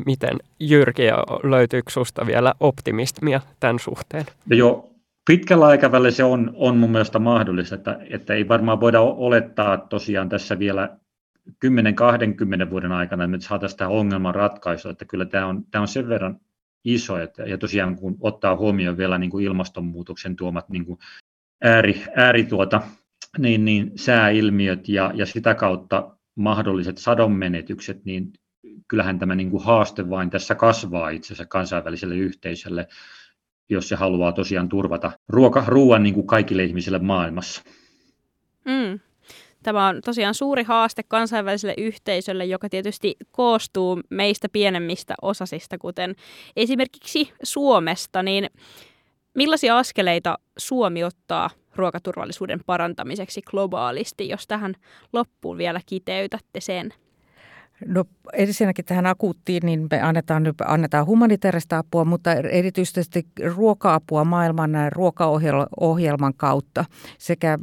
miten 0.05 0.38
Jyrki, 0.59 1.03
löytyykö 1.43 1.91
sinusta 1.91 2.25
vielä 2.25 2.53
optimismia 2.59 3.41
tämän 3.59 3.79
suhteen? 3.79 4.25
Joo, 4.47 4.92
Pitkällä 5.26 5.65
aikavälillä 5.65 6.11
se 6.11 6.24
on, 6.24 6.51
on 6.55 6.78
mun 6.78 6.91
mielestä 6.91 7.19
mahdollista, 7.19 7.76
että, 7.76 7.99
että 8.09 8.34
ei 8.34 8.47
varmaan 8.47 8.80
voida 8.80 9.01
olettaa 9.01 9.78
tosiaan 9.78 10.30
tässä 10.30 10.59
vielä 10.59 10.97
10-20 11.49 12.69
vuoden 12.69 12.91
aikana, 12.91 13.24
että 13.24 13.32
nyt 13.32 13.41
saataisiin 13.41 13.78
tämä 13.78 13.89
ongelman 13.89 14.36
ratkaisu, 14.36 14.89
että 14.89 15.05
kyllä 15.05 15.26
tämä 15.26 15.45
on, 15.45 15.63
tämä 15.71 15.82
on 15.82 15.88
sen 15.88 16.09
verran 16.09 16.39
iso, 16.86 17.17
että, 17.17 17.43
ja 17.43 17.57
tosiaan 17.57 17.95
kun 17.95 18.17
ottaa 18.19 18.55
huomioon 18.55 18.97
vielä 18.97 19.17
niin 19.17 19.30
kuin 19.30 19.45
ilmastonmuutoksen 19.45 20.36
tuomat 20.36 20.69
niin 20.69 20.86
kuin 20.86 20.99
ääri, 21.63 22.03
ääri 22.15 22.43
tuota, 22.43 22.82
niin, 23.38 23.65
niin 23.65 23.91
sääilmiöt 23.95 24.89
ja, 24.89 25.11
ja 25.15 25.26
sitä 25.26 25.55
kautta 25.55 26.17
mahdolliset 26.36 26.97
sadonmenetykset, 26.97 28.05
niin 28.05 28.34
kyllähän 28.88 29.19
tämä 29.19 29.36
niin 29.36 29.51
kuin 29.51 29.63
haaste 29.63 30.09
vain 30.09 30.30
tässä 30.30 30.55
kasvaa 30.55 31.09
itse 31.09 31.28
asiassa 31.28 31.45
kansainväliselle 31.45 32.15
yhteisölle, 32.15 32.88
jos 33.70 33.89
se 33.89 33.95
haluaa 33.95 34.32
tosiaan 34.32 34.70
turvata 34.70 35.11
ruoka, 35.30 35.64
ruoan 35.68 36.03
niin 36.03 36.14
kuin 36.14 36.28
kaikille 36.28 36.64
ihmisille 36.64 36.99
maailmassa. 36.99 37.61
Mm. 38.66 38.99
Tämä 39.64 39.88
on 39.88 40.01
tosiaan 40.05 40.34
suuri 40.34 40.64
haaste 40.64 41.03
kansainväliselle 41.07 41.74
yhteisölle, 41.78 42.45
joka 42.45 42.70
tietysti 42.70 43.16
koostuu 43.32 44.01
meistä 44.09 44.49
pienemmistä 44.49 45.14
osasista, 45.22 45.78
kuten 45.78 46.16
esimerkiksi 46.55 47.32
Suomesta. 47.43 48.24
Niin 48.24 48.49
millaisia 49.36 49.78
askeleita 49.78 50.39
Suomi 50.57 51.03
ottaa 51.03 51.49
ruokaturvallisuuden 51.76 52.59
parantamiseksi 52.66 53.41
globaalisti, 53.41 54.30
jos 54.30 54.47
tähän 54.47 54.74
loppuun 55.14 55.57
vielä 55.57 55.80
kiteytätte 55.86 56.61
sen? 56.61 56.93
No 57.88 58.05
ensinnäkin 58.34 58.86
tähän 58.86 59.05
akuuttiin, 59.05 59.61
niin 59.65 59.88
me 59.91 60.01
annetaan, 60.01 60.43
annetaan 60.65 61.05
humanitaarista 61.05 61.77
apua, 61.77 62.05
mutta 62.05 62.34
erityisesti 62.34 63.27
ruoka-apua 63.55 64.25
maailman 64.25 64.71
ruokaohjelman 64.91 66.34
kautta 66.38 66.86
sekä, 67.17 67.59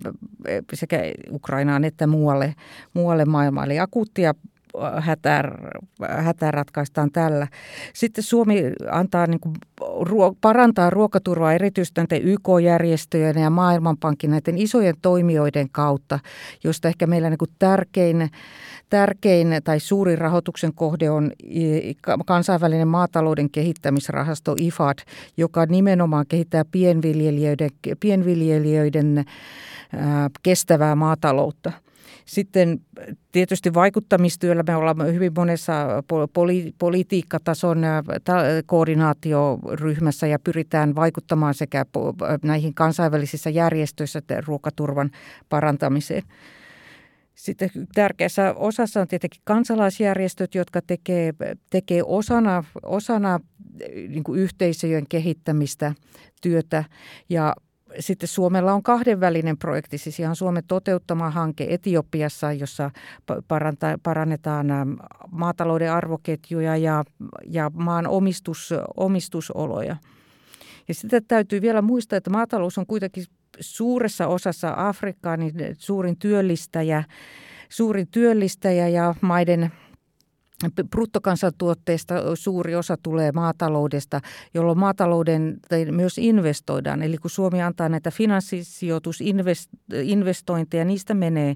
sekä 0.75 1.03
Ukrainaan 1.31 1.85
että 1.85 2.07
muualle, 2.07 2.55
muualle 2.95 3.25
maailmaan. 3.25 3.67
Eli 3.67 3.79
akuuttia 3.79 4.35
hätää, 5.01 5.45
hätää 6.09 6.51
ratkaistaan 6.51 7.11
tällä. 7.13 7.47
Sitten 7.95 8.25
Suomi 8.25 8.63
antaa, 8.91 9.27
niin 9.27 9.41
kuin, 9.41 9.55
ruo, 10.01 10.37
parantaa 10.41 10.91
ruokaturvaa 10.91 11.53
erityisesti 11.53 12.01
näiden 12.01 12.29
YK-järjestöjen 12.29 13.37
ja 13.39 13.51
Maailmanpankin 13.51 14.31
näiden 14.31 14.59
isojen 14.59 14.95
toimijoiden 15.03 15.69
kautta, 15.73 16.19
josta 16.65 16.89
ehkä 16.89 17.07
meillä 17.07 17.31
niin 17.31 17.39
kuin 17.39 17.51
tärkein 17.59 18.31
tärkein 18.91 19.49
tai 19.65 19.81
suurin 19.81 20.19
rahoituksen 20.19 20.75
kohde 20.75 21.11
on 21.11 21.33
kansainvälinen 22.27 22.89
maatalouden 22.89 23.51
kehittämisrahasto 23.51 24.55
IFAD, 24.59 24.99
joka 25.37 25.67
nimenomaan 25.67 26.27
kehittää 26.29 26.65
pienviljelijöiden, 26.65 27.71
pienviljelijöiden 28.01 29.25
kestävää 30.43 30.95
maataloutta. 30.95 31.73
Sitten 32.25 32.81
tietysti 33.33 33.75
vaikuttamistyöllä 33.75 34.63
me 34.67 34.77
ollaan 34.77 35.15
hyvin 35.15 35.33
monessa 35.37 36.03
poli- 36.33 36.75
politiikkatason 36.79 37.83
koordinaatioryhmässä 38.67 40.27
ja 40.27 40.39
pyritään 40.39 40.95
vaikuttamaan 40.95 41.55
sekä 41.55 41.87
näihin 42.43 42.75
kansainvälisissä 42.75 43.51
järjestöissä 43.51 44.19
että 44.19 44.41
ruokaturvan 44.47 45.11
parantamiseen. 45.49 46.23
Sitten 47.35 47.71
tärkeässä 47.95 48.55
osassa 48.57 49.01
on 49.01 49.09
tietenkin 49.09 49.41
kansalaisjärjestöt, 49.45 50.55
jotka 50.55 50.81
tekee, 50.87 51.33
tekee 51.71 52.03
osana, 52.07 52.65
osana 52.83 53.41
niin 54.09 54.25
kuin 54.25 54.41
yhteisöjen 54.41 55.07
kehittämistä 55.09 55.95
työtä 56.43 56.85
ja 57.29 57.55
sitten 57.99 58.29
Suomella 58.29 58.73
on 58.73 58.83
kahdenvälinen 58.83 59.59
projekti, 59.59 59.99
siis 59.99 60.21
ihan 60.21 60.37
Suomen 60.37 60.63
toteuttama 60.67 61.31
hanke 61.31 61.67
Etiopiassa, 61.71 62.53
jossa 62.53 62.91
parannetaan 64.03 64.67
maatalouden 65.31 65.93
arvoketjuja 65.93 66.77
ja, 66.77 67.05
ja 67.47 67.71
maan 67.75 68.07
omistus, 68.07 68.75
omistusoloja. 68.97 69.97
Ja 70.89 70.95
sitten 70.95 71.25
täytyy 71.29 71.63
vielä 71.63 71.83
muistaa, 71.83 72.17
että 72.17 72.31
maatalous 72.31 72.79
on 72.79 72.87
kuitenkin 72.87 73.25
suuressa 73.61 74.27
osassa 74.27 74.75
Afrikkaa 74.77 75.37
niin 75.37 75.55
suurin 75.79 76.19
työllistäjä, 76.19 77.05
suurin 77.69 78.09
työllistäjä 78.11 78.89
ja 78.89 79.15
maiden 79.21 79.73
bruttokansantuotteesta 80.91 82.37
suuri 82.37 82.75
osa 82.75 82.97
tulee 83.03 83.33
maataloudesta, 83.33 84.21
jolloin 84.55 84.79
maatalouden 84.79 85.59
myös 85.91 86.19
investoidaan. 86.19 87.03
Eli 87.03 87.19
kun 87.19 87.31
Suomi 87.31 87.63
antaa 87.63 87.89
näitä 87.89 88.11
finanssisijoitusinvestointeja, 88.11 90.85
niistä 90.85 91.15
menee 91.15 91.55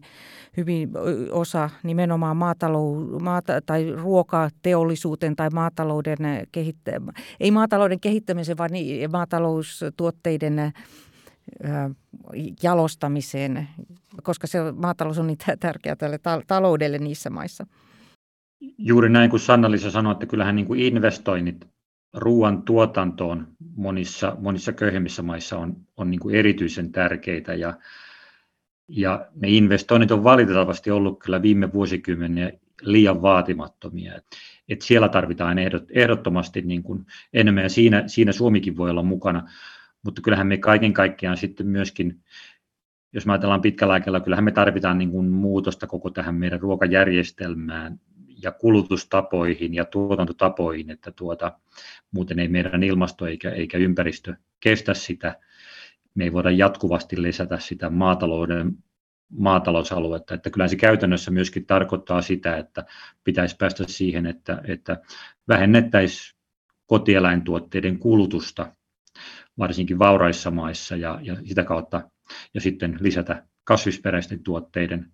hyvin 0.57 0.91
osa 1.31 1.71
nimenomaan 1.83 2.37
maatalou- 2.37 3.23
maata- 3.23 3.61
tai 3.67 3.93
ruokateollisuuteen 3.93 5.37
tai 5.37 5.51
maatalouden 5.51 6.19
kehittämiseen, 6.53 7.25
ei 7.41 7.51
maatalouden 7.51 8.01
kehittämiseen, 8.01 8.59
vaan 8.59 8.71
maataloustuotteiden 9.13 10.73
jalostamiseen, 12.63 13.69
koska 14.23 14.47
se 14.47 14.59
maatalous 14.73 15.19
on 15.19 15.27
niin 15.27 15.39
tärkeää 15.61 15.97
tälle 15.97 16.19
taloudelle 16.47 16.99
niissä 16.99 17.31
maissa. 17.31 17.67
Juuri 18.79 19.09
näin 19.09 19.31
kuin 19.31 19.41
Sanna-Liisa 19.41 19.91
sanoi, 19.91 20.13
että 20.13 20.27
kyllähän 20.27 20.57
niin 20.57 20.67
kuin 20.67 20.81
investoinnit 20.81 21.69
ruoan 22.15 22.63
tuotantoon 22.63 23.49
monissa, 23.77 24.37
monissa 24.41 24.73
köyhemmissä 24.73 25.23
maissa 25.23 25.59
on, 25.59 25.77
on 25.97 26.11
niin 26.11 26.21
kuin 26.21 26.35
erityisen 26.35 26.93
tärkeitä. 26.93 27.55
Ja, 27.55 27.79
ja 28.89 29.29
ne 29.35 29.49
investoinnit 29.49 30.11
on 30.11 30.25
valitettavasti 30.25 30.91
ollut 30.91 31.19
kyllä 31.25 31.43
viime 31.43 31.73
vuosikymmeniä 31.73 32.53
liian 32.83 33.23
vaatimattomia. 33.23 34.15
Et, 34.15 34.25
et 34.69 34.83
siellä 34.83 35.09
tarvitaan 35.09 35.59
ehdot, 35.59 35.85
ehdottomasti 35.91 36.63
niin 36.63 36.83
kuin 36.83 37.07
enemmän 37.33 37.63
ja 37.63 37.69
siinä, 37.69 38.03
siinä 38.07 38.33
Suomikin 38.33 38.77
voi 38.77 38.91
olla 38.91 39.03
mukana, 39.03 39.49
mutta 40.05 40.23
kyllähän 40.23 40.47
me 40.47 40.59
kaiken 40.59 40.93
kaikkiaan 40.93 41.37
sitten 41.37 41.67
myöskin 41.67 42.21
jos 43.15 43.27
me 43.27 43.33
ajatellaan 43.33 43.61
pitkällä 43.61 43.95
aikalla, 43.95 44.21
kyllähän 44.21 44.45
me 44.45 44.53
tarvitaan 44.53 44.99
niin 44.99 45.11
kuin 45.11 45.29
muutosta 45.29 45.87
koko 45.87 46.11
tähän 46.11 46.35
meidän 46.35 46.61
ruokajärjestelmään 46.61 48.01
ja 48.45 48.53
kulutustapoihin 48.53 49.75
ja 49.75 49.85
tuotantotapoihin, 49.85 50.91
että 50.91 51.11
tuota, 51.11 51.59
muuten 52.11 52.39
ei 52.39 52.49
meidän 52.49 52.83
ilmasto 52.83 53.27
eikä, 53.27 53.51
eikä 53.51 53.79
ympäristö 53.79 54.35
kestä 54.61 54.95
sitä. 54.95 55.39
Me 56.15 56.25
ei 56.25 56.33
voida 56.33 56.51
jatkuvasti 56.51 57.23
lisätä 57.23 57.59
sitä 57.59 57.91
maatalouden 57.91 58.73
maatalousaluetta, 59.39 60.35
että 60.35 60.51
kyllä 60.51 60.69
se 60.69 60.77
käytännössä 60.77 61.31
myöskin 61.31 61.67
tarkoittaa 61.67 62.23
sitä, 62.23 62.57
että 62.57 62.85
pitäisi 63.25 63.57
päästä 63.57 63.85
siihen, 63.87 64.27
että, 64.27 64.63
että 64.65 65.01
vähennettäisiin 65.49 66.39
kotieläintuotteiden 66.87 67.99
kulutusta, 67.99 68.73
varsinkin 69.59 69.99
vauraissa 69.99 70.51
maissa 70.51 70.97
ja, 70.97 71.19
ja 71.23 71.37
sitä 71.45 71.65
kautta 71.65 72.11
ja 72.55 72.61
sitten 72.61 72.97
lisätä 73.01 73.47
kasvisperäisten 73.65 74.43
tuotteiden 74.43 75.13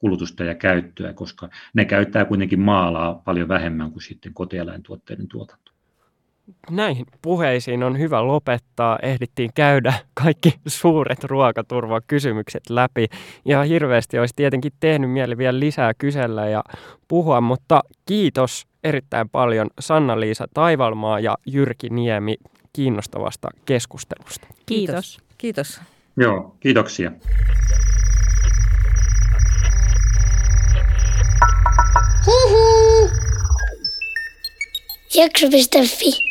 kulutusta 0.00 0.44
ja 0.44 0.54
käyttöä, 0.54 1.12
koska 1.12 1.48
ne 1.74 1.84
käyttää 1.84 2.24
kuitenkin 2.24 2.60
maalaa 2.60 3.14
paljon 3.14 3.48
vähemmän 3.48 3.92
kuin 3.92 4.02
sitten 4.02 4.34
kotieläintuotteiden 4.34 5.28
tuotanto. 5.28 5.70
Näihin 6.70 7.06
puheisiin 7.22 7.82
on 7.82 7.98
hyvä 7.98 8.26
lopettaa. 8.26 8.98
Ehdittiin 9.02 9.50
käydä 9.54 9.94
kaikki 10.14 10.54
suuret 10.66 11.24
ruokaturvakysymykset 11.24 12.70
läpi. 12.70 13.06
Ja 13.44 13.62
hirveästi 13.62 14.18
olisi 14.18 14.34
tietenkin 14.36 14.72
tehnyt 14.80 15.10
mieli 15.10 15.38
vielä 15.38 15.60
lisää 15.60 15.94
kysellä 15.94 16.48
ja 16.48 16.64
puhua, 17.08 17.40
mutta 17.40 17.80
kiitos 18.06 18.66
erittäin 18.84 19.28
paljon 19.28 19.70
Sanna-Liisa 19.80 20.46
Taivalmaa 20.54 21.20
ja 21.20 21.36
Jyrki 21.46 21.88
Niemi 21.88 22.36
kiinnostavasta 22.72 23.48
keskustelusta. 23.66 24.46
Kiitos. 24.66 25.18
Kiitos. 25.38 25.80
Joo, 26.16 26.56
kiitoksia. 26.60 27.12
Jakso.fi 35.10 36.29